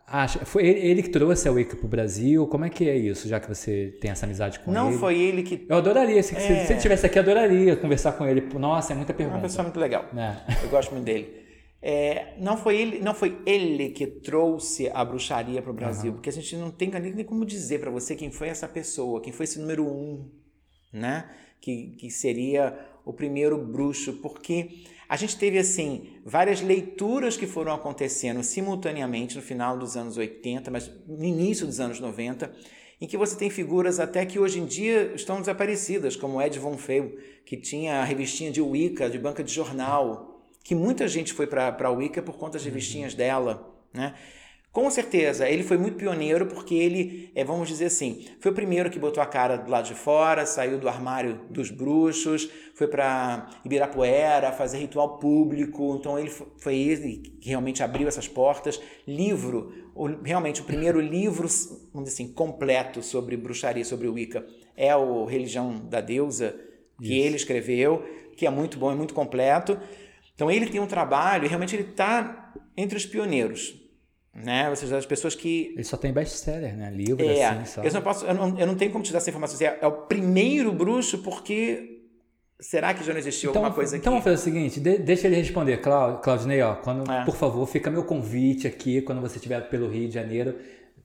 acha? 0.06 0.40
Foi 0.44 0.68
ele, 0.68 1.02
que 1.02 1.08
trouxe 1.08 1.48
a 1.48 1.52
Wicca 1.54 1.78
para 1.78 1.86
o 1.86 1.88
Brasil? 1.88 2.46
Como 2.48 2.66
é 2.66 2.70
que 2.70 2.90
é 2.90 2.98
isso, 2.98 3.26
já 3.26 3.40
que 3.40 3.48
você 3.48 3.98
tem 4.02 4.12
essa 4.12 4.26
amizade 4.26 4.60
com 4.60 4.70
Não 4.70 4.88
ele? 4.88 4.96
Não 4.96 5.00
foi 5.00 5.18
ele 5.18 5.44
que. 5.44 5.66
Eu 5.70 5.78
adoraria, 5.78 6.22
se, 6.22 6.36
é... 6.36 6.40
se, 6.40 6.52
ele 6.52 6.74
estivesse 6.74 7.06
aqui, 7.06 7.18
adoraria 7.18 7.78
conversar 7.78 8.12
com 8.12 8.28
ele. 8.28 8.42
Nossa, 8.60 8.92
é 8.92 8.96
muita 8.98 9.14
pergunta. 9.14 9.38
É 9.38 9.40
uma 9.40 9.44
pessoa 9.44 9.64
muito 9.64 9.80
legal. 9.80 10.06
É. 10.18 10.36
Eu 10.62 10.70
gosto 10.70 10.92
muito 10.92 11.06
dele. 11.06 11.43
É, 11.86 12.36
não, 12.40 12.56
foi 12.56 12.78
ele, 12.78 13.00
não 13.00 13.14
foi 13.14 13.38
ele 13.46 13.90
que 13.90 14.08
trouxe 14.08 14.90
a 14.94 15.04
bruxaria 15.04 15.62
para 15.62 15.70
o 15.70 15.74
Brasil, 15.74 16.12
uhum. 16.12 16.14
porque 16.14 16.30
a 16.30 16.34
gente 16.34 16.56
não 16.56 16.72
tem 16.72 16.90
nem 16.90 17.26
como 17.26 17.46
dizer 17.46 17.82
para 17.82 17.92
você 17.92 18.16
quem 18.16 18.32
foi 18.32 18.48
essa 18.48 18.70
pessoa, 18.70 19.20
quem 19.20 19.34
foi 19.34 19.44
esse 19.44 19.60
número 19.60 19.86
um, 19.86 20.32
né? 20.94 21.30
que, 21.60 21.96
que 21.98 22.10
seria 22.10 22.78
o 23.06 23.14
primeiro 23.14 23.58
bruxo, 23.58 24.14
porque 24.22 24.84
a 25.08 25.16
gente 25.16 25.38
teve 25.38 25.58
assim 25.58 26.20
várias 26.26 26.62
leituras 26.62 27.38
que 27.38 27.48
foram 27.48 27.74
acontecendo 27.74 28.44
simultaneamente 28.44 29.36
no 29.36 29.42
final 29.42 29.78
dos 29.78 29.96
anos 29.96 30.18
80, 30.18 30.72
mas 30.72 30.92
no 31.08 31.24
início 31.24 31.66
dos 31.66 31.80
anos 31.80 32.00
90, 32.00 32.50
em 33.00 33.08
que 33.08 33.18
você 33.18 33.38
tem 33.38 33.50
figuras 33.50 34.00
até 34.00 34.26
que 34.26 34.40
hoje 34.40 34.60
em 34.60 34.66
dia 34.66 35.14
estão 35.16 35.40
desaparecidas, 35.40 36.16
como 36.16 36.42
Ed 36.42 36.58
Von 36.60 36.78
Feu, 36.78 37.18
que 37.46 37.58
tinha 37.58 38.02
a 38.02 38.04
revistinha 38.04 38.52
de 38.52 38.62
Wicca, 38.62 39.10
de 39.10 39.20
banca 39.20 39.44
de 39.44 39.54
jornal, 39.54 40.33
que 40.64 40.74
muita 40.74 41.08
gente 41.08 41.34
foi 41.34 41.46
para 41.46 41.76
a 41.78 41.92
Wicca 41.92 42.22
por 42.22 42.38
conta 42.38 42.54
das 42.54 42.66
revistinhas 42.66 43.14
dela, 43.14 43.70
né? 43.94 44.14
Com 44.74 44.90
certeza, 44.90 45.48
ele 45.48 45.62
foi 45.62 45.78
muito 45.78 45.98
pioneiro 45.98 46.48
porque 46.48 46.74
ele, 46.74 47.32
é, 47.36 47.44
vamos 47.44 47.68
dizer 47.68 47.86
assim, 47.86 48.26
foi 48.40 48.52
o 48.52 48.56
primeiro 48.56 48.90
que 48.90 48.98
botou 48.98 49.22
a 49.22 49.26
cara 49.28 49.56
do 49.56 49.70
lado 49.70 49.86
de 49.86 49.94
fora, 49.94 50.48
saiu 50.48 50.80
do 50.80 50.90
armário 50.90 51.42
dos 51.48 51.70
bruxos, 51.70 52.50
foi 52.74 52.88
para 52.88 53.52
Ibirapuera 53.64 54.52
fazer 54.52 54.80
ritual 54.80 55.20
público. 55.20 55.96
Então 56.00 56.18
ele 56.18 56.32
foi 56.58 56.76
ele 56.76 57.18
que 57.40 57.50
realmente 57.50 57.84
abriu 57.84 58.08
essas 58.08 58.28
portas. 58.28 58.82
Livro, 59.08 59.72
realmente 60.24 60.62
o 60.62 60.64
primeiro 60.64 60.98
livro, 61.06 61.48
vamos 61.94 62.10
dizer 62.10 62.24
assim, 62.24 62.34
completo 62.34 63.04
sobre 63.04 63.38
bruxaria, 63.38 63.86
sobre 63.86 64.08
o 64.08 64.14
Wicca, 64.14 64.44
é 64.76 64.96
o 64.96 65.24
Religião 65.26 65.86
da 65.88 66.02
Deusa 66.02 66.60
que 67.00 67.14
Isso. 67.14 67.28
ele 67.28 67.36
escreveu, 67.36 68.04
que 68.36 68.48
é 68.48 68.50
muito 68.50 68.80
bom, 68.80 68.92
é 68.92 68.96
muito 68.96 69.14
completo. 69.14 69.78
Então 70.44 70.52
ele 70.52 70.70
tem 70.70 70.82
um 70.82 70.88
trabalho, 70.88 71.48
realmente 71.48 71.76
ele 71.76 71.90
está 71.90 72.54
entre 72.76 72.98
os 72.98 73.06
pioneiros 73.06 73.82
né? 74.34 74.70
Ou 74.70 74.76
seja, 74.76 74.98
as 74.98 75.06
pessoas 75.06 75.36
que. 75.36 75.74
Ele 75.76 75.84
só 75.84 75.96
tem 75.96 76.12
best-seller, 76.12 76.76
né? 76.76 76.90
Livro 76.90 77.24
é, 77.24 77.46
assim, 77.46 77.66
só. 77.66 77.84
Eu 77.84 77.94
não, 77.94 78.02
posso, 78.02 78.26
eu, 78.26 78.34
não, 78.34 78.60
eu 78.60 78.66
não 78.66 78.76
tenho 78.76 78.92
como 78.92 79.04
te 79.04 79.12
dar 79.12 79.20
essa 79.20 79.30
informação. 79.30 79.66
É, 79.66 79.78
é 79.80 79.88
o 79.88 79.92
primeiro 79.92 80.72
bruxo 80.72 81.20
porque. 81.20 81.90
Será 82.60 82.94
que 82.94 83.04
já 83.04 83.12
não 83.12 83.20
existiu 83.20 83.50
então, 83.50 83.62
alguma 83.62 83.76
coisa 83.76 83.98
então 83.98 84.14
aqui? 84.14 84.20
Então 84.20 84.34
vamos 84.34 84.42
fazer 84.42 84.50
o 84.50 84.54
seguinte, 84.54 84.80
de, 84.80 84.98
deixa 84.98 85.28
ele 85.28 85.36
responder. 85.36 85.82
Claudinei, 85.82 86.62
ó, 86.62 86.76
quando, 86.76 87.12
é. 87.12 87.26
por 87.26 87.36
favor, 87.36 87.68
fica 87.68 87.92
meu 87.92 88.06
convite 88.06 88.66
aqui, 88.66 89.02
quando 89.02 89.20
você 89.20 89.36
estiver 89.36 89.68
pelo 89.70 89.90
Rio 89.90 90.08
de 90.08 90.14
Janeiro, 90.14 90.56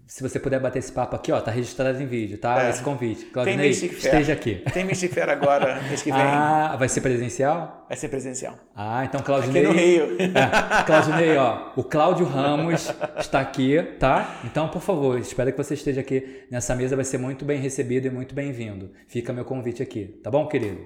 se 0.08 0.22
você 0.22 0.40
puder 0.40 0.58
bater 0.58 0.78
esse 0.78 0.90
papo 0.90 1.14
aqui, 1.14 1.30
ó, 1.30 1.38
tá 1.38 1.50
registrado 1.50 2.02
em 2.02 2.06
vídeo, 2.06 2.38
tá? 2.38 2.64
É. 2.64 2.70
Esse 2.70 2.82
convite. 2.82 3.26
Claudinei, 3.26 3.68
esteja 3.68 4.32
aqui. 4.32 4.62
Tem 4.72 4.82
Mystic 4.82 5.12
Fair 5.12 5.28
agora, 5.28 5.82
mês 5.86 6.00
que 6.00 6.10
vem. 6.10 6.18
Ah, 6.18 6.76
vai 6.78 6.88
ser 6.88 7.02
presencial? 7.02 7.84
Vai 7.86 7.94
ser 7.94 8.08
presencial. 8.08 8.58
Ah, 8.74 9.04
então 9.04 9.20
Claudinei... 9.20 9.66
Aqui 9.66 9.74
no 9.74 9.78
Rio. 9.78 10.16
É, 10.38 10.82
Claudinei, 10.84 11.36
ó, 11.36 11.72
o 11.76 11.84
Cláudio 11.84 12.24
Ramos 12.24 12.90
está 13.18 13.40
aqui, 13.40 13.82
tá? 13.98 14.40
Então, 14.44 14.68
por 14.68 14.80
favor, 14.80 15.18
espero 15.18 15.52
que 15.52 15.58
você 15.58 15.74
esteja 15.74 16.00
aqui 16.00 16.46
nessa 16.50 16.74
mesa, 16.74 16.96
vai 16.96 17.04
ser 17.04 17.18
muito 17.18 17.44
bem 17.44 17.60
recebido 17.60 18.06
e 18.06 18.10
muito 18.10 18.34
bem-vindo. 18.34 18.90
Fica 19.08 19.30
meu 19.30 19.44
convite 19.44 19.82
aqui, 19.82 20.06
tá 20.24 20.30
bom, 20.30 20.46
querido? 20.48 20.80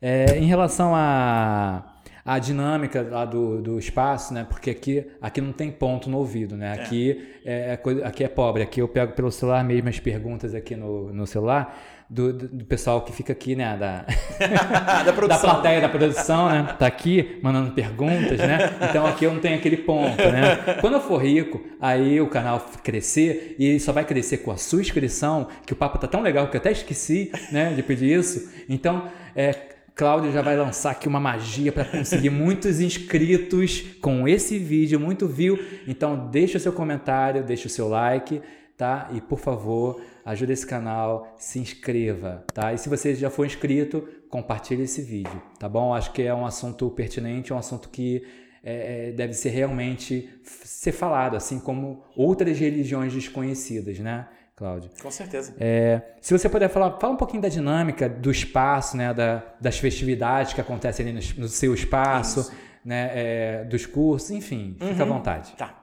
É, 0.00 0.38
em 0.38 0.46
relação 0.46 0.94
a 0.94 1.95
a 2.26 2.40
dinâmica 2.40 3.06
lá 3.08 3.24
do, 3.24 3.62
do 3.62 3.78
espaço, 3.78 4.34
né? 4.34 4.44
Porque 4.48 4.68
aqui, 4.68 5.06
aqui 5.22 5.40
não 5.40 5.52
tem 5.52 5.70
ponto 5.70 6.10
no 6.10 6.18
ouvido, 6.18 6.56
né? 6.56 6.72
Aqui 6.72 7.24
é. 7.44 7.78
é, 7.84 8.04
aqui 8.04 8.24
é 8.24 8.28
pobre. 8.28 8.64
Aqui 8.64 8.80
eu 8.80 8.88
pego 8.88 9.12
pelo 9.12 9.30
celular 9.30 9.62
mesmo 9.62 9.88
as 9.88 10.00
perguntas 10.00 10.52
aqui 10.52 10.74
no, 10.74 11.12
no 11.12 11.24
celular 11.24 11.78
do, 12.10 12.32
do, 12.32 12.48
do 12.48 12.64
pessoal 12.64 13.02
que 13.02 13.12
fica 13.12 13.32
aqui, 13.32 13.54
né? 13.54 13.76
Da, 13.76 14.04
da, 15.04 15.12
da 15.28 15.38
plateia 15.38 15.80
da 15.80 15.88
produção, 15.88 16.48
né? 16.48 16.74
Tá 16.76 16.88
aqui 16.88 17.38
mandando 17.40 17.70
perguntas, 17.70 18.38
né? 18.40 18.74
Então 18.90 19.06
aqui 19.06 19.24
eu 19.24 19.32
não 19.32 19.40
tenho 19.40 19.56
aquele 19.56 19.76
ponto, 19.76 20.16
né? 20.16 20.78
Quando 20.80 20.94
eu 20.94 21.00
for 21.00 21.18
rico, 21.18 21.64
aí 21.80 22.20
o 22.20 22.26
canal 22.26 22.58
crescer 22.82 23.54
e 23.56 23.66
ele 23.66 23.78
só 23.78 23.92
vai 23.92 24.04
crescer 24.04 24.38
com 24.38 24.50
a 24.50 24.56
sua 24.56 24.80
inscrição, 24.80 25.46
que 25.64 25.72
o 25.72 25.76
papo 25.76 25.96
tá 25.96 26.08
tão 26.08 26.22
legal 26.22 26.48
que 26.48 26.56
eu 26.56 26.60
até 26.60 26.72
esqueci, 26.72 27.30
né? 27.52 27.72
De 27.72 27.84
pedir 27.84 28.18
isso. 28.18 28.50
Então, 28.68 29.04
é 29.36 29.75
Cláudio 29.96 30.30
já 30.30 30.42
vai 30.42 30.54
lançar 30.58 30.90
aqui 30.90 31.08
uma 31.08 31.18
magia 31.18 31.72
para 31.72 31.86
conseguir 31.86 32.28
muitos 32.28 32.80
inscritos 32.80 33.80
com 34.02 34.28
esse 34.28 34.58
vídeo, 34.58 35.00
muito 35.00 35.26
view. 35.26 35.58
Então 35.88 36.28
deixa 36.28 36.58
o 36.58 36.60
seu 36.60 36.70
comentário, 36.70 37.42
deixa 37.42 37.66
o 37.66 37.70
seu 37.70 37.88
like, 37.88 38.42
tá? 38.76 39.08
E 39.14 39.22
por 39.22 39.38
favor, 39.38 40.02
ajude 40.22 40.52
esse 40.52 40.66
canal, 40.66 41.34
se 41.38 41.58
inscreva, 41.58 42.44
tá? 42.52 42.74
E 42.74 42.78
se 42.78 42.90
você 42.90 43.14
já 43.14 43.30
for 43.30 43.46
inscrito, 43.46 44.06
compartilhe 44.28 44.82
esse 44.82 45.00
vídeo, 45.00 45.42
tá 45.58 45.66
bom? 45.66 45.94
Acho 45.94 46.12
que 46.12 46.20
é 46.20 46.34
um 46.34 46.44
assunto 46.44 46.90
pertinente, 46.90 47.54
um 47.54 47.58
assunto 47.58 47.88
que 47.88 48.22
é, 48.62 49.08
é 49.08 49.12
deve 49.12 49.32
ser 49.32 49.48
realmente 49.48 50.28
ser 50.42 50.92
falado, 50.92 51.36
assim 51.38 51.58
como 51.58 52.04
outras 52.14 52.58
religiões 52.58 53.14
desconhecidas, 53.14 53.98
né? 53.98 54.28
Cláudio. 54.56 54.90
Com 55.02 55.10
certeza. 55.10 55.54
É, 55.60 56.00
se 56.18 56.36
você 56.36 56.48
puder 56.48 56.70
falar, 56.70 56.98
fala 56.98 57.12
um 57.12 57.16
pouquinho 57.16 57.42
da 57.42 57.48
dinâmica 57.48 58.08
do 58.08 58.30
espaço, 58.30 58.96
né, 58.96 59.12
da, 59.12 59.42
das 59.60 59.78
festividades 59.78 60.54
que 60.54 60.60
acontecem 60.62 61.06
ali 61.06 61.12
no, 61.14 61.42
no 61.42 61.48
seu 61.48 61.74
espaço, 61.74 62.50
né, 62.82 63.10
é, 63.12 63.64
dos 63.64 63.84
cursos, 63.84 64.30
enfim, 64.30 64.74
uhum. 64.80 64.88
fica 64.88 65.02
à 65.02 65.06
vontade. 65.06 65.52
Tá. 65.58 65.74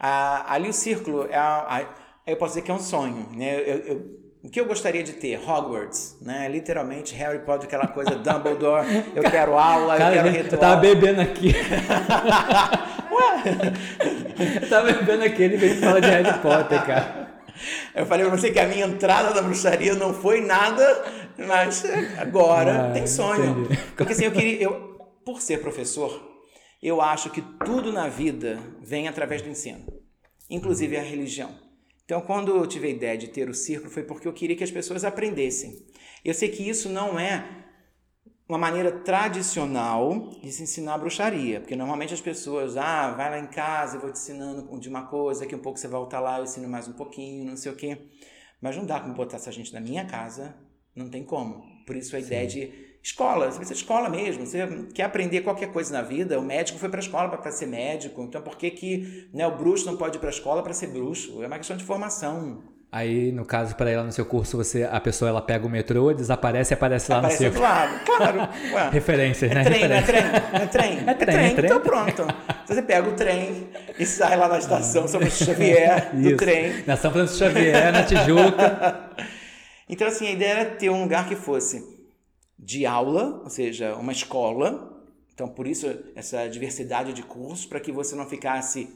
Ah, 0.00 0.44
ali 0.52 0.68
o 0.68 0.72
círculo, 0.72 1.28
é 1.30 1.36
a, 1.36 1.66
a, 1.68 1.84
eu 2.26 2.36
posso 2.36 2.54
dizer 2.54 2.62
que 2.62 2.70
é 2.72 2.74
um 2.74 2.80
sonho, 2.80 3.28
né? 3.32 3.60
Eu, 3.60 3.78
eu, 3.78 4.26
o 4.42 4.50
que 4.50 4.60
eu 4.60 4.66
gostaria 4.66 5.04
de 5.04 5.12
ter? 5.12 5.38
Hogwarts, 5.38 6.18
né? 6.20 6.48
Literalmente 6.48 7.14
Harry 7.14 7.38
Potter, 7.38 7.66
aquela 7.66 7.86
coisa 7.86 8.10
Dumbledore. 8.18 8.86
Eu 9.14 9.22
quero 9.22 9.56
aula, 9.56 9.96
Cara, 9.96 10.16
eu 10.16 10.22
quero 10.22 10.36
ritual. 10.36 10.52
Eu 10.52 10.58
tava 10.58 10.80
bebendo 10.80 11.20
aqui. 11.20 11.52
Ué? 13.12 13.42
eu 14.62 14.68
tava 14.68 14.92
bebendo 14.92 15.24
aqui, 15.24 15.42
ele 15.44 15.56
veio 15.56 15.76
falar 15.76 16.00
de 16.00 16.08
Harry 16.08 16.38
Potter, 16.40 16.84
cara. 16.84 17.25
Eu 17.94 18.06
falei 18.06 18.26
pra 18.26 18.36
você 18.36 18.50
que 18.50 18.58
a 18.58 18.66
minha 18.66 18.86
entrada 18.86 19.34
na 19.34 19.42
bruxaria 19.42 19.94
não 19.94 20.12
foi 20.14 20.40
nada, 20.40 21.04
mas 21.38 21.84
agora 22.18 22.88
ah, 22.88 22.92
tem 22.92 23.06
sonho. 23.06 23.62
Entendi. 23.64 23.80
Porque 23.96 24.12
assim, 24.12 24.24
eu 24.24 24.32
queria. 24.32 24.62
Eu, 24.62 24.96
por 25.24 25.40
ser 25.40 25.60
professor, 25.60 26.22
eu 26.82 27.00
acho 27.00 27.30
que 27.30 27.42
tudo 27.64 27.92
na 27.92 28.08
vida 28.08 28.58
vem 28.82 29.08
através 29.08 29.42
do 29.42 29.48
ensino, 29.48 29.84
inclusive 30.48 30.96
a 30.96 31.02
religião. 31.02 31.66
Então, 32.04 32.20
quando 32.20 32.56
eu 32.56 32.66
tive 32.66 32.86
a 32.86 32.90
ideia 32.90 33.18
de 33.18 33.28
ter 33.28 33.48
o 33.48 33.54
círculo, 33.54 33.90
foi 33.90 34.04
porque 34.04 34.28
eu 34.28 34.32
queria 34.32 34.54
que 34.54 34.62
as 34.62 34.70
pessoas 34.70 35.04
aprendessem. 35.04 35.84
Eu 36.24 36.32
sei 36.32 36.48
que 36.48 36.68
isso 36.68 36.88
não 36.88 37.18
é 37.18 37.65
uma 38.48 38.58
maneira 38.58 38.92
tradicional 38.92 40.30
de 40.40 40.52
se 40.52 40.62
ensinar 40.62 40.94
a 40.94 40.98
bruxaria, 40.98 41.60
porque 41.60 41.74
normalmente 41.74 42.14
as 42.14 42.20
pessoas, 42.20 42.76
ah, 42.76 43.10
vai 43.12 43.30
lá 43.30 43.38
em 43.40 43.46
casa, 43.46 43.96
eu 43.96 44.00
vou 44.00 44.12
te 44.12 44.18
ensinando 44.18 44.78
de 44.78 44.88
uma 44.88 45.06
coisa, 45.06 45.40
daqui 45.40 45.54
um 45.54 45.60
pouco 45.60 45.78
você 45.78 45.88
volta 45.88 46.20
lá, 46.20 46.38
eu 46.38 46.44
ensino 46.44 46.68
mais 46.68 46.86
um 46.86 46.92
pouquinho, 46.92 47.44
não 47.44 47.56
sei 47.56 47.72
o 47.72 47.76
quê. 47.76 47.98
Mas 48.60 48.76
não 48.76 48.86
dá 48.86 49.00
como 49.00 49.14
botar 49.14 49.36
essa 49.36 49.50
gente 49.50 49.72
na 49.74 49.80
minha 49.80 50.06
casa, 50.06 50.56
não 50.94 51.10
tem 51.10 51.24
como. 51.24 51.64
Por 51.84 51.96
isso 51.96 52.14
a 52.14 52.20
Sim. 52.20 52.26
ideia 52.26 52.46
de 52.46 52.98
escola, 53.02 53.50
você 53.50 53.58
precisa 53.58 53.74
de 53.74 53.80
escola 53.80 54.08
mesmo, 54.08 54.46
você 54.46 54.66
quer 54.94 55.04
aprender 55.04 55.40
qualquer 55.40 55.72
coisa 55.72 55.92
na 55.92 56.02
vida, 56.02 56.38
o 56.38 56.42
médico 56.42 56.78
foi 56.78 56.88
para 56.88 57.00
a 57.00 57.02
escola 57.02 57.28
para 57.28 57.50
ser 57.50 57.66
médico, 57.66 58.22
então 58.22 58.42
por 58.42 58.56
que 58.56 58.70
que 58.70 59.28
né, 59.32 59.46
o 59.46 59.56
bruxo 59.56 59.86
não 59.86 59.96
pode 59.96 60.16
ir 60.16 60.20
para 60.20 60.28
a 60.28 60.32
escola 60.32 60.62
para 60.62 60.72
ser 60.72 60.88
bruxo? 60.88 61.42
É 61.42 61.46
uma 61.46 61.58
questão 61.58 61.76
de 61.76 61.84
formação. 61.84 62.75
Aí, 62.96 63.30
no 63.30 63.44
caso, 63.44 63.76
para 63.76 63.92
ir 63.92 63.96
lá 63.96 64.04
no 64.04 64.10
seu 64.10 64.24
curso, 64.24 64.56
você, 64.56 64.84
a 64.84 64.98
pessoa 64.98 65.28
ela 65.28 65.42
pega 65.42 65.66
o 65.66 65.68
metrô, 65.68 66.14
desaparece 66.14 66.72
e 66.72 66.74
aparece 66.74 67.12
lá 67.12 67.18
aparece 67.18 67.44
no 67.44 67.52
seu. 67.52 67.60
claro. 67.60 68.48
Ué. 68.72 68.88
Referências, 68.90 69.50
é 69.50 69.54
né? 69.54 69.64
Trem, 69.64 69.86
Referências. 69.86 70.02
é 70.02 70.02
trem, 70.02 70.52
é 70.62 70.66
trem, 70.66 70.98
é 71.06 71.14
trem, 71.14 71.36
é 71.36 71.50
trem. 71.50 71.66
Então 71.66 71.80
pronto. 71.82 72.26
Você 72.66 72.80
pega 72.80 73.06
o 73.06 73.12
trem 73.12 73.68
e 73.98 74.06
sai 74.06 74.38
lá 74.38 74.48
na 74.48 74.56
estação 74.56 75.06
São 75.06 75.20
Francisco 75.20 75.44
Xavier 75.44 76.08
do 76.16 76.26
Isso. 76.26 76.36
trem. 76.38 76.84
Na 76.86 76.96
São 76.96 77.12
Francisco 77.12 77.44
Xavier, 77.44 77.92
na 77.92 78.02
Tijuca. 78.02 79.10
Então, 79.88 80.08
assim, 80.08 80.26
a 80.26 80.32
ideia 80.32 80.50
era 80.52 80.70
ter 80.70 80.90
um 80.90 81.02
lugar 81.02 81.28
que 81.28 81.36
fosse 81.36 81.84
de 82.58 82.84
aula, 82.86 83.42
ou 83.44 83.50
seja, 83.50 83.94
uma 83.94 84.10
escola. 84.10 85.00
Então, 85.32 85.46
por 85.46 85.64
isso, 85.66 85.86
essa 86.16 86.48
diversidade 86.48 87.12
de 87.12 87.22
cursos, 87.22 87.66
para 87.66 87.78
que 87.78 87.92
você 87.92 88.16
não 88.16 88.26
ficasse 88.26 88.88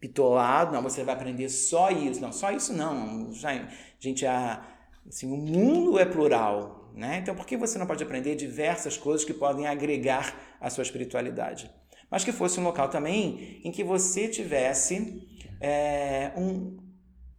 pitolado, 0.00 0.72
não, 0.72 0.82
você 0.82 1.02
vai 1.02 1.14
aprender 1.14 1.48
só 1.48 1.90
isso. 1.90 2.20
Não, 2.20 2.32
só 2.32 2.50
isso 2.50 2.72
não. 2.72 3.32
Já, 3.32 3.68
gente, 3.98 4.26
a, 4.26 4.64
assim, 5.08 5.30
o 5.30 5.36
mundo 5.36 5.98
é 5.98 6.04
plural, 6.04 6.90
né? 6.94 7.18
Então, 7.18 7.34
por 7.34 7.46
que 7.46 7.56
você 7.56 7.78
não 7.78 7.86
pode 7.86 8.02
aprender 8.02 8.34
diversas 8.34 8.96
coisas 8.96 9.24
que 9.24 9.34
podem 9.34 9.66
agregar 9.66 10.34
a 10.60 10.70
sua 10.70 10.82
espiritualidade? 10.82 11.70
Mas 12.10 12.24
que 12.24 12.32
fosse 12.32 12.60
um 12.60 12.64
local 12.64 12.88
também 12.88 13.60
em 13.64 13.72
que 13.72 13.82
você 13.82 14.28
tivesse 14.28 15.26
é, 15.60 16.32
um, 16.36 16.76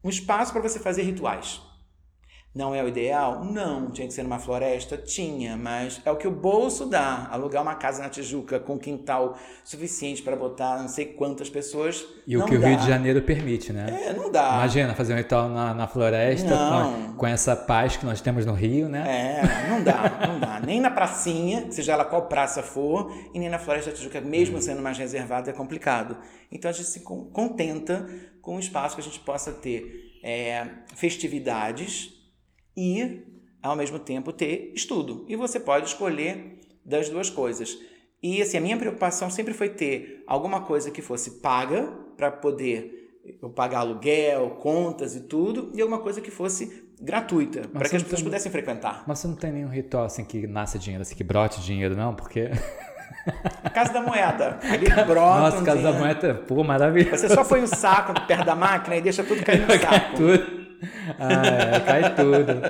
um 0.03 0.09
espaço 0.09 0.51
para 0.51 0.61
você 0.61 0.79
fazer 0.79 1.03
rituais. 1.03 1.61
Não 2.57 2.73
é 2.73 2.83
o 2.83 2.87
ideal? 2.87 3.45
Não. 3.45 3.91
Tinha 3.91 4.07
que 4.07 4.13
ser 4.13 4.23
numa 4.23 4.39
floresta? 4.39 4.97
Tinha, 4.97 5.55
mas 5.55 6.01
é 6.03 6.09
o 6.11 6.15
que 6.15 6.27
o 6.27 6.31
bolso 6.31 6.87
dá. 6.87 7.27
Alugar 7.29 7.61
uma 7.61 7.75
casa 7.75 8.01
na 8.01 8.09
Tijuca 8.09 8.59
com 8.59 8.79
quintal 8.79 9.37
suficiente 9.63 10.23
para 10.23 10.35
botar 10.35 10.79
não 10.81 10.87
sei 10.87 11.05
quantas 11.05 11.51
pessoas. 11.51 12.03
E 12.25 12.35
o 12.35 12.43
que 12.45 12.55
o 12.55 12.59
dá. 12.59 12.67
Rio 12.69 12.77
de 12.79 12.87
Janeiro 12.87 13.21
permite, 13.21 13.71
né? 13.71 14.07
É, 14.07 14.13
não 14.13 14.31
dá. 14.31 14.55
Imagina 14.55 14.95
fazer 14.95 15.13
um 15.13 15.17
ritual 15.17 15.47
na, 15.49 15.71
na 15.75 15.87
floresta 15.87 16.49
com, 16.49 17.13
com 17.13 17.27
essa 17.27 17.55
paz 17.55 17.95
que 17.95 18.05
nós 18.05 18.21
temos 18.21 18.43
no 18.43 18.53
Rio, 18.53 18.89
né? 18.89 19.03
É, 19.07 19.69
não 19.69 19.83
dá, 19.83 20.27
não 20.27 20.39
dá. 20.39 20.59
Nem 20.59 20.81
na 20.81 20.89
pracinha, 20.89 21.71
seja 21.71 21.93
ela 21.93 22.05
qual 22.05 22.23
praça 22.27 22.63
for, 22.63 23.13
e 23.35 23.39
nem 23.39 23.49
na 23.49 23.59
Floresta 23.59 23.91
da 23.91 23.95
Tijuca, 23.97 24.19
mesmo 24.19 24.59
sendo 24.59 24.81
mais 24.81 24.97
reservado, 24.97 25.47
é 25.47 25.53
complicado. 25.53 26.17
Então 26.51 26.71
a 26.71 26.73
gente 26.73 26.87
se 26.87 27.01
con- 27.01 27.25
contenta 27.31 28.07
com 28.41 28.55
um 28.55 28.59
espaço 28.59 28.95
que 28.95 29.01
a 29.01 29.03
gente 29.03 29.19
possa 29.19 29.51
ter 29.51 30.17
é, 30.23 30.65
festividades 30.95 32.16
e, 32.77 33.23
ao 33.61 33.75
mesmo 33.75 33.97
tempo, 33.99 34.31
ter 34.31 34.71
estudo. 34.75 35.25
E 35.27 35.35
você 35.35 35.59
pode 35.59 35.87
escolher 35.87 36.59
das 36.85 37.09
duas 37.09 37.29
coisas. 37.29 37.77
E 38.23 38.41
assim, 38.41 38.57
a 38.57 38.61
minha 38.61 38.77
preocupação 38.77 39.29
sempre 39.29 39.53
foi 39.53 39.69
ter 39.69 40.23
alguma 40.27 40.61
coisa 40.61 40.91
que 40.91 41.01
fosse 41.01 41.39
paga 41.41 41.91
para 42.15 42.31
poder 42.31 42.93
eu 43.41 43.49
pagar 43.49 43.79
aluguel, 43.79 44.51
contas 44.61 45.15
e 45.15 45.21
tudo, 45.21 45.71
e 45.75 45.81
alguma 45.81 45.99
coisa 45.99 46.21
que 46.21 46.31
fosse 46.31 46.87
gratuita, 47.01 47.67
para 47.67 47.87
que 47.89 47.95
as 47.97 48.01
pessoas 48.01 48.21
tem- 48.21 48.23
pudessem 48.25 48.51
frequentar. 48.51 49.03
Mas 49.05 49.19
você 49.19 49.27
não 49.27 49.35
tem 49.35 49.51
nenhum 49.51 49.67
ritual 49.67 50.05
assim 50.05 50.23
que 50.23 50.47
nasce 50.47 50.79
dinheiro, 50.79 51.01
assim, 51.01 51.13
que 51.15 51.23
brote 51.25 51.61
dinheiro, 51.61 51.95
não? 51.95 52.15
Porque. 52.15 52.49
Casa 53.73 53.91
da 53.93 54.01
Moeda. 54.01 54.59
Ali 54.63 54.85
brota 55.05 55.39
Nossa, 55.39 55.57
um 55.59 55.63
Casa 55.63 55.81
da 55.81 55.91
dinheiro. 55.91 55.97
Moeda, 55.99 56.33
pô, 56.47 56.63
maravilhoso. 56.63 57.17
Você 57.17 57.29
só 57.29 57.43
põe 57.43 57.61
o 57.61 57.67
saco 57.67 58.13
perto 58.25 58.45
da 58.45 58.55
máquina 58.55 58.95
e 58.95 59.01
deixa 59.01 59.23
tudo 59.23 59.43
cair 59.43 59.61
no 59.67 59.67
saco. 59.79 60.15
tudo. 60.15 60.66
Ah, 61.19 61.75
é, 61.75 61.79
cai 61.81 62.15
tudo. 62.15 62.61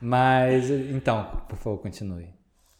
Mas, 0.00 0.70
então, 0.70 1.24
por 1.48 1.56
favor, 1.56 1.78
continue. 1.78 2.28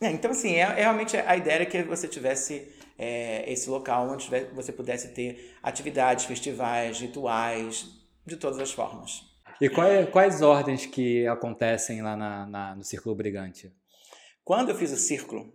É, 0.00 0.10
então, 0.10 0.30
assim, 0.30 0.54
é, 0.54 0.60
é 0.60 0.74
realmente 0.82 1.16
a 1.16 1.36
ideia 1.36 1.54
era 1.56 1.66
que 1.66 1.82
você 1.82 2.06
tivesse 2.08 2.68
é, 2.98 3.50
esse 3.50 3.68
local 3.70 4.08
onde 4.10 4.28
você 4.52 4.72
pudesse 4.72 5.08
ter 5.14 5.54
atividades, 5.62 6.24
festivais, 6.24 7.00
rituais, 7.00 7.86
de 8.26 8.36
todas 8.36 8.58
as 8.58 8.72
formas. 8.72 9.22
E 9.60 9.68
quais, 9.68 10.08
quais 10.10 10.42
ordens 10.42 10.84
que 10.86 11.26
acontecem 11.28 12.02
lá 12.02 12.16
na, 12.16 12.46
na- 12.46 12.74
no 12.74 12.82
Círculo 12.84 13.14
Brigante? 13.14 13.72
Quando 14.44 14.70
eu 14.70 14.74
fiz 14.74 14.92
o 14.92 14.96
círculo, 14.96 15.52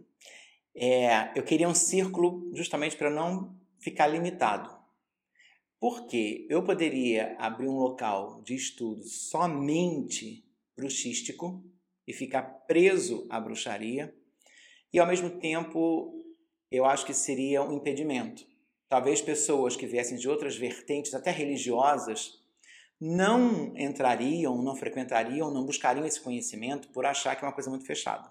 é, 0.76 1.32
eu 1.38 1.44
queria 1.44 1.68
um 1.68 1.76
círculo 1.76 2.50
justamente 2.56 2.96
para 2.96 3.10
não 3.10 3.54
ficar 3.80 4.08
limitado. 4.08 4.79
Porque 5.80 6.46
eu 6.50 6.64
poderia 6.64 7.36
abrir 7.40 7.68
um 7.68 7.78
local 7.78 8.42
de 8.42 8.54
estudo 8.54 9.04
somente 9.04 10.44
bruxístico 10.76 11.64
e 12.08 12.14
ficar 12.14 12.44
preso 12.68 13.26
à 13.30 13.40
bruxaria, 13.40 14.14
e 14.92 15.00
ao 15.00 15.08
mesmo 15.08 15.30
tempo 15.40 16.26
eu 16.72 16.86
acho 16.86 17.06
que 17.06 17.14
seria 17.14 17.64
um 17.64 17.74
impedimento. 17.74 18.46
Talvez 18.88 19.22
pessoas 19.22 19.76
que 19.76 19.88
viessem 19.88 20.18
de 20.18 20.28
outras 20.28 20.56
vertentes, 20.56 21.14
até 21.14 21.32
religiosas, 21.32 22.40
não 23.00 23.74
entrariam, 23.78 24.62
não 24.62 24.76
frequentariam, 24.76 25.52
não 25.52 25.66
buscariam 25.66 26.06
esse 26.06 26.20
conhecimento 26.20 26.90
por 26.90 27.06
achar 27.06 27.36
que 27.36 27.46
é 27.46 27.48
uma 27.48 27.54
coisa 27.54 27.70
muito 27.70 27.86
fechada. 27.86 28.30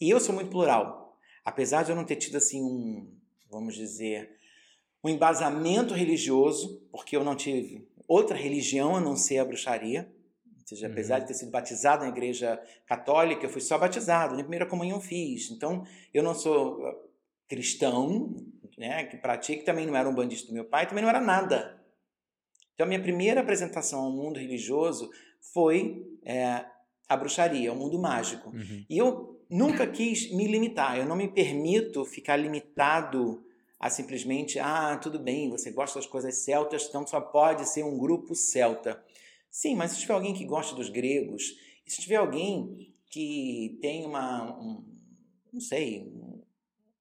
E 0.00 0.08
eu 0.08 0.20
sou 0.20 0.34
muito 0.34 0.50
plural. 0.50 1.18
Apesar 1.44 1.82
de 1.82 1.90
eu 1.90 1.96
não 1.96 2.04
ter 2.04 2.16
tido 2.16 2.36
assim 2.36 2.62
um, 2.62 3.18
vamos 3.50 3.74
dizer, 3.74 4.38
um 5.02 5.08
embasamento 5.08 5.94
religioso, 5.94 6.82
porque 6.90 7.16
eu 7.16 7.24
não 7.24 7.34
tive 7.34 7.88
outra 8.06 8.36
religião 8.36 8.96
a 8.96 9.00
não 9.00 9.16
ser 9.16 9.38
a 9.38 9.44
bruxaria. 9.44 10.12
Ou 10.46 10.66
seja, 10.66 10.86
Uhum. 10.86 10.92
apesar 10.92 11.18
de 11.20 11.26
ter 11.26 11.34
sido 11.34 11.50
batizado 11.50 12.04
na 12.04 12.10
igreja 12.10 12.60
católica, 12.86 13.44
eu 13.44 13.50
fui 13.50 13.60
só 13.60 13.78
batizado, 13.78 14.34
nem 14.34 14.44
primeira 14.44 14.66
comunhão 14.66 15.00
fiz. 15.00 15.50
Então, 15.50 15.84
eu 16.14 16.22
não 16.22 16.34
sou 16.34 16.80
uh, 16.80 16.94
cristão, 17.48 18.34
né, 18.78 19.04
que 19.04 19.16
pratica, 19.16 19.64
também 19.64 19.86
não 19.86 19.96
era 19.96 20.08
um 20.08 20.14
bandista 20.14 20.48
do 20.48 20.54
meu 20.54 20.64
pai, 20.64 20.86
também 20.86 21.02
não 21.02 21.10
era 21.10 21.20
nada. 21.20 21.80
Então, 22.74 22.84
a 22.84 22.88
minha 22.88 23.02
primeira 23.02 23.40
apresentação 23.40 24.00
ao 24.00 24.12
mundo 24.12 24.38
religioso 24.38 25.10
foi 25.52 26.06
é, 26.24 26.64
a 27.08 27.16
bruxaria, 27.16 27.72
o 27.72 27.76
mundo 27.76 27.98
mágico. 27.98 28.50
Uhum. 28.50 28.84
E 28.88 28.96
eu 28.96 29.44
nunca 29.50 29.86
quis 29.86 30.32
me 30.32 30.46
limitar, 30.46 30.96
eu 30.96 31.04
não 31.04 31.16
me 31.16 31.28
permito 31.28 32.04
ficar 32.04 32.36
limitado 32.36 33.44
a 33.80 33.88
simplesmente, 33.88 34.58
ah, 34.58 34.98
tudo 34.98 35.18
bem, 35.18 35.48
você 35.48 35.70
gosta 35.70 35.98
das 35.98 36.06
coisas 36.06 36.34
celtas, 36.36 36.86
então 36.86 37.06
só 37.06 37.18
pode 37.18 37.66
ser 37.66 37.82
um 37.82 37.98
grupo 37.98 38.34
celta. 38.34 39.02
Sim, 39.50 39.74
mas 39.74 39.92
se 39.92 40.00
tiver 40.00 40.12
alguém 40.12 40.34
que 40.34 40.44
gosta 40.44 40.76
dos 40.76 40.90
gregos, 40.90 41.56
se 41.86 42.02
tiver 42.02 42.16
alguém 42.16 42.94
que 43.06 43.78
tem 43.80 44.04
uma, 44.04 44.60
um, 44.60 44.84
não 45.50 45.60
sei, 45.62 46.12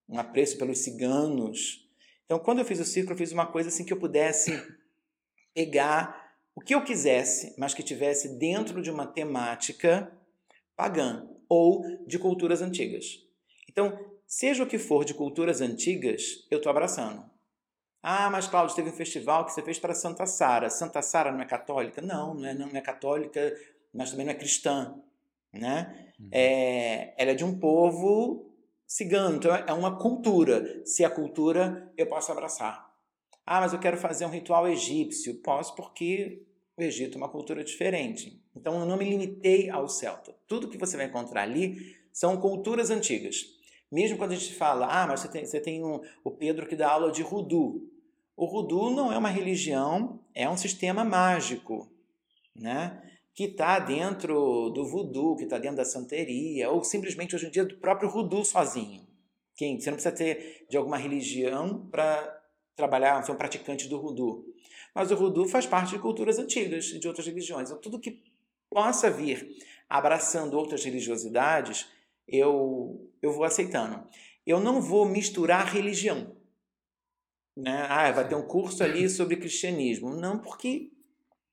um, 0.07 0.17
apreço 0.17 0.57
pelos 0.57 0.79
ciganos. 0.79 1.87
Então, 2.25 2.39
quando 2.39 2.59
eu 2.59 2.65
fiz 2.65 2.79
o 2.79 2.85
círculo, 2.85 3.13
eu 3.13 3.17
fiz 3.17 3.33
uma 3.33 3.45
coisa 3.45 3.67
assim 3.67 3.83
que 3.83 3.91
eu 3.91 3.99
pudesse 3.99 4.51
pegar 5.53 6.33
o 6.55 6.61
que 6.61 6.73
eu 6.73 6.83
quisesse, 6.83 7.53
mas 7.57 7.73
que 7.73 7.83
tivesse 7.83 8.39
dentro 8.39 8.81
de 8.81 8.89
uma 8.89 9.05
temática 9.05 10.11
pagã 10.77 11.29
ou 11.49 11.83
de 12.07 12.17
culturas 12.17 12.61
antigas. 12.61 13.19
Então, 13.69 14.18
seja 14.29 14.63
o 14.63 14.67
que 14.67 14.77
for 14.77 15.03
de 15.03 15.15
culturas 15.15 15.59
antigas, 15.59 16.45
eu 16.51 16.57
estou 16.57 16.69
abraçando. 16.69 17.27
Ah, 18.01 18.29
mas 18.29 18.47
Cláudio, 18.47 18.75
teve 18.75 18.91
um 18.91 18.93
festival 18.93 19.43
que 19.43 19.51
você 19.51 19.63
fez 19.63 19.79
para 19.79 19.95
Santa 19.95 20.27
Sara. 20.27 20.69
Santa 20.69 21.01
Sara 21.01 21.31
não 21.31 21.41
é 21.41 21.45
católica? 21.45 21.99
Não, 21.99 22.35
não 22.35 22.45
é, 22.45 22.53
não 22.53 22.69
é 22.69 22.79
católica, 22.79 23.53
mas 23.91 24.11
também 24.11 24.27
não 24.27 24.31
é 24.31 24.35
cristã. 24.35 24.95
Né? 25.51 26.13
Uhum. 26.19 26.29
É, 26.31 27.13
ela 27.17 27.31
é 27.31 27.33
de 27.33 27.43
um 27.43 27.59
povo 27.59 28.53
cigano, 28.85 29.37
então 29.37 29.53
é 29.53 29.73
uma 29.73 29.97
cultura. 29.97 30.85
Se 30.85 31.03
é 31.03 31.09
cultura, 31.09 31.91
eu 31.97 32.05
posso 32.05 32.31
abraçar. 32.31 32.87
Ah, 33.45 33.59
mas 33.59 33.73
eu 33.73 33.79
quero 33.79 33.97
fazer 33.97 34.25
um 34.25 34.29
ritual 34.29 34.67
egípcio. 34.67 35.41
Posso, 35.41 35.75
porque 35.75 36.45
o 36.77 36.83
Egito 36.83 37.15
é 37.15 37.17
uma 37.17 37.29
cultura 37.29 37.63
diferente. 37.63 38.41
Então 38.55 38.79
eu 38.79 38.85
não 38.85 38.95
me 38.95 39.09
limitei 39.09 39.69
ao 39.71 39.89
celta. 39.89 40.35
Tudo 40.47 40.69
que 40.69 40.77
você 40.77 40.95
vai 40.95 41.07
encontrar 41.07 41.41
ali 41.41 41.97
são 42.13 42.37
culturas 42.37 42.89
antigas. 42.89 43.58
Mesmo 43.91 44.17
quando 44.17 44.31
a 44.31 44.35
gente 44.35 44.53
fala, 44.53 44.87
ah, 44.87 45.07
mas 45.07 45.21
você 45.21 45.27
tem, 45.29 45.45
você 45.45 45.59
tem 45.59 45.83
um, 45.83 45.99
o 46.23 46.31
Pedro 46.31 46.67
que 46.67 46.75
dá 46.75 46.91
aula 46.91 47.11
de 47.11 47.21
Rudu. 47.21 47.89
O 48.35 48.45
Rudu 48.45 48.91
não 48.91 49.11
é 49.11 49.17
uma 49.17 49.29
religião, 49.29 50.19
é 50.33 50.49
um 50.49 50.55
sistema 50.55 51.03
mágico, 51.03 51.91
né? 52.55 53.01
que 53.39 53.45
está 53.45 53.79
dentro 53.79 54.69
do 54.71 54.85
voodoo, 54.85 55.37
que 55.37 55.45
está 55.45 55.57
dentro 55.57 55.77
da 55.77 55.85
santeria, 55.85 56.69
ou 56.69 56.83
simplesmente 56.83 57.33
hoje 57.33 57.47
em 57.47 57.49
dia 57.49 57.63
do 57.63 57.77
próprio 57.77 58.09
voodoo 58.09 58.43
sozinho. 58.43 59.07
Quem, 59.55 59.79
você 59.79 59.89
não 59.89 59.95
precisa 59.95 60.13
ter 60.13 60.65
de 60.69 60.75
alguma 60.75 60.97
religião 60.97 61.87
para 61.89 62.37
trabalhar, 62.75 63.23
ser 63.23 63.31
um 63.31 63.37
praticante 63.37 63.87
do 63.87 64.01
voodoo. 64.01 64.43
Mas 64.93 65.09
o 65.09 65.15
voodoo 65.15 65.47
faz 65.47 65.65
parte 65.65 65.91
de 65.91 65.99
culturas 65.99 66.37
antigas 66.37 66.87
e 66.87 66.99
de 66.99 67.07
outras 67.07 67.27
religiões. 67.27 67.69
Então, 67.69 67.79
tudo 67.79 67.97
que 67.97 68.21
possa 68.69 69.09
vir 69.09 69.49
abraçando 69.87 70.57
outras 70.57 70.83
religiosidades, 70.83 71.87
eu, 72.31 73.09
eu 73.21 73.31
vou 73.31 73.43
aceitando. 73.43 74.07
Eu 74.45 74.59
não 74.59 74.81
vou 74.81 75.05
misturar 75.05 75.73
religião. 75.73 76.35
Né? 77.55 77.85
Ah, 77.89 78.11
vai 78.11 78.27
ter 78.27 78.35
um 78.35 78.47
curso 78.47 78.83
ali 78.83 79.09
sobre 79.09 79.37
cristianismo. 79.37 80.15
Não, 80.15 80.39
porque 80.39 80.91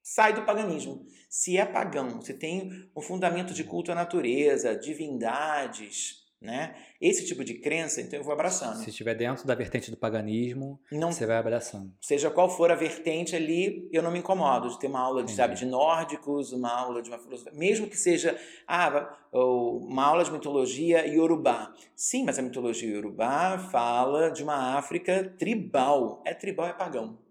sai 0.02 0.32
do 0.32 0.44
paganismo. 0.44 1.04
Se 1.28 1.56
é 1.56 1.66
pagão, 1.66 2.20
se 2.20 2.34
tem 2.34 2.88
um 2.96 3.00
fundamento 3.00 3.52
de 3.52 3.64
culto 3.64 3.90
à 3.90 3.94
natureza, 3.94 4.76
divindades, 4.76 6.25
né? 6.46 6.74
Esse 7.00 7.26
tipo 7.26 7.44
de 7.44 7.54
crença, 7.54 8.00
então 8.00 8.18
eu 8.18 8.24
vou 8.24 8.32
abraçando. 8.32 8.76
Se 8.76 8.90
estiver 8.90 9.14
dentro 9.14 9.46
da 9.46 9.54
vertente 9.54 9.90
do 9.90 9.96
paganismo, 9.96 10.80
não, 10.90 11.12
você 11.12 11.26
vai 11.26 11.36
abraçando. 11.36 11.92
Seja 12.00 12.30
qual 12.30 12.48
for 12.48 12.70
a 12.70 12.74
vertente 12.74 13.34
ali, 13.34 13.88
eu 13.92 14.02
não 14.02 14.10
me 14.10 14.20
incomodo 14.20 14.70
de 14.70 14.78
ter 14.78 14.86
uma 14.86 15.00
aula 15.00 15.24
de, 15.24 15.32
sabe, 15.32 15.56
de 15.56 15.66
nórdicos, 15.66 16.52
uma 16.52 16.72
aula 16.72 17.02
de 17.02 17.10
uma 17.10 17.18
filosofia, 17.18 17.52
mesmo 17.52 17.88
que 17.88 17.96
seja 17.96 18.38
ah, 18.66 19.14
uma 19.32 20.04
aula 20.04 20.24
de 20.24 20.30
mitologia 20.30 21.06
iorubá. 21.06 21.74
Sim, 21.94 22.24
mas 22.24 22.38
a 22.38 22.42
mitologia 22.42 22.88
iorubá 22.88 23.58
fala 23.58 24.30
de 24.30 24.42
uma 24.42 24.78
África 24.78 25.34
tribal. 25.36 26.22
É 26.24 26.32
tribal, 26.32 26.66
é 26.66 26.72
pagão. 26.72 27.25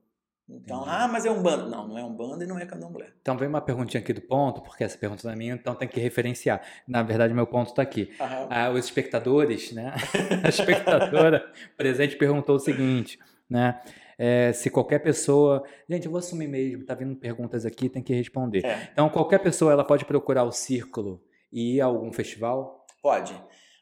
Então, 0.48 0.82
Entendi. 0.82 0.96
ah, 0.96 1.08
mas 1.08 1.26
é 1.26 1.32
um 1.32 1.42
bando. 1.42 1.70
Não, 1.70 1.88
não 1.88 1.98
é 1.98 2.04
um 2.04 2.14
bando 2.14 2.44
e 2.44 2.48
não 2.48 2.60
é 2.60 2.66
candomblé. 2.66 3.08
Então 3.20 3.36
vem 3.36 3.48
uma 3.48 3.62
perguntinha 3.62 4.02
aqui 4.02 4.14
do 4.14 4.22
ponto, 4.22 4.62
porque 4.62 4.84
essa 4.84 4.98
pergunta 4.98 5.24
não 5.26 5.34
é 5.34 5.36
minha, 5.36 5.54
então 5.56 5.74
tem 5.74 5.88
que 5.88 6.00
referenciar. 6.00 6.62
Na 6.88 7.02
verdade, 7.02 7.34
meu 7.34 7.48
ponto 7.48 7.70
está 7.70 7.82
aqui. 7.82 8.12
Ah, 8.20 8.70
os 8.70 8.86
espectadores, 8.86 9.72
né? 9.72 9.94
A 10.44 10.50
espectadora 10.50 11.52
presente 11.76 12.16
perguntou 12.16 12.56
o 12.58 12.60
seguinte, 12.60 13.18
né? 13.50 13.82
É, 14.18 14.54
se 14.54 14.70
qualquer 14.70 15.00
pessoa. 15.00 15.64
Gente, 15.90 16.06
eu 16.06 16.12
vou 16.12 16.20
assumir 16.20 16.48
mesmo, 16.48 16.86
tá 16.86 16.94
vindo 16.94 17.16
perguntas 17.16 17.66
aqui, 17.66 17.90
tem 17.90 18.04
que 18.04 18.14
responder. 18.14 18.64
É. 18.64 18.90
Então, 18.94 19.10
qualquer 19.10 19.40
pessoa 19.40 19.72
ela 19.72 19.84
pode 19.84 20.06
procurar 20.06 20.44
o 20.44 20.52
círculo 20.52 21.22
e 21.52 21.78
ir 21.78 21.82
a 21.82 21.86
algum 21.86 22.14
festival? 22.14 22.86
Pode. 23.02 23.36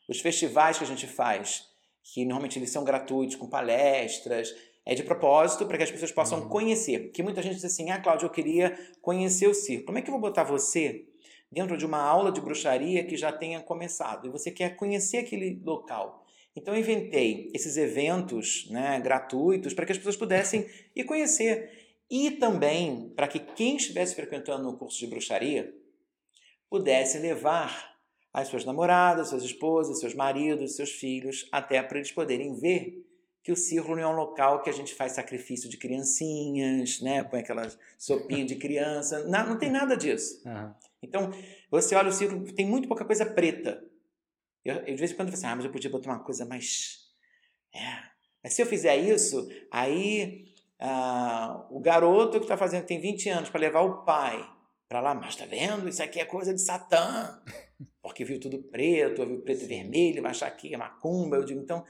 Os 0.10 0.22
festivais 0.22 0.78
que 0.78 0.84
a 0.84 0.88
gente 0.88 1.08
faz, 1.08 1.66
que 2.14 2.24
normalmente 2.24 2.58
eles 2.58 2.72
são 2.72 2.84
gratuitos, 2.84 3.36
com 3.36 3.48
palestras 3.48 4.54
é 4.86 4.94
de 4.94 5.04
propósito 5.04 5.66
para 5.66 5.78
que 5.78 5.84
as 5.84 5.92
pessoas 5.92 6.12
possam 6.12 6.42
uhum. 6.42 6.50
conhecer. 6.50 7.00
Porque 7.04 7.24
muita 7.24 7.42
gente 7.42 7.56
diz 7.56 7.66
assim: 7.66 7.90
ah, 7.90 8.00
Cláudio, 8.00 8.26
eu 8.26 8.30
queria 8.30 8.78
conhecer 9.02 9.48
o 9.48 9.54
circo. 9.54 9.86
Como 9.86 9.98
é 9.98 10.02
que 10.02 10.10
eu 10.10 10.14
vou 10.14 10.22
botar 10.22 10.44
você 10.44 11.06
dentro 11.52 11.78
de 11.78 11.86
uma 11.86 12.02
aula 12.02 12.32
de 12.32 12.42
bruxaria 12.42 13.04
que 13.04 13.16
já 13.16 13.32
tenha 13.32 13.62
começado 13.62 14.28
e 14.28 14.30
você 14.30 14.52
quer 14.52 14.76
conhecer 14.76 15.18
aquele 15.18 15.62
local? 15.64 16.26
Então 16.56 16.74
eu 16.74 16.80
inventei 16.80 17.50
esses 17.54 17.78
eventos 17.78 18.70
né, 18.70 19.00
gratuitos 19.00 19.74
para 19.74 19.86
que 19.86 19.92
as 19.92 19.98
pessoas 19.98 20.18
pudessem 20.18 20.68
ir 20.96 21.04
conhecer. 21.06 21.72
E 22.10 22.32
também 22.32 23.12
para 23.16 23.28
que 23.28 23.40
quem 23.40 23.78
estivesse 23.78 24.14
frequentando 24.14 24.70
o 24.70 24.78
curso 24.78 25.00
de 25.00 25.08
bruxaria 25.08 25.74
pudesse 26.70 27.18
levar 27.18 27.94
as 28.32 28.48
suas 28.48 28.66
namoradas, 28.66 29.30
suas 29.30 29.44
esposas, 29.44 30.00
seus 30.00 30.14
maridos, 30.14 30.76
seus 30.76 30.92
filhos, 30.92 31.48
até 31.52 31.82
para 31.82 31.98
eles 31.98 32.12
poderem 32.12 32.54
ver 32.60 33.03
que 33.44 33.52
o 33.52 33.58
círculo 33.58 34.00
é 34.00 34.08
um 34.08 34.16
local 34.16 34.62
que 34.62 34.70
a 34.70 34.74
gente 34.74 34.96
faz 34.96 35.12
sacrifício 35.12 35.70
de 35.70 35.76
criancinhas, 35.76 37.02
né? 37.02 37.24
Põe 37.24 37.42
aquela 37.42 37.70
sopinha 37.98 38.46
de 38.46 38.56
criança. 38.56 39.28
Não, 39.28 39.50
não 39.50 39.58
tem 39.58 39.70
nada 39.70 39.98
disso. 39.98 40.42
Uhum. 40.46 40.74
Então, 41.02 41.30
você 41.70 41.94
olha 41.94 42.08
o 42.08 42.14
círculo, 42.14 42.50
tem 42.54 42.66
muito 42.66 42.88
pouca 42.88 43.04
coisa 43.04 43.26
preta. 43.26 43.84
Eu, 44.64 44.76
eu 44.76 44.96
de 44.96 44.96
vez 44.96 45.12
em 45.12 45.16
quando 45.16 45.28
eu 45.28 45.34
falo 45.34 45.40
assim, 45.40 45.48
ah, 45.48 45.56
mas 45.58 45.66
eu 45.66 45.72
podia 45.72 45.92
botar 45.92 46.12
uma 46.12 46.24
coisa 46.24 46.46
mais... 46.46 47.10
É. 47.76 48.14
Mas 48.42 48.54
se 48.54 48.62
eu 48.62 48.66
fizer 48.66 48.96
isso, 48.96 49.50
aí 49.70 50.46
ah, 50.80 51.68
o 51.70 51.82
garoto 51.82 52.38
que 52.38 52.46
está 52.46 52.56
fazendo, 52.56 52.86
tem 52.86 53.02
20 53.02 53.30
anos, 53.30 53.50
para 53.50 53.60
levar 53.60 53.82
o 53.82 54.06
pai 54.06 54.50
para 54.88 55.02
lá, 55.02 55.14
mas 55.14 55.36
tá 55.36 55.46
vendo? 55.46 55.90
Isso 55.90 56.02
aqui 56.02 56.22
é 56.22 56.26
coisa 56.26 56.54
de 56.54 56.62
Satã. 56.62 57.42
Porque 58.02 58.24
viu 58.24 58.40
tudo 58.40 58.60
preto, 58.60 59.26
viu 59.26 59.42
preto 59.42 59.64
e 59.64 59.68
vermelho, 59.68 60.22
vai 60.22 60.32
achar 60.32 60.50
que 60.52 60.74
é 60.74 60.78
macumba. 60.78 61.36
Eu 61.36 61.44
digo, 61.44 61.60
então 61.60 61.84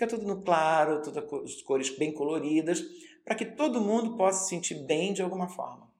Fica 0.00 0.16
tudo 0.16 0.26
no 0.26 0.40
claro, 0.40 1.02
todas 1.02 1.22
as 1.44 1.60
cores 1.60 1.94
bem 1.98 2.10
coloridas, 2.10 2.82
para 3.22 3.34
que 3.34 3.44
todo 3.44 3.82
mundo 3.82 4.16
possa 4.16 4.44
se 4.44 4.48
sentir 4.48 4.86
bem 4.86 5.12
de 5.12 5.20
alguma 5.20 5.46
forma. 5.46 5.90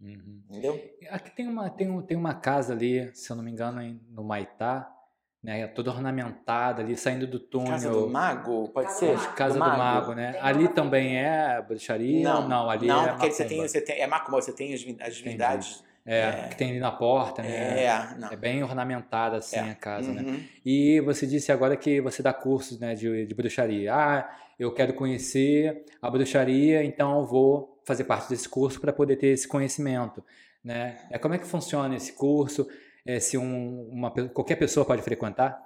Uhum. 0.00 0.42
Entendeu? 0.50 0.74
Aqui 1.08 1.30
tem 1.36 1.46
uma, 1.46 1.70
tem, 1.70 2.02
tem 2.02 2.16
uma 2.16 2.34
casa 2.34 2.72
ali, 2.72 3.08
se 3.14 3.30
eu 3.30 3.36
não 3.36 3.44
me 3.44 3.52
engano, 3.52 3.80
no 4.10 4.24
Maitá, 4.24 4.92
né, 5.40 5.68
toda 5.68 5.92
ornamentada 5.92 6.82
ali, 6.82 6.96
saindo 6.96 7.28
do 7.28 7.38
túnel. 7.38 7.70
Casa 7.70 7.90
do 7.92 8.10
Mago, 8.10 8.70
pode 8.70 8.90
ser? 8.94 9.16
Casa 9.34 9.54
do, 9.54 9.64
do 9.64 9.70
Mago. 9.70 9.78
Mago, 9.78 10.14
né? 10.14 10.36
Ali 10.40 10.66
também 10.66 11.16
é 11.16 11.62
bruxaria? 11.62 12.24
Não, 12.24 12.48
não 12.48 12.68
ali 12.68 12.88
não, 12.88 13.06
é 13.06 13.12
porque 13.12 13.30
você 13.30 13.44
tem, 13.44 13.60
você 13.60 13.80
tem, 13.80 14.00
é 14.00 14.06
macumba, 14.08 14.42
você 14.42 14.52
tem 14.52 14.74
as, 14.74 14.84
as 15.00 15.14
divindades 15.14 15.84
é, 16.10 16.20
é, 16.20 16.48
que 16.48 16.56
tem 16.56 16.70
ali 16.70 16.80
na 16.80 16.90
porta, 16.90 17.42
né? 17.42 17.84
É, 17.84 18.14
não. 18.18 18.32
é 18.32 18.36
bem 18.36 18.62
ornamentada 18.62 19.36
assim 19.36 19.58
é. 19.58 19.72
a 19.72 19.74
casa, 19.74 20.10
né? 20.10 20.22
uhum. 20.22 20.32
né? 20.32 20.44
E 20.64 21.02
você 21.02 21.26
disse 21.26 21.52
agora 21.52 21.76
que 21.76 22.00
você 22.00 22.22
dá 22.22 22.32
cursos 22.32 22.80
né, 22.80 22.94
de, 22.94 23.26
de 23.26 23.34
bruxaria. 23.34 23.94
Ah, 23.94 24.38
eu 24.58 24.72
quero 24.72 24.94
conhecer 24.94 25.84
a 26.00 26.10
bruxaria, 26.10 26.82
então 26.82 27.18
eu 27.18 27.26
vou 27.26 27.78
fazer 27.84 28.04
parte 28.04 28.30
desse 28.30 28.48
curso 28.48 28.80
para 28.80 28.90
poder 28.90 29.16
ter 29.16 29.26
esse 29.26 29.46
conhecimento, 29.46 30.24
né? 30.64 30.96
É, 31.10 31.18
como 31.18 31.34
é 31.34 31.38
que 31.38 31.46
funciona 31.46 31.94
esse 31.94 32.14
curso? 32.14 32.66
É, 33.04 33.20
se 33.20 33.36
um, 33.36 33.90
uma, 33.90 34.10
qualquer 34.10 34.56
pessoa 34.56 34.86
pode 34.86 35.02
frequentar? 35.02 35.62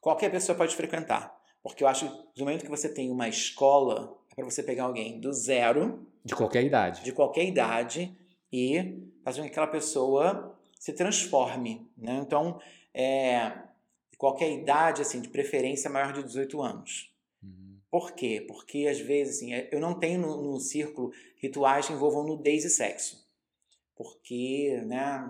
Qualquer 0.00 0.28
pessoa 0.28 0.58
pode 0.58 0.74
frequentar. 0.74 1.32
Porque 1.62 1.84
eu 1.84 1.88
acho 1.88 2.08
que 2.08 2.40
no 2.40 2.46
momento 2.46 2.64
que 2.64 2.70
você 2.70 2.88
tem 2.88 3.12
uma 3.12 3.28
escola, 3.28 4.18
é 4.32 4.34
para 4.34 4.44
você 4.44 4.60
pegar 4.60 4.84
alguém 4.84 5.20
do 5.20 5.32
zero. 5.32 6.04
De 6.24 6.34
qualquer 6.34 6.64
idade. 6.64 7.04
De 7.04 7.12
qualquer 7.12 7.44
idade 7.44 8.12
e 8.54 9.02
fazer 9.24 9.40
com 9.40 9.46
que 9.46 9.50
aquela 9.50 9.66
pessoa 9.66 10.56
se 10.78 10.92
transforme. 10.92 11.90
Né? 11.98 12.20
Então, 12.24 12.60
é, 12.94 13.50
qualquer 14.16 14.52
idade, 14.52 15.02
assim, 15.02 15.20
de 15.20 15.28
preferência 15.28 15.90
maior 15.90 16.12
de 16.12 16.22
18 16.22 16.62
anos. 16.62 17.12
Uhum. 17.42 17.78
Por 17.90 18.12
quê? 18.12 18.44
Porque, 18.46 18.86
às 18.86 19.00
vezes, 19.00 19.38
assim, 19.38 19.52
eu 19.72 19.80
não 19.80 19.98
tenho 19.98 20.20
no, 20.20 20.52
no 20.52 20.60
círculo 20.60 21.10
rituais 21.38 21.88
que 21.88 21.92
envolvam 21.92 22.22
nudez 22.22 22.64
e 22.64 22.70
sexo. 22.70 23.28
Porque, 23.96 24.80
né, 24.86 25.28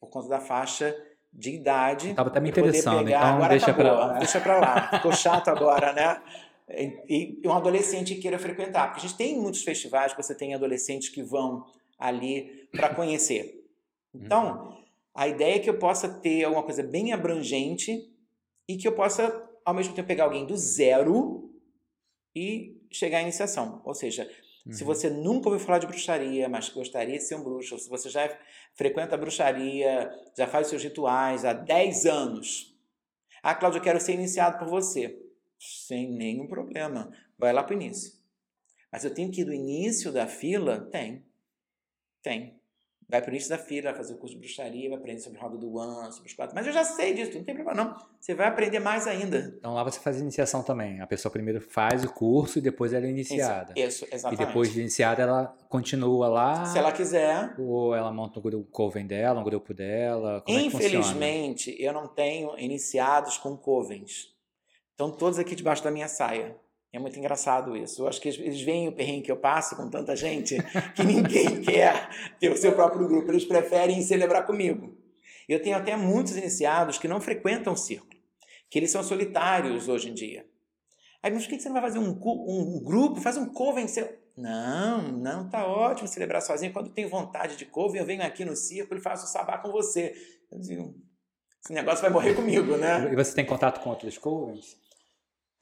por 0.00 0.08
conta 0.08 0.28
da 0.28 0.40
faixa 0.40 0.96
de 1.32 1.50
idade. 1.50 2.10
Estava 2.10 2.28
até 2.28 2.40
me 2.40 2.50
interessando, 2.50 3.04
pegar, 3.04 3.36
então 3.36 3.48
deixa 3.48 3.72
para 3.72 3.92
lá. 3.92 4.18
Deixa 4.18 4.40
para 4.40 4.58
lá. 4.58 4.90
Ficou 4.96 5.12
chato 5.12 5.48
agora, 5.48 5.92
né? 5.92 6.20
E, 6.68 7.38
e 7.42 7.48
um 7.48 7.52
adolescente 7.52 8.16
queira 8.16 8.38
frequentar. 8.38 8.88
Porque 8.88 9.06
a 9.06 9.08
gente 9.08 9.16
tem 9.16 9.40
muitos 9.40 9.62
festivais 9.62 10.12
que 10.12 10.20
você 10.20 10.34
tem 10.34 10.54
adolescentes 10.54 11.08
que 11.08 11.22
vão 11.22 11.64
ali 12.06 12.68
para 12.72 12.92
conhecer. 12.94 13.62
Então, 14.14 14.68
uhum. 14.68 14.84
a 15.14 15.28
ideia 15.28 15.56
é 15.56 15.58
que 15.58 15.70
eu 15.70 15.78
possa 15.78 16.08
ter 16.08 16.44
alguma 16.44 16.62
coisa 16.62 16.82
bem 16.82 17.12
abrangente 17.12 18.10
e 18.68 18.76
que 18.76 18.86
eu 18.86 18.92
possa, 18.92 19.48
ao 19.64 19.74
mesmo 19.74 19.94
tempo, 19.94 20.08
pegar 20.08 20.24
alguém 20.24 20.46
do 20.46 20.56
zero 20.56 21.50
e 22.34 22.80
chegar 22.90 23.18
à 23.18 23.22
iniciação. 23.22 23.80
Ou 23.84 23.94
seja, 23.94 24.30
uhum. 24.66 24.72
se 24.72 24.84
você 24.84 25.08
nunca 25.08 25.48
ouviu 25.48 25.64
falar 25.64 25.78
de 25.78 25.86
bruxaria, 25.86 26.48
mas 26.48 26.68
gostaria 26.68 27.16
de 27.16 27.24
ser 27.24 27.36
um 27.36 27.42
bruxo, 27.42 27.74
ou 27.74 27.80
se 27.80 27.88
você 27.88 28.10
já 28.10 28.38
frequenta 28.74 29.14
a 29.14 29.18
bruxaria, 29.18 30.10
já 30.36 30.46
faz 30.46 30.66
seus 30.66 30.82
rituais 30.82 31.44
há 31.44 31.52
10 31.52 32.06
anos. 32.06 32.76
Ah, 33.42 33.54
Cláudio, 33.54 33.78
eu 33.78 33.82
quero 33.82 34.00
ser 34.00 34.12
iniciado 34.12 34.58
por 34.58 34.68
você. 34.68 35.18
Sem 35.58 36.10
nenhum 36.10 36.46
problema. 36.46 37.12
Vai 37.38 37.52
lá 37.52 37.62
para 37.62 37.74
o 37.74 37.80
início. 37.80 38.12
Mas 38.90 39.04
eu 39.04 39.12
tenho 39.12 39.30
que 39.30 39.40
ir 39.40 39.44
do 39.44 39.54
início 39.54 40.12
da 40.12 40.26
fila? 40.26 40.80
Tem. 40.92 41.24
Tem. 42.22 42.60
Vai 43.12 43.20
para 43.20 43.30
o 43.30 43.34
início 43.34 43.50
da 43.50 43.58
fila, 43.58 43.90
vai 43.90 43.98
fazer 43.98 44.14
o 44.14 44.16
curso 44.16 44.34
de 44.34 44.40
bruxaria, 44.40 44.88
vai 44.88 44.98
aprender 44.98 45.20
sobre 45.20 45.38
roda 45.38 45.58
do 45.58 45.74
One, 45.74 46.10
sobre 46.12 46.30
os 46.30 46.34
quatro. 46.34 46.54
Mas 46.54 46.66
eu 46.66 46.72
já 46.72 46.82
sei 46.82 47.12
disso, 47.12 47.36
não 47.36 47.44
tem 47.44 47.54
problema 47.54 47.84
não. 47.84 47.94
Você 48.18 48.34
vai 48.34 48.46
aprender 48.46 48.78
mais 48.78 49.06
ainda. 49.06 49.54
Então 49.58 49.74
lá 49.74 49.84
você 49.84 50.00
faz 50.00 50.16
a 50.16 50.20
iniciação 50.20 50.62
também. 50.62 50.98
A 50.98 51.06
pessoa 51.06 51.30
primeiro 51.30 51.60
faz 51.60 52.04
o 52.04 52.10
curso 52.10 52.58
e 52.58 52.62
depois 52.62 52.94
ela 52.94 53.04
é 53.04 53.10
iniciada. 53.10 53.74
Isso, 53.76 54.04
isso 54.04 54.14
exatamente. 54.14 54.42
E 54.42 54.46
depois 54.46 54.72
de 54.72 54.80
iniciada 54.80 55.22
ela 55.22 55.54
continua 55.68 56.26
lá. 56.28 56.64
Se 56.64 56.78
ela 56.78 56.90
quiser. 56.90 57.54
Ou 57.58 57.94
ela 57.94 58.10
monta 58.10 58.38
um 58.38 58.42
grupo 58.42 58.70
coven 58.70 59.06
dela, 59.06 59.40
um 59.40 59.44
grupo 59.44 59.74
dela. 59.74 60.40
Como 60.40 60.58
Infelizmente, 60.58 61.70
é 61.70 61.88
eu 61.88 61.92
não 61.92 62.08
tenho 62.08 62.58
iniciados 62.58 63.36
com 63.36 63.54
covens. 63.58 64.32
Estão 64.92 65.10
todos 65.10 65.38
aqui 65.38 65.54
debaixo 65.54 65.84
da 65.84 65.90
minha 65.90 66.08
saia. 66.08 66.56
É 66.92 66.98
muito 66.98 67.18
engraçado 67.18 67.74
isso. 67.74 68.02
Eu 68.02 68.08
acho 68.08 68.20
que 68.20 68.28
eles 68.28 68.60
veem 68.60 68.86
o 68.86 68.92
perrengue 68.92 69.22
que 69.22 69.32
eu 69.32 69.36
passo 69.36 69.74
com 69.74 69.88
tanta 69.88 70.14
gente 70.14 70.56
que 70.94 71.02
ninguém 71.02 71.60
quer 71.62 72.10
ter 72.38 72.50
o 72.50 72.56
seu 72.56 72.72
próprio 72.72 73.08
grupo. 73.08 73.30
Eles 73.30 73.44
preferem 73.44 74.02
celebrar 74.02 74.46
comigo. 74.46 74.94
Eu 75.48 75.60
tenho 75.60 75.76
até 75.76 75.96
muitos 75.96 76.36
iniciados 76.36 76.98
que 76.98 77.08
não 77.08 77.20
frequentam 77.20 77.72
o 77.72 77.76
círculo, 77.76 78.20
que 78.70 78.78
eles 78.78 78.90
são 78.90 79.02
solitários 79.02 79.88
hoje 79.88 80.10
em 80.10 80.14
dia. 80.14 80.46
Aí, 81.22 81.32
mas 81.32 81.44
por 81.44 81.50
que 81.50 81.60
você 81.60 81.68
não 81.68 81.74
vai 81.74 81.82
fazer 81.82 81.98
um, 81.98 82.10
um, 82.10 82.82
grupo? 82.82 83.20
Faz 83.20 83.36
um 83.36 83.46
coven 83.46 83.86
seu. 83.86 84.20
Não, 84.36 85.02
não, 85.02 85.48
tá 85.48 85.66
ótimo 85.66 86.08
celebrar 86.08 86.42
sozinho. 86.42 86.72
Quando 86.72 86.90
tenho 86.90 87.08
vontade 87.08 87.56
de 87.56 87.64
coven, 87.64 88.00
eu 88.00 88.06
venho 88.06 88.22
aqui 88.22 88.44
no 88.44 88.56
círculo 88.56 88.98
e 88.98 89.02
faço 89.02 89.26
sabá 89.26 89.58
com 89.58 89.70
você. 89.70 90.14
Eu 90.50 90.58
digo, 90.58 90.94
esse 91.62 91.72
negócio 91.72 92.02
vai 92.02 92.10
morrer 92.10 92.34
comigo, 92.34 92.76
né? 92.76 93.08
E 93.12 93.14
você 93.14 93.34
tem 93.34 93.44
contato 93.44 93.80
com 93.80 93.90
outros 93.90 94.18
covens? 94.18 94.76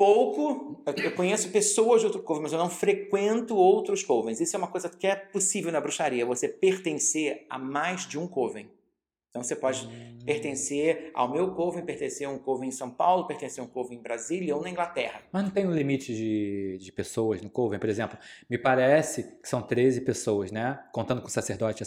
Pouco, 0.00 0.82
eu 0.96 1.14
conheço 1.14 1.50
pessoas 1.50 2.00
de 2.00 2.06
outro 2.06 2.22
coven, 2.22 2.44
mas 2.44 2.54
eu 2.54 2.58
não 2.58 2.70
frequento 2.70 3.54
outros 3.54 4.02
covens. 4.02 4.40
Isso 4.40 4.56
é 4.56 4.58
uma 4.58 4.66
coisa 4.66 4.88
que 4.88 5.06
é 5.06 5.14
possível 5.14 5.70
na 5.70 5.78
bruxaria, 5.78 6.24
você 6.24 6.48
pertencer 6.48 7.44
a 7.50 7.58
mais 7.58 8.08
de 8.08 8.18
um 8.18 8.26
coven. 8.26 8.70
Então 9.30 9.44
você 9.44 9.54
pode 9.54 9.88
pertencer 10.24 11.12
ao 11.14 11.30
meu 11.30 11.52
coven, 11.52 11.84
pertencer 11.84 12.26
a 12.26 12.30
um 12.30 12.38
coven 12.38 12.68
em 12.68 12.72
São 12.72 12.90
Paulo, 12.90 13.28
pertencer 13.28 13.62
a 13.62 13.64
um 13.64 13.70
coven 13.70 13.96
em 13.96 14.02
Brasília 14.02 14.56
ou 14.56 14.62
na 14.62 14.68
Inglaterra. 14.68 15.22
Mas 15.30 15.44
não 15.44 15.50
tem 15.50 15.68
um 15.68 15.70
limite 15.70 16.12
de, 16.12 16.78
de 16.78 16.90
pessoas 16.90 17.40
no 17.40 17.48
coven, 17.48 17.78
por 17.78 17.88
exemplo? 17.88 18.18
Me 18.48 18.58
parece 18.58 19.38
que 19.40 19.48
são 19.48 19.62
13 19.62 20.00
pessoas, 20.00 20.50
né? 20.50 20.80
Contando 20.92 21.22
com 21.22 21.28
sacerdote, 21.28 21.84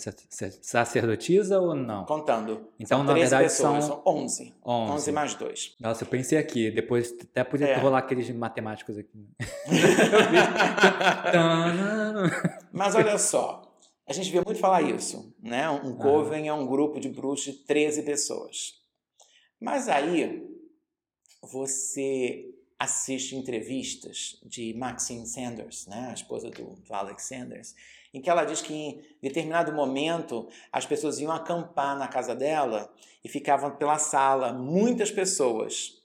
sacerdotisa 0.62 1.60
ou 1.60 1.76
não? 1.76 2.06
Contando. 2.06 2.70
Então, 2.80 3.00
são 3.00 3.06
na 3.06 3.14
verdade, 3.14 3.44
pessoas, 3.44 3.84
são... 3.84 4.02
são 4.06 4.14
11. 4.14 4.54
11. 4.66 4.92
11 4.94 5.12
mais 5.12 5.36
2. 5.36 5.76
Nossa, 5.82 6.06
eu 6.06 6.08
pensei 6.08 6.38
aqui. 6.38 6.72
Depois 6.72 7.12
até 7.12 7.44
podia 7.44 7.68
é. 7.68 7.78
rolar 7.78 8.00
aqueles 8.00 8.30
matemáticos 8.30 8.98
aqui. 8.98 9.28
Mas 12.72 12.96
olha 12.96 13.18
só. 13.18 13.73
A 14.06 14.12
gente 14.12 14.30
vê 14.32 14.42
muito 14.42 14.60
falar 14.60 14.82
isso, 14.82 15.34
né? 15.42 15.70
Um 15.70 15.96
coven 15.96 16.48
é 16.48 16.54
um 16.54 16.68
grupo 16.68 17.00
de 17.00 17.08
bruxos 17.08 17.54
de 17.54 17.64
13 17.64 18.04
pessoas. 18.04 18.82
Mas 19.60 19.88
aí 19.88 20.46
você 21.42 22.54
assiste 22.78 23.36
entrevistas 23.36 24.38
de 24.44 24.74
Maxine 24.74 25.26
Sanders, 25.26 25.88
né, 25.88 26.10
a 26.10 26.14
esposa 26.14 26.50
do, 26.50 26.76
do 26.76 26.94
Alex 26.94 27.24
Sanders, 27.24 27.76
em 28.14 28.22
que 28.22 28.30
ela 28.30 28.44
diz 28.44 28.62
que 28.62 28.74
em 28.74 29.02
determinado 29.22 29.72
momento 29.72 30.50
as 30.70 30.86
pessoas 30.86 31.20
iam 31.20 31.32
acampar 31.32 31.98
na 31.98 32.10
casa 32.10 32.36
dela 32.36 32.94
e 33.24 33.30
ficavam 33.30 33.76
pela 33.78 33.98
sala, 33.98 34.52
muitas 34.52 35.10
pessoas. 35.12 36.04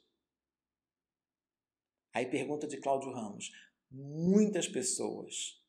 Aí 2.15 2.27
pergunta 2.27 2.67
de 2.67 2.77
Cláudio 2.77 3.13
Ramos, 3.13 3.51
muitas 3.91 4.69
pessoas. 4.69 5.61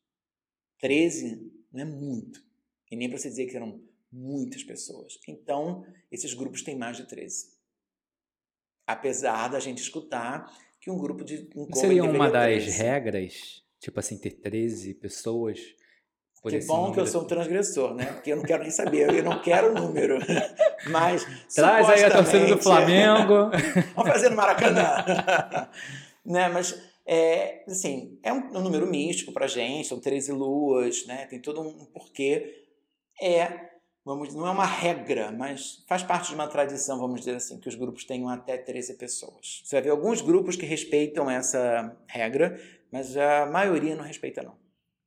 13 0.78 1.59
não 1.72 1.80
é 1.82 1.84
muito. 1.84 2.42
E 2.90 2.96
nem 2.96 3.08
para 3.08 3.18
você 3.18 3.28
dizer 3.28 3.46
que 3.46 3.56
eram 3.56 3.80
muitas 4.12 4.62
pessoas. 4.64 5.18
Então, 5.28 5.84
esses 6.10 6.34
grupos 6.34 6.62
têm 6.62 6.76
mais 6.76 6.96
de 6.96 7.06
13. 7.06 7.52
Apesar 8.86 9.48
da 9.48 9.60
gente 9.60 9.78
escutar 9.78 10.52
que 10.80 10.90
um 10.90 10.98
grupo 10.98 11.24
de. 11.24 11.48
Um 11.54 11.72
Seria 11.74 12.02
uma 12.04 12.30
das 12.30 12.64
13. 12.64 12.70
regras, 12.82 13.62
tipo 13.78 14.00
assim, 14.00 14.18
ter 14.18 14.32
13 14.32 14.94
pessoas? 14.94 15.60
Que 16.48 16.58
bom 16.60 16.76
número. 16.76 16.94
que 16.94 17.00
eu 17.00 17.06
sou 17.06 17.22
um 17.22 17.26
transgressor, 17.26 17.94
né? 17.94 18.06
Porque 18.06 18.32
eu 18.32 18.36
não 18.36 18.42
quero 18.42 18.62
nem 18.62 18.70
saber, 18.70 19.14
eu 19.14 19.22
não 19.22 19.42
quero 19.42 19.72
o 19.72 19.74
número. 19.74 20.18
Mas. 20.88 21.26
Traz 21.54 21.86
aí 21.88 22.02
a 22.02 22.10
torcida 22.10 22.46
do 22.46 22.62
Flamengo. 22.62 23.50
Vamos 23.94 24.10
fazer 24.10 24.30
no 24.30 24.36
Maracanã. 24.36 25.68
né? 26.24 26.48
Mas 26.48 26.80
é, 27.12 27.64
assim, 27.66 28.20
é 28.22 28.32
um, 28.32 28.56
um 28.56 28.60
número 28.60 28.86
místico 28.86 29.32
para 29.32 29.48
gente, 29.48 29.88
são 29.88 29.98
13 29.98 30.30
luas, 30.30 31.04
né? 31.06 31.26
tem 31.26 31.40
todo 31.40 31.60
um 31.60 31.84
porquê. 31.86 32.68
É, 33.20 33.70
vamos, 34.04 34.32
não 34.32 34.46
é 34.46 34.50
uma 34.52 34.64
regra, 34.64 35.32
mas 35.32 35.84
faz 35.88 36.04
parte 36.04 36.28
de 36.28 36.36
uma 36.36 36.46
tradição, 36.46 37.00
vamos 37.00 37.18
dizer 37.18 37.34
assim, 37.34 37.58
que 37.58 37.68
os 37.68 37.74
grupos 37.74 38.04
tenham 38.04 38.28
até 38.28 38.56
13 38.56 38.96
pessoas. 38.96 39.60
Você 39.64 39.74
vai 39.74 39.82
ver 39.82 39.90
alguns 39.90 40.20
grupos 40.20 40.54
que 40.54 40.64
respeitam 40.64 41.28
essa 41.28 41.96
regra, 42.06 42.56
mas 42.92 43.16
a 43.16 43.44
maioria 43.46 43.96
não 43.96 44.04
respeita, 44.04 44.44
não. 44.44 44.56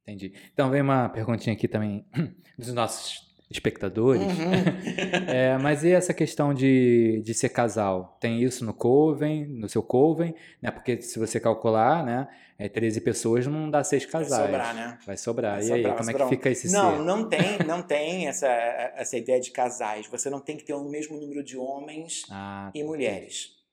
Entendi. 0.02 0.34
Então, 0.52 0.70
vem 0.70 0.82
uma 0.82 1.08
perguntinha 1.08 1.56
aqui 1.56 1.70
também 1.70 2.06
dos 2.60 2.74
nossos 2.74 3.33
espectadores. 3.54 4.22
Uhum. 4.22 5.28
é, 5.28 5.58
mas 5.58 5.84
e 5.84 5.92
essa 5.92 6.14
questão 6.14 6.54
de, 6.54 7.22
de 7.24 7.34
ser 7.34 7.50
casal? 7.50 8.18
Tem 8.20 8.42
isso 8.42 8.66
no 8.66 8.74
Coven, 8.74 9.46
no 9.46 9.70
seu 9.70 9.82
Coven, 9.82 10.36
né? 10.62 10.72
Porque 10.72 11.02
se 11.02 11.18
você 11.20 11.40
calcular, 11.40 12.04
né? 12.04 12.28
É 12.58 12.70
13 12.70 13.02
pessoas 13.02 13.48
não 13.48 13.70
dá 13.70 13.84
seis 13.84 14.06
casais. 14.06 14.30
Vai 14.30 14.46
sobrar, 14.46 14.76
né? 14.76 15.00
Vai 15.06 15.18
sobrar. 15.18 15.54
Vai 15.54 15.64
e 15.64 15.68
sobrar, 15.68 15.92
aí, 15.92 15.98
como 15.98 16.10
é 16.12 16.14
que 16.14 16.30
fica 16.30 16.50
esse 16.50 16.72
Não, 16.72 16.98
ser? 16.98 17.04
não 17.04 17.28
tem, 17.28 17.58
não 17.66 17.82
tem 17.82 18.28
essa, 18.28 18.48
essa 18.48 19.18
ideia 19.18 19.40
de 19.40 19.52
casais. 19.52 20.08
Você 20.08 20.30
não 20.30 20.40
tem 20.40 20.56
que 20.56 20.64
ter 20.64 20.74
o 20.74 20.88
mesmo 20.88 21.20
número 21.20 21.44
de 21.44 21.58
homens 21.58 22.24
ah, 22.30 22.72
e 22.74 22.84
mulheres. 22.84 23.64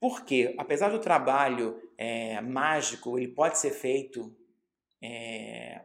Porque, 0.00 0.54
apesar 0.58 0.88
do 0.88 0.98
trabalho 0.98 1.76
é, 1.96 2.40
mágico, 2.40 3.18
ele 3.18 3.28
pode 3.28 3.58
ser 3.58 3.70
feito 3.70 4.34
é, 5.02 5.82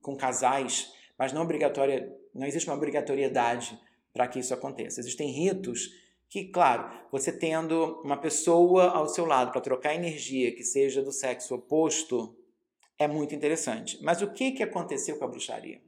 com 0.00 0.16
casais, 0.16 0.92
mas 1.22 1.32
não 1.32 1.42
obrigatória 1.42 2.12
não 2.34 2.44
existe 2.44 2.68
uma 2.68 2.74
obrigatoriedade 2.74 3.78
para 4.12 4.26
que 4.26 4.40
isso 4.40 4.52
aconteça. 4.52 4.98
Existem 4.98 5.30
ritos 5.30 5.88
que, 6.28 6.46
claro, 6.46 6.90
você 7.12 7.30
tendo 7.30 8.00
uma 8.02 8.16
pessoa 8.16 8.88
ao 8.88 9.08
seu 9.08 9.24
lado 9.24 9.52
para 9.52 9.60
trocar 9.60 9.94
energia 9.94 10.52
que 10.52 10.64
seja 10.64 11.00
do 11.00 11.12
sexo 11.12 11.54
oposto, 11.54 12.36
é 12.98 13.06
muito 13.06 13.36
interessante. 13.36 14.02
Mas 14.02 14.20
o 14.20 14.32
que, 14.32 14.50
que 14.50 14.64
aconteceu 14.64 15.16
com 15.16 15.24
a 15.24 15.28
bruxaria? 15.28 15.80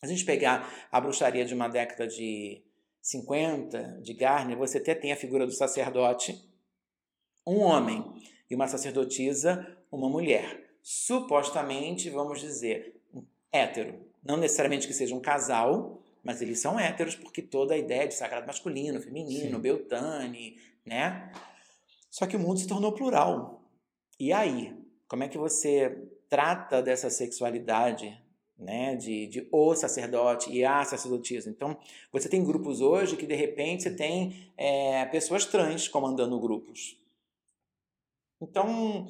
A 0.00 0.06
gente 0.06 0.24
pegar 0.24 0.88
a 0.92 1.00
bruxaria 1.00 1.44
de 1.44 1.54
uma 1.54 1.66
década 1.66 2.06
de 2.06 2.62
50, 3.00 3.98
de 4.00 4.14
Garner, 4.14 4.56
você 4.56 4.78
até 4.78 4.94
tem 4.94 5.10
a 5.10 5.16
figura 5.16 5.44
do 5.44 5.50
sacerdote, 5.50 6.40
um 7.44 7.58
homem, 7.58 8.14
e 8.48 8.54
uma 8.54 8.68
sacerdotisa, 8.68 9.76
uma 9.90 10.08
mulher. 10.08 10.70
Supostamente, 10.80 12.08
vamos 12.10 12.40
dizer, 12.40 12.94
hétero. 13.50 14.11
Não 14.22 14.36
necessariamente 14.36 14.86
que 14.86 14.94
seja 14.94 15.14
um 15.14 15.20
casal, 15.20 16.02
mas 16.22 16.40
eles 16.40 16.60
são 16.60 16.78
héteros 16.78 17.16
porque 17.16 17.42
toda 17.42 17.74
a 17.74 17.78
ideia 17.78 18.06
de 18.06 18.14
sagrado 18.14 18.46
masculino, 18.46 19.00
feminino, 19.00 19.56
Sim. 19.56 19.60
Beltane, 19.60 20.58
né? 20.86 21.32
Só 22.10 22.26
que 22.26 22.36
o 22.36 22.38
mundo 22.38 22.60
se 22.60 22.66
tornou 22.68 22.92
plural. 22.92 23.62
E 24.20 24.32
aí, 24.32 24.76
como 25.08 25.24
é 25.24 25.28
que 25.28 25.38
você 25.38 26.08
trata 26.28 26.80
dessa 26.82 27.10
sexualidade, 27.10 28.16
né, 28.56 28.94
de, 28.94 29.26
de 29.26 29.48
o 29.50 29.74
sacerdote 29.74 30.52
e 30.52 30.64
a 30.64 30.84
sacerdotisa? 30.84 31.50
Então, 31.50 31.76
você 32.12 32.28
tem 32.28 32.44
grupos 32.44 32.80
hoje 32.80 33.16
que 33.16 33.26
de 33.26 33.34
repente 33.34 33.82
você 33.82 33.90
tem 33.90 34.52
é, 34.56 35.04
pessoas 35.06 35.44
trans 35.46 35.88
comandando 35.88 36.38
grupos. 36.38 36.96
Então, 38.40 39.08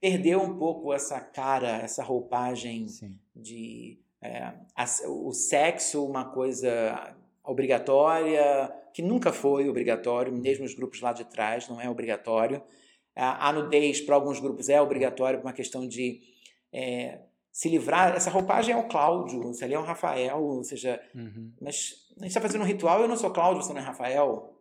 perdeu 0.00 0.40
um 0.40 0.58
pouco 0.58 0.92
essa 0.92 1.20
cara, 1.20 1.78
essa 1.78 2.02
roupagem 2.02 2.88
Sim. 2.88 3.18
de 3.34 3.98
é, 4.20 4.52
a, 4.74 4.84
o 5.06 5.32
sexo 5.32 6.04
uma 6.04 6.24
coisa 6.24 7.14
obrigatória, 7.44 8.72
que 8.92 9.02
nunca 9.02 9.32
foi 9.32 9.68
obrigatório, 9.68 10.32
mesmo 10.32 10.64
os 10.64 10.74
grupos 10.74 11.00
lá 11.00 11.12
de 11.12 11.24
trás, 11.24 11.68
não 11.68 11.80
é 11.80 11.88
obrigatório. 11.88 12.62
A, 13.16 13.48
a 13.48 13.52
nudez 13.52 14.00
para 14.00 14.14
alguns 14.14 14.38
grupos 14.38 14.68
é 14.68 14.80
obrigatório 14.80 15.38
por 15.38 15.46
uma 15.46 15.52
questão 15.52 15.86
de 15.86 16.20
é, 16.72 17.20
se 17.50 17.68
livrar. 17.68 18.14
Essa 18.14 18.30
roupagem 18.30 18.74
é 18.74 18.76
o 18.76 18.88
Cláudio, 18.88 19.52
se 19.54 19.64
ali 19.64 19.74
é 19.74 19.78
o 19.78 19.84
Rafael, 19.84 20.42
ou 20.42 20.62
seja, 20.62 21.00
uhum. 21.14 21.52
mas 21.60 22.06
a 22.16 22.22
gente 22.22 22.28
está 22.28 22.40
fazendo 22.40 22.62
um 22.62 22.66
ritual, 22.66 23.00
eu 23.00 23.08
não 23.08 23.16
sou 23.16 23.30
Cláudio, 23.30 23.62
você 23.62 23.72
não 23.72 23.80
é 23.80 23.84
Rafael. 23.84 24.54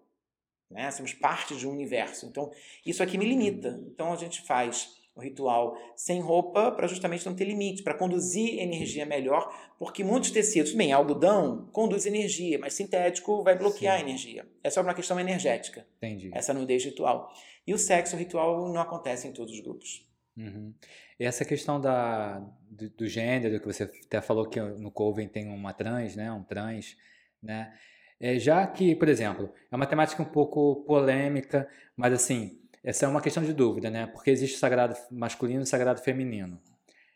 Né? 0.69 0.91
Somos 0.91 1.13
parte 1.13 1.55
de 1.55 1.67
um 1.67 1.71
universo. 1.71 2.25
Então, 2.25 2.51
isso 2.85 3.01
aqui 3.01 3.17
me 3.17 3.25
limita. 3.25 3.79
Então, 3.87 4.11
a 4.11 4.15
gente 4.15 4.41
faz 4.41 4.96
o 5.17 5.21
ritual 5.21 5.75
sem 5.95 6.21
roupa 6.21 6.71
para 6.71 6.87
justamente 6.87 7.25
não 7.25 7.35
ter 7.35 7.45
limite, 7.45 7.81
para 7.81 7.95
conduzir 7.95 8.59
energia 8.59 9.05
melhor, 9.05 9.51
porque 9.79 10.03
muitos 10.03 10.29
tecidos, 10.29 10.73
bem, 10.73 10.93
algodão 10.93 11.67
conduz 11.71 12.05
energia, 12.05 12.59
mas 12.59 12.73
sintético 12.73 13.43
vai 13.43 13.57
bloquear 13.57 13.97
Sim. 13.97 14.03
a 14.03 14.07
energia. 14.07 14.47
É 14.63 14.69
só 14.69 14.81
uma 14.81 14.93
questão 14.93 15.19
energética. 15.19 15.85
Entendi. 15.97 16.29
Essa 16.33 16.53
nudez 16.53 16.85
ritual. 16.85 17.33
E 17.65 17.73
o 17.73 17.77
sexo 17.77 18.15
ritual 18.15 18.71
não 18.71 18.79
acontece 18.79 19.27
em 19.27 19.33
todos 19.33 19.53
os 19.53 19.59
grupos. 19.59 20.07
Uhum. 20.37 20.71
E 21.19 21.25
essa 21.25 21.43
questão 21.43 21.81
da, 21.81 22.39
do, 22.69 22.89
do, 22.91 23.07
gênero, 23.07 23.59
que 23.59 23.65
você 23.65 23.83
até 23.83 24.21
falou 24.21 24.47
que 24.47 24.61
no 24.61 24.91
Coven 24.91 25.27
tem 25.27 25.47
uma 25.47 25.73
trans, 25.73 26.15
né, 26.15 26.31
um 26.31 26.43
trans, 26.43 26.95
né? 27.41 27.73
É, 28.19 28.39
já 28.39 28.65
que, 28.65 28.95
por 28.95 29.07
exemplo, 29.07 29.51
é 29.71 29.75
uma 29.75 29.85
temática 29.85 30.21
um 30.21 30.25
pouco 30.25 30.83
polêmica, 30.87 31.67
mas 31.95 32.13
assim, 32.13 32.59
essa 32.83 33.05
é 33.05 33.09
uma 33.09 33.21
questão 33.21 33.43
de 33.43 33.53
dúvida, 33.53 33.89
né? 33.89 34.07
Porque 34.07 34.29
existe 34.29 34.57
sagrado 34.57 34.95
masculino 35.11 35.63
e 35.63 35.65
sagrado 35.65 36.01
feminino. 36.01 36.59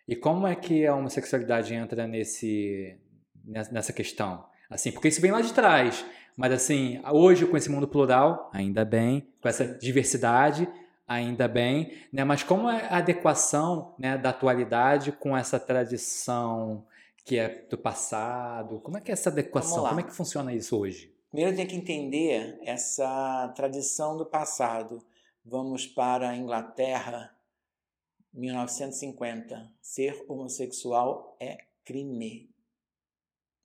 E 0.08 0.16
como 0.16 0.48
é 0.48 0.56
que 0.56 0.86
a 0.86 0.96
homossexualidade 0.96 1.74
entra 1.74 2.08
nesse, 2.08 2.98
nessa 3.46 3.94
questão? 3.94 4.46
Assim, 4.70 4.92
porque 4.92 5.08
isso 5.08 5.22
vem 5.22 5.32
lá 5.32 5.42
de 5.42 5.54
trás. 5.54 6.06
Mas 6.36 6.54
assim, 6.54 7.02
hoje 7.12 7.46
com 7.46 7.58
esse 7.58 7.70
mundo 7.70 7.88
plural, 7.88 8.50
ainda 8.54 8.86
bem, 8.86 9.28
com 9.42 9.48
essa 9.48 9.66
diversidade, 9.66 10.68
ainda 11.08 11.48
bem, 11.48 11.94
né? 12.12 12.24
Mas 12.24 12.42
como 12.42 12.70
é 12.70 12.88
a 12.88 12.98
adequação 12.98 13.94
né, 14.00 14.18
da 14.18 14.30
atualidade 14.30 15.12
com 15.12 15.36
essa 15.36 15.60
tradição 15.60 16.86
que 17.26 17.38
é 17.38 17.66
do 17.70 17.78
passado? 17.78 18.80
Como 18.80 18.98
é 18.98 19.02
que 19.02 19.12
é 19.12 19.14
essa 19.14 19.30
adequação? 19.30 19.86
Como 19.86 20.00
é 20.00 20.04
que 20.04 20.14
funciona 20.14 20.54
isso 20.54 20.78
hoje? 20.78 21.14
Primeiro 21.30 21.56
tem 21.56 21.68
que 21.68 21.76
entender 21.76 22.60
essa 22.64 23.52
tradição 23.56 24.18
do 24.18 24.26
passado. 24.26 25.02
Vamos 25.44 25.88
para 25.88 26.30
a 26.30 26.38
Inglaterra, 26.38 27.36
1950. 28.34 29.74
Ser 29.82 30.24
homossexual 30.28 31.36
é 31.40 31.58
crime. 31.84 32.50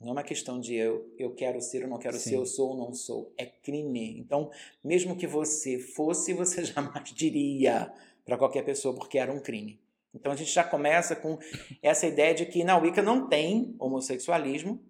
Não 0.00 0.08
é 0.08 0.12
uma 0.12 0.22
questão 0.22 0.58
de 0.58 0.74
eu, 0.74 1.12
eu 1.18 1.34
quero 1.34 1.60
ser 1.60 1.84
ou 1.84 1.88
não 1.88 1.98
quero 1.98 2.16
Sim. 2.16 2.30
ser, 2.30 2.36
eu 2.36 2.46
sou 2.46 2.70
ou 2.70 2.76
não 2.76 2.92
sou. 2.92 3.32
É 3.36 3.46
crime. 3.46 4.18
Então, 4.18 4.50
mesmo 4.82 5.16
que 5.16 5.26
você 5.26 5.78
fosse, 5.78 6.32
você 6.32 6.64
jamais 6.66 7.12
diria 7.12 7.92
para 8.24 8.38
qualquer 8.38 8.64
pessoa 8.64 8.94
porque 8.94 9.18
era 9.18 9.32
um 9.32 9.40
crime. 9.40 9.80
Então 10.14 10.32
a 10.32 10.36
gente 10.36 10.50
já 10.50 10.64
começa 10.64 11.14
com 11.14 11.38
essa 11.82 12.06
ideia 12.06 12.34
de 12.34 12.46
que 12.46 12.64
na 12.64 12.78
Wicca 12.78 13.02
não 13.02 13.28
tem 13.28 13.76
homossexualismo, 13.78 14.82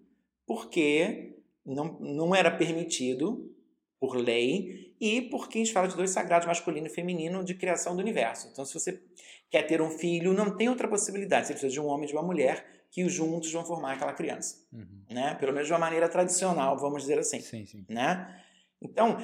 porque 0.45 1.35
não, 1.65 1.99
não 1.99 2.33
era 2.33 2.49
permitido 2.49 3.53
por 3.99 4.15
lei 4.15 4.86
e 4.99 5.21
porque 5.21 5.59
a 5.59 5.63
gente 5.63 5.73
fala 5.73 5.87
de 5.87 5.95
dois 5.95 6.09
sagrados, 6.09 6.47
masculino 6.47 6.87
e 6.87 6.89
feminino, 6.89 7.43
de 7.43 7.53
criação 7.53 7.95
do 7.95 8.01
universo. 8.01 8.49
Então, 8.51 8.65
se 8.65 8.73
você 8.73 9.01
quer 9.49 9.63
ter 9.63 9.81
um 9.81 9.89
filho, 9.89 10.33
não 10.33 10.55
tem 10.55 10.69
outra 10.69 10.87
possibilidade. 10.87 11.47
Você 11.47 11.53
precisa 11.53 11.71
de 11.71 11.79
um 11.79 11.85
homem 11.85 12.05
e 12.05 12.07
de 12.07 12.13
uma 12.13 12.23
mulher 12.23 12.65
que 12.89 13.07
juntos 13.07 13.51
vão 13.51 13.63
formar 13.63 13.93
aquela 13.93 14.13
criança. 14.13 14.65
Uhum. 14.71 15.03
Né? 15.09 15.35
Pelo 15.35 15.53
menos 15.53 15.67
de 15.67 15.73
uma 15.73 15.79
maneira 15.79 16.09
tradicional, 16.09 16.77
vamos 16.77 17.01
dizer 17.03 17.19
assim. 17.19 17.39
Sim, 17.39 17.65
sim. 17.65 17.85
Né? 17.87 18.43
Então, 18.81 19.17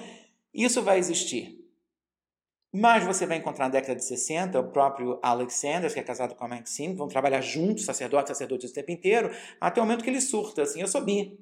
isso 0.53 0.82
vai 0.82 0.99
existir. 0.99 1.59
Mas 2.71 3.03
você 3.03 3.26
vai 3.26 3.38
encontrar 3.38 3.65
na 3.65 3.71
década 3.71 3.95
de 3.95 4.03
60 4.03 4.59
o 4.59 4.71
próprio 4.71 5.19
Alex 5.21 5.55
Sanders, 5.55 5.93
que 5.93 5.99
é 5.99 6.03
casado 6.03 6.34
com 6.34 6.43
a 6.43 6.47
Maxine, 6.47 6.95
vão 6.95 7.07
trabalhar 7.07 7.39
juntos, 7.41 7.86
sacerdote, 7.86 8.30
sacerdote 8.30 8.65
o 8.65 8.74
tempo 8.74 8.91
inteiro, 8.91 9.30
até 9.61 9.80
o 9.80 9.84
momento 9.86 10.03
que 10.03 10.09
ele 10.09 10.19
surta, 10.19 10.63
assim, 10.63 10.82
eu 10.82 10.88
sou 10.88 11.01
bi. 11.01 11.39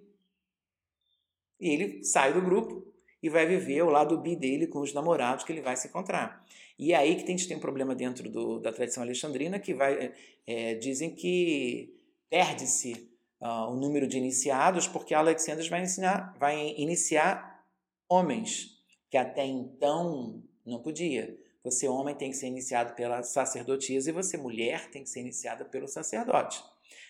E 1.57 1.69
ele 1.69 2.03
sai 2.03 2.33
do 2.33 2.41
grupo 2.41 2.90
e 3.21 3.29
vai 3.29 3.45
viver 3.45 3.81
o 3.83 3.89
lado 3.89 4.17
bi 4.17 4.35
dele 4.35 4.67
com 4.67 4.79
os 4.79 4.93
namorados 4.93 5.43
que 5.43 5.51
ele 5.51 5.61
vai 5.61 5.75
se 5.75 5.87
encontrar. 5.87 6.45
E 6.77 6.93
é 6.93 6.95
aí 6.95 7.15
que 7.15 7.23
a 7.23 7.27
gente 7.27 7.47
tem 7.47 7.57
um 7.57 7.61
problema 7.61 7.93
dentro 7.93 8.29
do, 8.29 8.59
da 8.59 8.71
tradição 8.71 9.03
alexandrina, 9.03 9.59
que 9.59 9.73
vai, 9.73 10.13
é, 10.47 10.75
dizem 10.75 11.13
que 11.13 11.93
perde-se 12.29 13.11
uh, 13.39 13.69
o 13.69 13.75
número 13.75 14.07
de 14.07 14.17
iniciados, 14.17 14.87
porque 14.87 15.13
Alexandre 15.13 15.67
vai, 15.69 15.83
ensinar, 15.83 16.35
vai 16.39 16.73
iniciar 16.77 17.63
homens, 18.09 18.81
que 19.09 19.17
até 19.17 19.45
então 19.45 20.41
não 20.65 20.81
podia. 20.81 21.37
Você, 21.63 21.87
homem, 21.87 22.15
tem 22.15 22.31
que 22.31 22.37
ser 22.37 22.47
iniciado 22.47 22.95
pela 22.95 23.21
sacerdotisa 23.21 24.09
e 24.09 24.13
você, 24.13 24.35
mulher, 24.37 24.89
tem 24.89 25.03
que 25.03 25.09
ser 25.09 25.19
iniciada 25.19 25.63
pelo 25.63 25.87
sacerdote. 25.87 26.63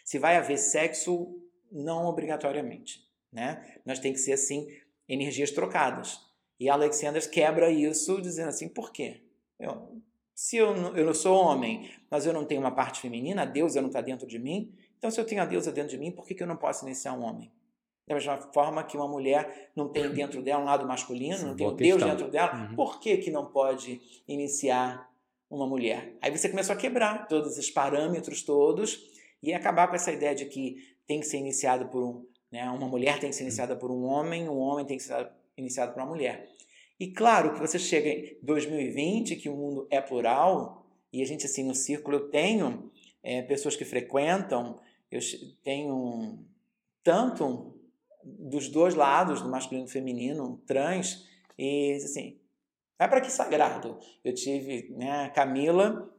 Se 0.04 0.20
vai 0.20 0.36
haver 0.36 0.58
sexo, 0.58 1.40
não 1.72 2.06
obrigatoriamente. 2.06 3.08
Né? 3.32 3.80
Nós 3.86 4.00
tem 4.00 4.12
que 4.12 4.20
ser 4.20 4.34
assim, 4.34 4.68
energias 5.14 5.52
trocadas. 5.52 6.20
E 6.60 6.70
Alexandre 6.70 7.22
quebra 7.30 7.70
isso 7.70 8.22
dizendo 8.22 8.50
assim, 8.50 8.70
por 8.70 8.92
quê? 8.92 9.22
Eu, 9.60 10.02
se 10.34 10.58
eu, 10.58 10.74
eu 10.96 11.06
não 11.06 11.14
sou 11.14 11.36
homem, 11.36 11.90
mas 12.10 12.26
eu 12.26 12.34
não 12.34 12.46
tenho 12.46 12.62
uma 12.62 12.72
parte 12.72 13.02
feminina, 13.02 13.42
a 13.42 13.46
deusa 13.46 13.82
não 13.82 13.90
está 13.90 14.02
dentro 14.02 14.28
de 14.28 14.40
mim, 14.40 14.74
então 14.98 15.12
se 15.12 15.20
eu 15.20 15.26
tenho 15.26 15.42
a 15.42 15.46
deusa 15.46 15.72
dentro 15.72 15.92
de 15.92 15.98
mim, 15.98 16.12
por 16.12 16.26
que, 16.26 16.34
que 16.34 16.44
eu 16.44 16.48
não 16.48 16.56
posso 16.56 16.86
iniciar 16.86 17.14
um 17.14 17.24
homem? 17.24 17.52
Da 18.08 18.16
mesma 18.16 18.38
forma 18.54 18.84
que 18.84 18.98
uma 18.98 19.08
mulher 19.08 19.72
não 19.76 19.90
tem 19.90 20.12
dentro 20.12 20.42
dela 20.42 20.62
um 20.62 20.66
lado 20.66 20.88
masculino, 20.88 21.38
Sim, 21.38 21.46
não 21.46 21.56
tem 21.56 21.68
o 21.68 21.72
Deus 21.72 22.04
dentro 22.04 22.30
dela, 22.30 22.56
uhum. 22.56 22.76
por 22.76 23.00
que, 23.00 23.18
que 23.18 23.32
não 23.32 23.46
pode 23.46 24.02
iniciar 24.28 25.10
uma 25.50 25.68
mulher? 25.68 26.16
Aí 26.22 26.36
você 26.36 26.50
começou 26.50 26.74
a 26.74 26.78
quebrar 26.78 27.28
todos 27.28 27.54
esses 27.54 27.70
parâmetros 27.70 28.44
todos 28.44 29.00
e 29.42 29.54
acabar 29.54 29.88
com 29.88 29.96
essa 29.96 30.12
ideia 30.12 30.36
de 30.36 30.46
que 30.46 30.78
tem 31.08 31.20
que 31.20 31.26
ser 31.26 31.38
iniciado 31.38 31.88
por 31.88 32.04
um, 32.04 32.26
né, 32.52 32.70
uma 32.70 32.88
mulher 32.88 33.20
tem 33.20 33.30
que 33.30 33.36
ser 33.36 33.44
iniciada 33.44 33.76
por 33.76 33.90
um 33.90 34.04
homem, 34.04 34.50
um 34.50 34.60
homem 34.60 34.86
tem 34.86 34.98
que 34.98 35.04
ser 35.04 35.30
iniciado 35.56 35.94
por 35.94 36.02
uma 36.02 36.10
mulher. 36.10 36.50
E 37.00 37.08
claro 37.08 37.54
que 37.54 37.60
você 37.60 37.80
chega 37.80 38.10
em 38.10 38.38
2020, 38.44 39.36
que 39.38 39.50
o 39.50 39.56
mundo 39.56 39.88
é 39.90 40.02
plural, 40.02 40.86
e 41.12 41.22
a 41.22 41.26
gente 41.26 41.46
assim 41.46 41.64
no 41.64 41.74
círculo 41.74 42.18
eu 42.18 42.30
tenho 42.30 42.92
é, 43.24 43.42
pessoas 43.42 43.76
que 43.76 43.86
frequentam, 43.86 44.80
eu 45.10 45.20
tenho 45.64 46.40
tanto 47.04 47.76
dos 48.24 48.68
dois 48.68 48.94
lados, 48.94 49.42
do 49.42 49.50
masculino 49.50 49.86
e 49.86 49.88
do 49.88 49.92
feminino, 49.92 50.62
trans, 50.66 51.28
e 51.58 51.94
assim, 51.94 52.40
vai 52.98 53.10
para 53.10 53.22
que 53.22 53.32
sagrado? 53.32 53.98
Eu 54.24 54.34
tive 54.34 54.94
né, 54.96 55.30
Camila, 55.30 56.14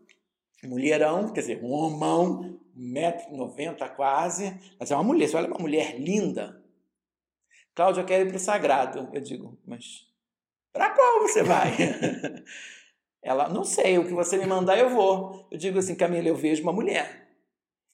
mulherão, 0.68 1.32
quer 1.32 1.40
dizer, 1.40 1.62
um 1.62 1.72
homão, 1.72 2.58
1,90m 2.76 3.94
quase, 3.94 4.58
mas 4.78 4.90
é 4.90 4.94
uma 4.94 5.04
mulher, 5.04 5.28
você 5.28 5.36
olha 5.36 5.48
uma 5.48 5.58
mulher 5.58 5.98
linda. 5.98 6.62
Cláudia, 7.74 8.02
eu 8.02 8.06
quero 8.06 8.24
ir 8.24 8.28
para 8.28 8.36
o 8.36 8.40
sagrado. 8.40 9.08
Eu 9.12 9.20
digo, 9.20 9.58
mas 9.66 10.06
para 10.72 10.90
qual 10.90 11.20
você 11.20 11.42
vai? 11.42 11.72
Ela, 13.22 13.48
não 13.48 13.64
sei, 13.64 13.98
o 13.98 14.06
que 14.06 14.12
você 14.12 14.36
me 14.36 14.46
mandar 14.46 14.78
eu 14.78 14.90
vou. 14.90 15.46
Eu 15.50 15.56
digo 15.56 15.78
assim, 15.78 15.94
Camila, 15.94 16.28
eu 16.28 16.36
vejo 16.36 16.62
uma 16.62 16.72
mulher. 16.72 17.28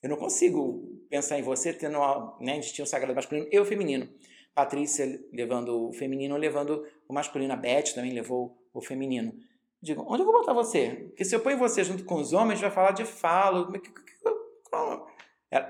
Eu 0.01 0.09
não 0.09 0.17
consigo 0.17 0.99
pensar 1.09 1.37
em 1.37 1.43
você 1.43 1.73
tendo 1.73 1.97
uma, 1.97 2.37
né, 2.39 2.53
a 2.53 2.55
gente 2.55 2.73
tinha 2.73 2.83
o 2.83 2.87
sagrado 2.87 3.13
masculino 3.13 3.47
e 3.51 3.59
o 3.59 3.65
feminino. 3.65 4.09
Patrícia 4.55 5.05
levando 5.31 5.89
o 5.89 5.93
feminino, 5.93 6.35
levando 6.35 6.85
o 7.07 7.13
masculino. 7.13 7.53
A 7.53 7.57
Beth 7.57 7.93
também 7.93 8.11
levou 8.11 8.57
o 8.73 8.81
feminino. 8.81 9.33
Digo, 9.81 10.05
onde 10.07 10.21
eu 10.21 10.25
vou 10.25 10.39
botar 10.39 10.53
você? 10.53 11.07
Porque 11.07 11.23
se 11.23 11.33
eu 11.33 11.39
ponho 11.39 11.57
você 11.57 11.83
junto 11.83 12.03
com 12.03 12.15
os 12.15 12.33
homens, 12.33 12.59
vai 12.59 12.69
falar 12.69 12.91
de 12.91 13.05
falo. 13.05 13.71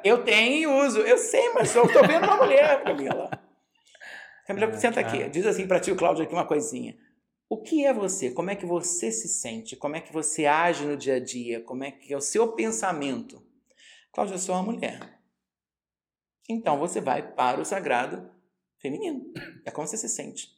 Eu 0.03 0.23
tenho 0.23 0.53
e 0.53 0.67
uso. 0.67 0.99
Eu 0.99 1.17
sei, 1.17 1.53
mas 1.53 1.75
eu 1.75 1.85
estou 1.85 2.05
vendo 2.05 2.25
uma 2.25 2.37
mulher, 2.37 2.83
Camila. 2.83 3.29
Camila, 4.47 4.67
é, 4.67 4.77
senta 4.77 4.99
aqui. 4.99 5.29
Diz 5.29 5.45
assim 5.45 5.67
para 5.67 5.79
tio 5.79 5.95
Cláudio 5.95 6.23
aqui 6.23 6.33
uma 6.33 6.47
coisinha. 6.47 6.97
O 7.47 7.61
que 7.61 7.85
é 7.85 7.93
você? 7.93 8.31
Como 8.31 8.49
é 8.49 8.55
que 8.55 8.65
você 8.65 9.11
se 9.11 9.27
sente? 9.27 9.75
Como 9.75 9.95
é 9.95 10.01
que 10.01 10.11
você 10.11 10.45
age 10.45 10.85
no 10.85 10.97
dia 10.97 11.15
a 11.15 11.19
dia? 11.19 11.61
Como 11.63 11.83
é 11.83 11.91
que 11.91 12.13
é 12.13 12.17
o 12.17 12.21
seu 12.21 12.53
pensamento? 12.53 13.43
Cláudia, 14.11 14.35
eu 14.35 14.39
sou 14.39 14.55
uma 14.55 14.63
mulher. 14.63 15.19
Então 16.49 16.79
você 16.79 16.99
vai 16.99 17.33
para 17.33 17.61
o 17.61 17.65
sagrado 17.65 18.29
feminino. 18.79 19.31
É 19.65 19.71
como 19.71 19.87
você 19.87 19.97
se 19.97 20.09
sente. 20.09 20.49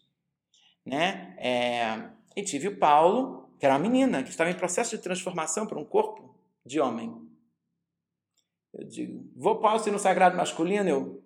Né? 0.85 1.35
É... 1.37 2.11
E 2.35 2.43
tive 2.43 2.69
o 2.69 2.79
Paulo, 2.79 3.40
que 3.61 3.65
era 3.67 3.75
uma 3.75 3.87
menina, 3.87 4.23
que 4.23 4.31
estava 4.31 4.49
em 4.49 4.57
processo 4.57 4.97
de 4.97 5.03
transformação 5.03 5.67
para 5.67 5.77
um 5.77 5.85
corpo 5.85 6.35
de 6.65 6.79
homem. 6.79 7.15
Eu 8.73 8.87
digo, 8.87 9.31
vou 9.35 9.61
ir 9.85 9.91
no 9.91 9.99
sagrado 9.99 10.35
masculino? 10.35 10.89
Eu 10.89 11.23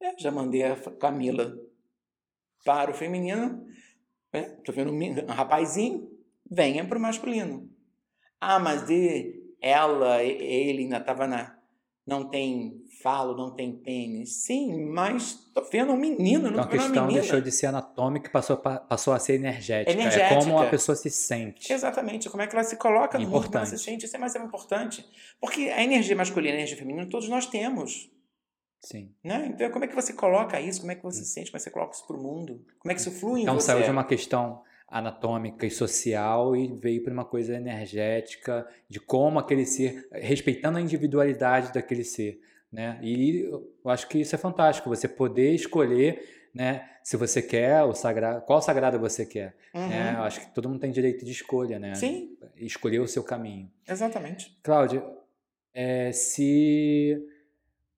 é, 0.00 0.18
já 0.18 0.30
mandei 0.30 0.62
a 0.62 0.74
Camila 0.92 1.54
para 2.64 2.92
o 2.92 2.94
feminino. 2.94 3.62
Estou 4.32 4.74
é, 4.74 4.84
vendo 4.84 4.90
um 4.90 5.26
rapazinho, 5.26 6.10
venha 6.50 6.82
para 6.88 6.96
o 6.96 7.02
masculino. 7.02 7.70
Ah, 8.40 8.58
mas 8.58 8.86
de 8.86 9.54
ela, 9.60 10.22
ele 10.22 10.84
ainda 10.84 10.96
estava 10.96 11.26
na 11.26 11.53
não 12.06 12.28
tem 12.28 12.84
falo, 13.02 13.36
não 13.36 13.50
tem 13.50 13.72
pênis. 13.72 14.44
Sim, 14.44 14.86
mas 14.86 15.34
tô 15.54 15.62
vendo 15.64 15.92
um 15.92 15.96
menino, 15.96 16.50
não 16.50 16.50
então, 16.50 16.64
tô 16.64 16.70
vendo 16.70 16.82
uma 16.82 16.88
menina. 16.88 17.02
A 17.02 17.06
questão 17.06 17.38
deixou 17.38 17.40
de 17.40 17.52
ser 17.52 17.66
anatômica 17.66 18.28
e 18.28 18.32
passou, 18.32 18.56
passou 18.56 19.12
a 19.12 19.18
ser 19.18 19.34
energética. 19.34 19.92
energética. 19.92 20.34
É 20.34 20.38
como 20.38 20.58
a 20.58 20.66
pessoa 20.66 20.96
se 20.96 21.10
sente. 21.10 21.72
Exatamente, 21.72 22.28
como 22.30 22.42
é 22.42 22.46
que 22.46 22.54
ela 22.54 22.64
se 22.64 22.76
coloca 22.76 23.18
no 23.18 23.28
mundo, 23.28 23.44
como 23.44 23.56
ela 23.56 23.66
se 23.66 23.78
sente. 23.78 24.06
Isso 24.06 24.16
é 24.16 24.18
mais 24.18 24.34
importante. 24.36 25.04
Porque 25.40 25.70
a 25.70 25.82
energia 25.82 26.16
masculina 26.16 26.54
e 26.54 26.56
a 26.56 26.58
energia 26.60 26.76
feminina 26.76 27.08
todos 27.08 27.28
nós 27.28 27.46
temos. 27.46 28.10
Sim. 28.80 29.14
Né? 29.24 29.50
Então, 29.54 29.70
como 29.70 29.84
é 29.84 29.88
que 29.88 29.94
você 29.94 30.12
coloca 30.12 30.60
isso? 30.60 30.80
Como 30.80 30.92
é 30.92 30.94
que 30.94 31.02
você 31.02 31.24
se 31.24 31.32
sente? 31.32 31.50
Como 31.50 31.56
é 31.56 31.58
que 31.58 31.64
você 31.64 31.70
coloca 31.70 31.94
isso 31.94 32.06
para 32.06 32.16
o 32.16 32.22
mundo? 32.22 32.64
Como 32.78 32.92
é 32.92 32.94
que 32.94 33.00
isso 33.00 33.10
flui 33.10 33.40
então, 33.40 33.54
em 33.54 33.56
você? 33.56 33.64
Então, 33.64 33.76
saiu 33.76 33.84
de 33.84 33.90
uma 33.90 34.04
questão 34.04 34.62
anatômica 34.88 35.66
e 35.66 35.70
social 35.70 36.54
e 36.54 36.68
veio 36.68 37.02
para 37.02 37.12
uma 37.12 37.24
coisa 37.24 37.54
energética 37.54 38.66
de 38.88 39.00
como 39.00 39.38
aquele 39.38 39.64
ser, 39.64 40.06
respeitando 40.12 40.78
a 40.78 40.80
individualidade 40.80 41.72
daquele 41.72 42.04
ser, 42.04 42.40
né? 42.70 42.98
E 43.02 43.40
eu 43.40 43.72
acho 43.86 44.08
que 44.08 44.18
isso 44.18 44.34
é 44.34 44.38
fantástico, 44.38 44.88
você 44.88 45.08
poder 45.08 45.52
escolher, 45.54 46.48
né? 46.54 46.88
Se 47.02 47.16
você 47.16 47.42
quer 47.42 47.82
o 47.82 47.92
sagrado, 47.92 48.42
qual 48.46 48.62
sagrado 48.62 48.98
você 48.98 49.26
quer, 49.26 49.56
né? 49.74 49.80
uhum. 49.80 49.88
né? 49.88 50.14
Eu 50.16 50.22
acho 50.22 50.40
que 50.40 50.54
todo 50.54 50.68
mundo 50.68 50.80
tem 50.80 50.90
direito 50.90 51.24
de 51.24 51.32
escolha, 51.32 51.78
né? 51.78 51.94
Sim. 51.94 52.36
Escolher 52.56 53.00
o 53.00 53.08
seu 53.08 53.22
caminho. 53.22 53.70
Exatamente. 53.86 54.56
Cláudia, 54.62 55.04
é, 55.72 56.12
se 56.12 57.20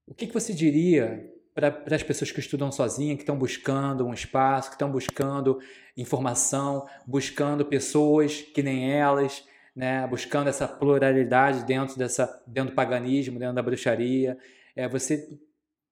o 0.07 0.15
que, 0.15 0.27
que 0.27 0.35
você 0.35 0.53
diria 0.53 1.33
para 1.57 1.97
as 1.97 2.03
pessoas 2.03 2.31
que 2.31 2.39
estudam 2.39 2.71
sozinhas, 2.71 3.17
que 3.17 3.23
estão 3.23 3.39
buscando 3.39 4.07
um 4.07 4.13
espaço, 4.13 4.69
que 4.69 4.75
estão 4.75 4.93
buscando 4.93 5.59
informação, 5.97 6.87
buscando 7.07 7.65
pessoas 7.65 8.43
que 8.43 8.63
nem 8.63 8.93
elas, 8.93 9.43
né? 9.75 10.07
buscando 10.07 10.49
essa 10.49 10.69
pluralidade 10.69 11.65
dentro, 11.65 11.97
dessa, 11.97 12.43
dentro 12.47 12.73
do 12.73 12.77
paganismo, 12.77 13.39
dentro 13.39 13.55
da 13.55 13.63
bruxaria. 13.63 14.37
É, 14.77 14.87
você 14.87 15.27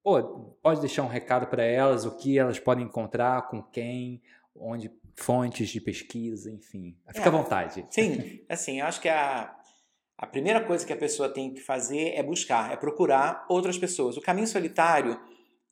pô, 0.03 0.23
pode 0.63 0.81
deixar 0.81 1.03
um 1.03 1.09
recado 1.09 1.47
para 1.47 1.65
elas, 1.65 2.05
o 2.05 2.15
que 2.15 2.39
elas 2.39 2.61
podem 2.61 2.85
encontrar, 2.85 3.49
com 3.49 3.63
quem, 3.63 4.21
onde, 4.55 4.93
fontes 5.17 5.71
de 5.71 5.81
pesquisa, 5.81 6.51
enfim. 6.51 6.95
Fica 7.09 7.25
é, 7.25 7.29
à 7.29 7.31
vontade. 7.31 7.87
Sim, 7.89 8.45
assim, 8.51 8.81
eu 8.81 8.87
acho 8.87 9.01
que 9.01 9.09
a, 9.09 9.57
a 10.19 10.27
primeira 10.27 10.63
coisa 10.63 10.85
que 10.85 10.93
a 10.93 10.97
pessoa 10.97 11.31
tem 11.31 11.55
que 11.55 11.63
fazer 11.63 12.11
é 12.11 12.23
buscar, 12.23 12.71
é 12.71 12.77
procurar 12.77 13.47
outras 13.49 13.79
pessoas. 13.79 14.19
O 14.19 14.21
caminho 14.21 14.47
solitário 14.47 15.19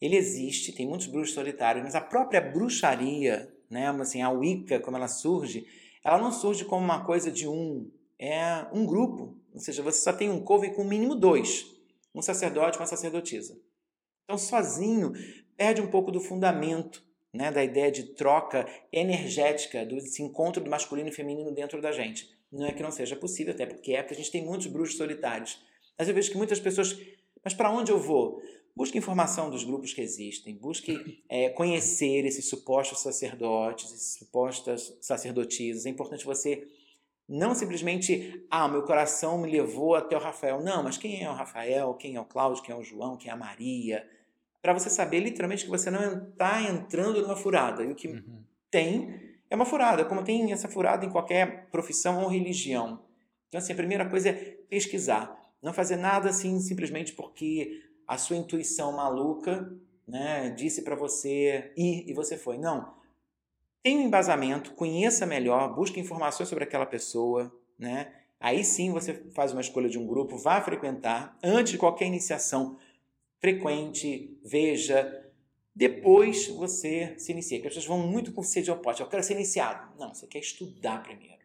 ele 0.02 0.16
existe, 0.16 0.72
tem 0.72 0.86
muitos 0.86 1.06
bruxos 1.06 1.32
solitários, 1.32 1.84
mas 1.84 1.94
a 1.94 2.00
própria 2.00 2.40
bruxaria, 2.40 3.48
né, 3.70 3.86
assim, 4.00 4.20
a 4.20 4.30
Wicca, 4.30 4.80
como 4.80 4.96
ela 4.96 5.06
surge, 5.06 5.64
ela 6.04 6.18
não 6.18 6.32
surge 6.32 6.64
como 6.64 6.84
uma 6.84 7.04
coisa 7.04 7.30
de 7.30 7.46
um, 7.46 7.88
é 8.18 8.66
um 8.72 8.84
grupo. 8.84 9.36
Ou 9.54 9.60
seja, 9.60 9.80
você 9.80 10.00
só 10.00 10.12
tem 10.12 10.28
um 10.28 10.40
coven 10.40 10.72
com 10.72 10.82
mínimo 10.82 11.14
dois, 11.14 11.66
um 12.12 12.20
sacerdote 12.20 12.76
e 12.76 12.80
uma 12.80 12.86
sacerdotisa. 12.86 13.56
Então, 14.24 14.36
sozinho, 14.36 15.12
perde 15.56 15.80
um 15.80 15.86
pouco 15.86 16.10
do 16.10 16.20
fundamento, 16.20 17.04
né, 17.32 17.52
da 17.52 17.62
ideia 17.62 17.92
de 17.92 18.14
troca 18.14 18.66
energética, 18.92 19.86
desse 19.86 20.20
encontro 20.20 20.62
do 20.62 20.68
masculino 20.68 21.10
e 21.10 21.12
feminino 21.12 21.52
dentro 21.52 21.80
da 21.80 21.92
gente. 21.92 22.28
Não 22.50 22.66
é 22.66 22.72
que 22.72 22.82
não 22.82 22.90
seja 22.90 23.14
possível, 23.14 23.54
até 23.54 23.66
porque 23.66 23.92
é, 23.92 24.02
porque 24.02 24.14
a 24.14 24.16
gente 24.16 24.32
tem 24.32 24.44
muitos 24.44 24.66
bruxos 24.66 24.96
solitários. 24.96 25.64
Mas 25.96 26.08
eu 26.08 26.14
vejo 26.14 26.30
que 26.30 26.36
muitas 26.36 26.58
pessoas, 26.58 26.98
mas 27.44 27.54
para 27.54 27.70
onde 27.70 27.92
eu 27.92 27.98
vou? 27.98 28.42
Busque 28.74 28.98
informação 28.98 29.50
dos 29.50 29.64
grupos 29.64 29.92
que 29.92 30.00
existem, 30.00 30.56
busque 30.56 31.22
é, 31.28 31.50
conhecer 31.50 32.24
esses 32.24 32.48
supostos 32.48 33.00
sacerdotes, 33.00 33.92
esses 33.92 34.18
supostas 34.18 34.96
sacerdotisas. 35.00 35.86
É 35.86 35.90
importante 35.90 36.24
você 36.24 36.66
não 37.28 37.54
simplesmente, 37.54 38.44
ah, 38.50 38.68
meu 38.68 38.82
coração 38.82 39.40
me 39.40 39.50
levou 39.50 39.94
até 39.94 40.16
o 40.16 40.20
Rafael. 40.20 40.62
Não, 40.62 40.82
mas 40.82 40.98
quem 40.98 41.22
é 41.22 41.30
o 41.30 41.34
Rafael? 41.34 41.94
Quem 41.94 42.16
é 42.16 42.20
o 42.20 42.24
Cláudio? 42.24 42.62
Quem 42.62 42.74
é 42.74 42.78
o 42.78 42.82
João? 42.82 43.16
Quem 43.16 43.30
é 43.30 43.32
a 43.32 43.36
Maria? 43.36 44.06
Para 44.60 44.72
você 44.72 44.90
saber 44.90 45.20
literalmente 45.20 45.64
que 45.64 45.70
você 45.70 45.90
não 45.90 46.28
está 46.28 46.62
entrando 46.62 47.22
numa 47.22 47.36
furada. 47.36 47.82
E 47.84 47.90
o 47.90 47.94
que 47.94 48.08
uhum. 48.08 48.44
tem 48.70 49.32
é 49.48 49.56
uma 49.56 49.64
furada, 49.64 50.04
como 50.04 50.22
tem 50.22 50.52
essa 50.52 50.68
furada 50.68 51.04
em 51.04 51.10
qualquer 51.10 51.68
profissão 51.70 52.22
ou 52.22 52.28
religião. 52.28 53.02
Então, 53.48 53.58
assim, 53.58 53.72
a 53.72 53.76
primeira 53.76 54.08
coisa 54.08 54.30
é 54.30 54.32
pesquisar. 54.32 55.38
Não 55.62 55.72
fazer 55.72 55.96
nada 55.96 56.30
assim 56.30 56.58
simplesmente 56.58 57.12
porque 57.12 57.82
a 58.06 58.18
sua 58.18 58.36
intuição 58.36 58.92
maluca 58.92 59.72
né, 60.06 60.50
disse 60.50 60.82
para 60.82 60.94
você 60.94 61.72
ir 61.76 62.04
e 62.08 62.12
você 62.12 62.36
foi. 62.36 62.58
Não 62.58 63.02
tenha 63.82 63.98
um 63.98 64.06
embasamento, 64.06 64.72
conheça 64.74 65.26
melhor, 65.26 65.74
busque 65.74 65.98
informações 65.98 66.48
sobre 66.48 66.64
aquela 66.64 66.86
pessoa, 66.86 67.52
né? 67.78 68.12
Aí 68.38 68.64
sim 68.64 68.92
você 68.92 69.14
faz 69.34 69.52
uma 69.52 69.60
escolha 69.60 69.88
de 69.88 69.98
um 69.98 70.06
grupo, 70.06 70.36
vá 70.36 70.60
frequentar 70.60 71.36
antes 71.42 71.72
de 71.72 71.78
qualquer 71.78 72.06
iniciação. 72.06 72.78
Frequente, 73.40 74.38
veja, 74.44 75.30
depois 75.74 76.48
você 76.48 77.14
se 77.18 77.32
inicia. 77.32 77.58
Porque 77.58 77.68
as 77.68 77.74
pessoas 77.74 77.98
vão 77.98 78.06
muito 78.06 78.32
com 78.32 78.42
sede 78.42 78.70
ao 78.70 78.78
pote. 78.78 79.00
Eu 79.00 79.08
quero 79.08 79.22
ser 79.22 79.34
iniciado. 79.34 79.96
Não, 79.98 80.14
você 80.14 80.26
quer 80.26 80.38
estudar 80.38 81.02
primeiro. 81.02 81.42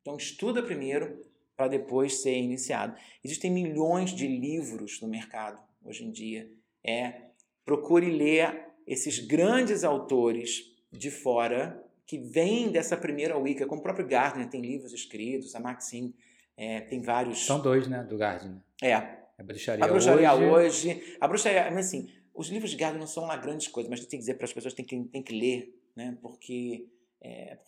Então 0.00 0.16
estuda 0.16 0.62
primeiro 0.62 1.24
para 1.56 1.68
depois 1.68 2.20
ser 2.20 2.36
iniciado. 2.36 2.96
Existem 3.24 3.50
milhões 3.50 4.10
de 4.10 4.26
livros 4.26 5.00
no 5.00 5.08
mercado 5.08 5.60
hoje 5.84 6.04
em 6.04 6.10
dia. 6.10 6.50
É, 6.84 7.22
procure 7.64 8.10
ler 8.10 8.66
esses 8.86 9.18
grandes 9.18 9.84
autores 9.84 10.64
de 10.92 11.10
fora 11.10 11.82
que 12.06 12.18
vem 12.18 12.70
dessa 12.70 12.96
primeira 12.96 13.38
Wicca, 13.38 13.66
como 13.66 13.80
o 13.80 13.82
próprio 13.84 14.06
Gardner 14.06 14.48
tem 14.48 14.60
livros 14.60 14.92
escritos, 14.92 15.54
a 15.54 15.60
Maxine 15.60 16.14
é, 16.56 16.80
tem 16.80 17.00
vários. 17.00 17.46
São 17.46 17.60
dois, 17.60 17.86
né, 17.86 18.02
do 18.02 18.18
Gardner. 18.18 18.58
É. 18.82 18.94
A 18.94 19.42
bruxaria, 19.42 19.84
a 19.84 19.88
bruxaria 19.88 20.34
hoje. 20.34 20.88
hoje. 20.88 21.16
A 21.20 21.28
bruxaria, 21.28 21.70
mas 21.70 21.86
assim, 21.86 22.12
os 22.34 22.48
livros 22.48 22.70
de 22.70 22.76
Gardner 22.76 23.00
não 23.00 23.06
são 23.06 23.26
lá 23.26 23.36
grandes 23.36 23.68
coisas, 23.68 23.88
mas 23.88 24.00
tem 24.00 24.08
que 24.08 24.18
dizer 24.18 24.34
para 24.34 24.44
as 24.44 24.52
pessoas 24.52 24.74
tem 24.74 24.84
que 24.84 25.02
tem 25.04 25.22
que 25.22 25.32
ler, 25.32 25.72
né, 25.94 26.18
porque 26.20 26.88
é, 27.20 27.58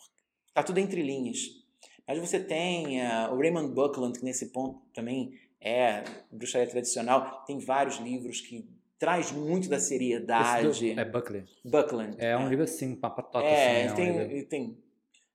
tá 0.53 0.63
tudo 0.63 0.79
entre 0.79 1.03
linhas. 1.03 1.63
Mas 2.07 2.19
você 2.19 2.41
tem 2.41 3.01
uh, 3.01 3.33
o 3.33 3.39
Raymond 3.39 3.73
Buckland, 3.73 4.19
que 4.19 4.25
nesse 4.25 4.51
ponto 4.51 4.83
também 4.93 5.39
é 5.63 6.03
bruxaria 6.31 6.67
tradicional, 6.67 7.45
tem 7.47 7.59
vários 7.59 7.99
livros 7.99 8.41
que 8.41 8.69
traz 8.99 9.33
muito 9.33 9.69
da 9.69 9.79
seriedade. 9.79 10.91
É 10.99 11.05
Buckland. 11.05 11.51
Buckland. 11.65 12.17
É, 12.19 12.31
é, 12.31 12.37
um 12.37 12.49
livro 12.49 12.65
assim, 12.65 12.97
uma 12.97 13.11
patota. 13.11 13.45
É, 13.45 13.87
assim, 13.87 13.95
tem, 13.95 14.09
é 14.09 14.43
um 14.43 14.45
tem 14.47 14.79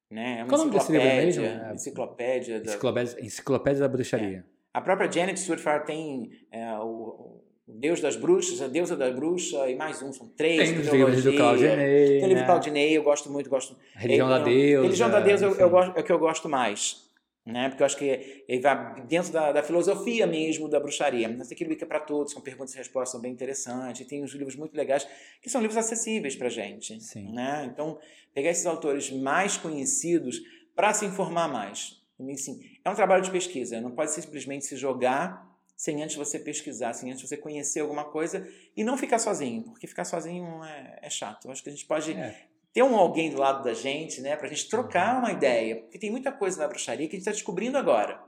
né, 0.09 0.39
é 0.39 0.43
uma 0.43 0.47
Qual 0.47 0.67
enciclopédia, 0.67 1.25
mesmo? 1.25 1.45
É, 1.45 1.73
enciclopédia, 1.73 2.59
da, 2.61 2.65
enciclopédia, 2.65 3.25
enciclopédia 3.25 3.79
da 3.81 3.87
bruxaria. 3.87 4.37
É. 4.37 4.57
A 4.73 4.81
própria 4.81 5.11
Janet 5.11 5.39
Stewart 5.39 5.85
tem 5.85 6.29
é, 6.51 6.71
o, 6.77 6.83
o, 6.83 7.43
Deus 7.67 7.99
das 7.99 8.15
Bruxas, 8.15 8.61
a 8.61 8.67
Deusa 8.67 8.95
da 8.95 9.11
Bruxa 9.11 9.69
e 9.69 9.75
mais 9.75 10.01
um, 10.01 10.13
são 10.13 10.29
três. 10.29 10.69
Tem 10.69 10.79
os 10.79 10.87
livros 10.87 11.23
do 11.23 11.33
Claudinei. 11.33 12.19
Tem 12.19 12.23
o 12.23 12.27
livro 12.27 12.35
do 12.35 12.35
né? 12.35 12.45
Claudinei, 12.45 12.97
eu 12.97 13.03
gosto 13.03 13.29
muito, 13.29 13.49
gosto. 13.49 13.75
Religião 13.95 14.29
da 14.29 14.39
Deusa. 14.39 14.83
Religião 14.83 15.09
da 15.09 15.19
Deusa 15.19 15.45
eu, 15.45 15.55
eu 15.55 15.69
gosto, 15.69 15.97
é 15.97 15.99
o 15.99 16.03
que 16.03 16.11
eu 16.11 16.19
gosto 16.19 16.47
mais 16.47 17.06
né? 17.47 17.69
Porque 17.69 17.81
eu 17.81 17.85
acho 17.85 17.97
que 17.97 18.43
ele 18.47 18.61
vai 18.61 19.01
dentro 19.07 19.31
da, 19.31 19.53
da 19.53 19.63
filosofia 19.63 20.27
mesmo 20.27 20.67
da 20.67 20.79
bruxaria. 20.79 21.29
Mas 21.29 21.49
aquele 21.49 21.69
Wicca 21.69 21.85
para 21.85 22.01
todos, 22.01 22.33
com 22.33 22.41
perguntas 22.41 22.75
e 22.75 22.77
respostas 22.77 23.11
são 23.11 23.21
bem 23.21 23.31
interessantes. 23.31 24.01
E 24.01 24.05
tem 24.05 24.21
uns 24.21 24.33
livros 24.33 24.55
muito 24.57 24.75
legais 24.75 25.07
que 25.41 25.49
são 25.49 25.61
livros 25.61 25.77
acessíveis 25.77 26.35
para 26.35 26.49
gente, 26.49 27.01
Sim. 27.01 27.31
né? 27.31 27.67
Então, 27.71 27.97
pegar 28.33 28.49
esses 28.49 28.65
autores 28.65 29.09
mais 29.09 29.55
conhecidos 29.55 30.41
para 30.75 30.93
se 30.93 31.05
informar 31.05 31.47
mais. 31.47 32.03
Assim, 32.33 32.59
é 32.83 32.89
um 32.89 32.95
trabalho 32.95 33.23
de 33.23 33.31
pesquisa. 33.31 33.79
Não 33.79 33.91
pode 33.91 34.11
simplesmente 34.11 34.65
se 34.65 34.75
jogar 34.75 35.47
sem 35.75 36.03
antes 36.03 36.15
você 36.15 36.39
pesquisar, 36.39 36.91
sem 36.93 37.11
antes 37.11 37.27
você 37.27 37.37
conhecer 37.37 37.79
alguma 37.79 38.03
coisa 38.03 38.45
e 38.75 38.83
não 38.83 38.97
ficar 38.97 39.19
sozinho, 39.19 39.63
porque 39.63 39.85
ficar 39.85 40.03
sozinho 40.03 40.63
é, 40.63 40.99
é 41.03 41.09
chato. 41.09 41.45
Eu 41.45 41.51
acho 41.51 41.63
que 41.63 41.69
a 41.69 41.71
gente 41.71 41.85
pode 41.85 42.11
é 42.11 42.47
ter 42.73 42.83
um 42.83 42.95
alguém 42.95 43.31
do 43.31 43.39
lado 43.39 43.63
da 43.63 43.73
gente, 43.73 44.21
né, 44.21 44.35
pra 44.35 44.47
gente 44.47 44.69
trocar 44.69 45.15
uhum. 45.15 45.19
uma 45.19 45.31
ideia, 45.31 45.77
porque 45.77 45.99
tem 45.99 46.11
muita 46.11 46.31
coisa 46.31 46.59
na 46.59 46.67
bruxaria 46.67 47.07
que 47.07 47.15
a 47.15 47.19
gente 47.19 47.27
está 47.27 47.31
descobrindo 47.31 47.77
agora. 47.77 48.27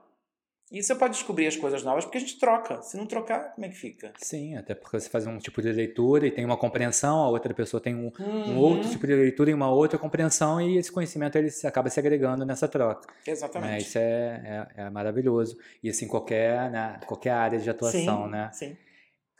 E 0.72 0.84
você 0.84 0.94
pode 0.94 1.14
descobrir 1.14 1.48
as 1.48 1.56
coisas 1.56 1.84
novas 1.84 2.06
porque 2.06 2.20
a 2.20 2.22
gente 2.22 2.38
troca. 2.38 2.80
Se 2.84 2.96
não 2.96 3.08
trocar, 3.08 3.56
como 3.56 3.66
é 3.66 3.70
que 3.70 3.76
fica? 3.76 4.14
Sim, 4.18 4.56
até 4.56 4.76
porque 4.76 5.00
você 5.00 5.10
faz 5.10 5.26
um 5.26 5.40
tipo 5.40 5.64
de 5.64 5.72
leitura 5.72 6.28
e 6.28 6.32
tem 6.32 6.46
uma 6.46 6.58
compreensão, 6.58 7.18
a 7.18 7.30
outra 7.30 7.52
pessoa 7.56 7.82
tem 7.82 7.96
um, 7.96 8.12
uhum. 8.20 8.52
um 8.52 8.58
outro 8.58 8.88
tipo 8.88 9.08
de 9.08 9.16
leitura 9.16 9.50
e 9.50 9.54
uma 9.54 9.72
outra 9.72 9.98
compreensão, 9.98 10.62
e 10.62 10.78
esse 10.78 10.92
conhecimento 10.92 11.36
ele 11.40 11.50
acaba 11.64 11.90
se 11.90 12.00
agregando 12.00 12.46
nessa 12.46 12.68
troca. 12.68 13.12
Exatamente. 13.26 13.72
Né? 13.72 13.78
Isso 13.80 13.98
é, 13.98 14.68
é, 14.78 14.82
é, 14.84 14.90
maravilhoso. 14.92 15.58
E 15.82 15.90
assim, 15.90 16.08
qualquer, 16.08 16.70
né, 16.70 17.00
qualquer 17.08 17.32
área 17.32 17.58
de 17.58 17.68
atuação, 17.68 18.26
sim, 18.26 18.32
né? 18.32 18.50
Sim. 18.54 18.78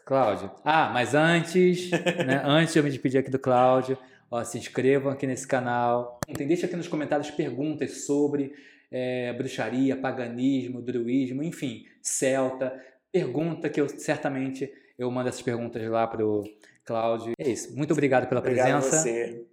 Cláudio. 0.04 0.50
Ah, 0.66 0.90
mas 0.92 1.14
antes, 1.14 1.92
né, 1.92 2.42
antes 2.44 2.74
de 2.74 2.80
eu 2.80 2.84
me 2.84 2.90
despedir 2.90 3.20
aqui 3.20 3.30
do 3.30 3.38
Cláudio, 3.38 3.96
Ó, 4.32 4.44
se 4.44 4.58
inscrevam 4.58 5.12
aqui 5.12 5.26
nesse 5.26 5.48
canal. 5.48 6.20
Tem, 6.36 6.48
deixa 6.48 6.66
aqui 6.66 6.76
nos 6.76 6.88
comentários 6.88 7.32
perguntas 7.32 8.06
sobre 8.06 8.54
é, 8.92 9.34
bruxaria, 9.34 9.96
paganismo, 9.96 10.82
druismo, 10.82 11.44
enfim, 11.44 11.86
celta. 12.02 12.74
Pergunta 13.12 13.70
que 13.70 13.82
eu 13.82 13.90
certamente 13.90 14.72
eu 14.98 15.10
mando 15.10 15.30
essas 15.30 15.42
perguntas 15.42 15.82
lá 15.90 16.06
pro 16.06 16.44
Cláudio. 16.86 17.34
É 17.40 17.50
isso. 17.50 17.76
Muito 17.76 17.92
obrigado 17.92 18.28
pela 18.28 18.42
obrigado 18.42 18.82
presença. 18.82 18.98
Você. 18.98 19.46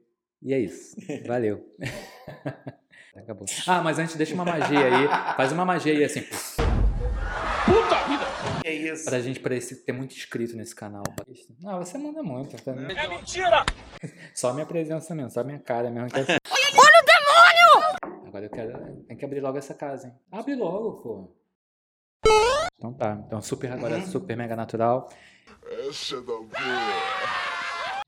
E 0.43 0.53
é 0.53 0.59
isso. 0.59 0.97
Valeu. 1.27 1.65
Acabou. 3.17 3.47
Ah, 3.67 3.81
mas 3.83 3.99
antes 3.99 4.17
deixa 4.17 4.35
uma 4.35 4.45
magia 4.45 4.79
aí. 4.79 5.37
Faz 5.37 5.53
uma 5.53 5.65
magia 5.65 5.93
aí 5.93 6.05
assim. 6.05 6.23
Vida! 8.67 8.71
É 8.71 8.75
isso. 8.75 9.05
Pra 9.05 9.21
gente 9.21 9.39
parecer 9.39 9.77
ter 9.77 9.93
muito 9.93 10.15
inscrito 10.15 10.57
nesse 10.57 10.75
canal. 10.75 11.05
Ah, 11.65 11.79
você 11.79 11.97
manda 11.97 12.23
muito. 12.23 12.61
Tá 12.63 12.73
é 12.73 13.09
mentira! 13.09 13.65
Só 14.35 14.53
minha 14.53 14.67
presença 14.67 15.15
mesmo, 15.15 15.31
só 15.31 15.45
minha 15.45 15.59
cara 15.59 15.91
mesmo. 15.91 16.09
Que 16.11 16.19
é 16.19 16.23
assim. 16.23 16.33
Olha 16.75 17.03
o 17.03 17.07
demônio! 17.07 18.27
Agora 18.27 18.45
eu 18.45 18.51
quero. 18.51 19.05
Tem 19.05 19.17
que 19.17 19.25
abrir 19.25 19.41
logo 19.41 19.57
essa 19.57 19.75
casa, 19.75 20.09
hein? 20.09 20.15
Abre 20.31 20.55
logo, 20.55 20.93
pô. 21.01 21.37
Então 22.77 22.93
tá. 22.93 23.23
Então 23.27 23.41
super 23.41 23.73
agora, 23.73 23.97
uhum. 23.97 24.07
super 24.07 24.37
mega 24.37 24.57
natural. 24.57 25.09
Essa 25.89 26.17
é 26.17 26.19
da 26.19 26.25
boa. 26.27 27.46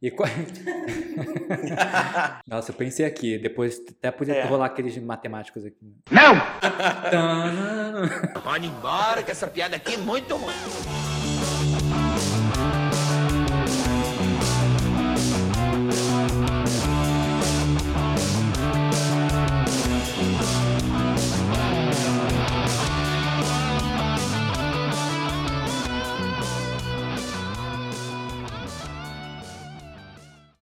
E 0.00 0.12
qual... 0.12 0.28
Nossa, 2.46 2.70
eu 2.70 2.74
pensei 2.74 3.04
aqui, 3.04 3.36
depois 3.36 3.82
até 3.88 4.12
podia 4.12 4.34
é. 4.34 4.44
rolar 4.44 4.66
aqueles 4.66 4.96
matemáticos 4.98 5.64
aqui. 5.64 5.92
Não! 6.10 6.36
Pode 8.42 8.66
embora, 8.66 9.24
que 9.24 9.32
essa 9.32 9.48
piada 9.48 9.74
aqui 9.74 9.94
é 9.94 9.98
muito 9.98 10.36
ruim. 10.36 11.17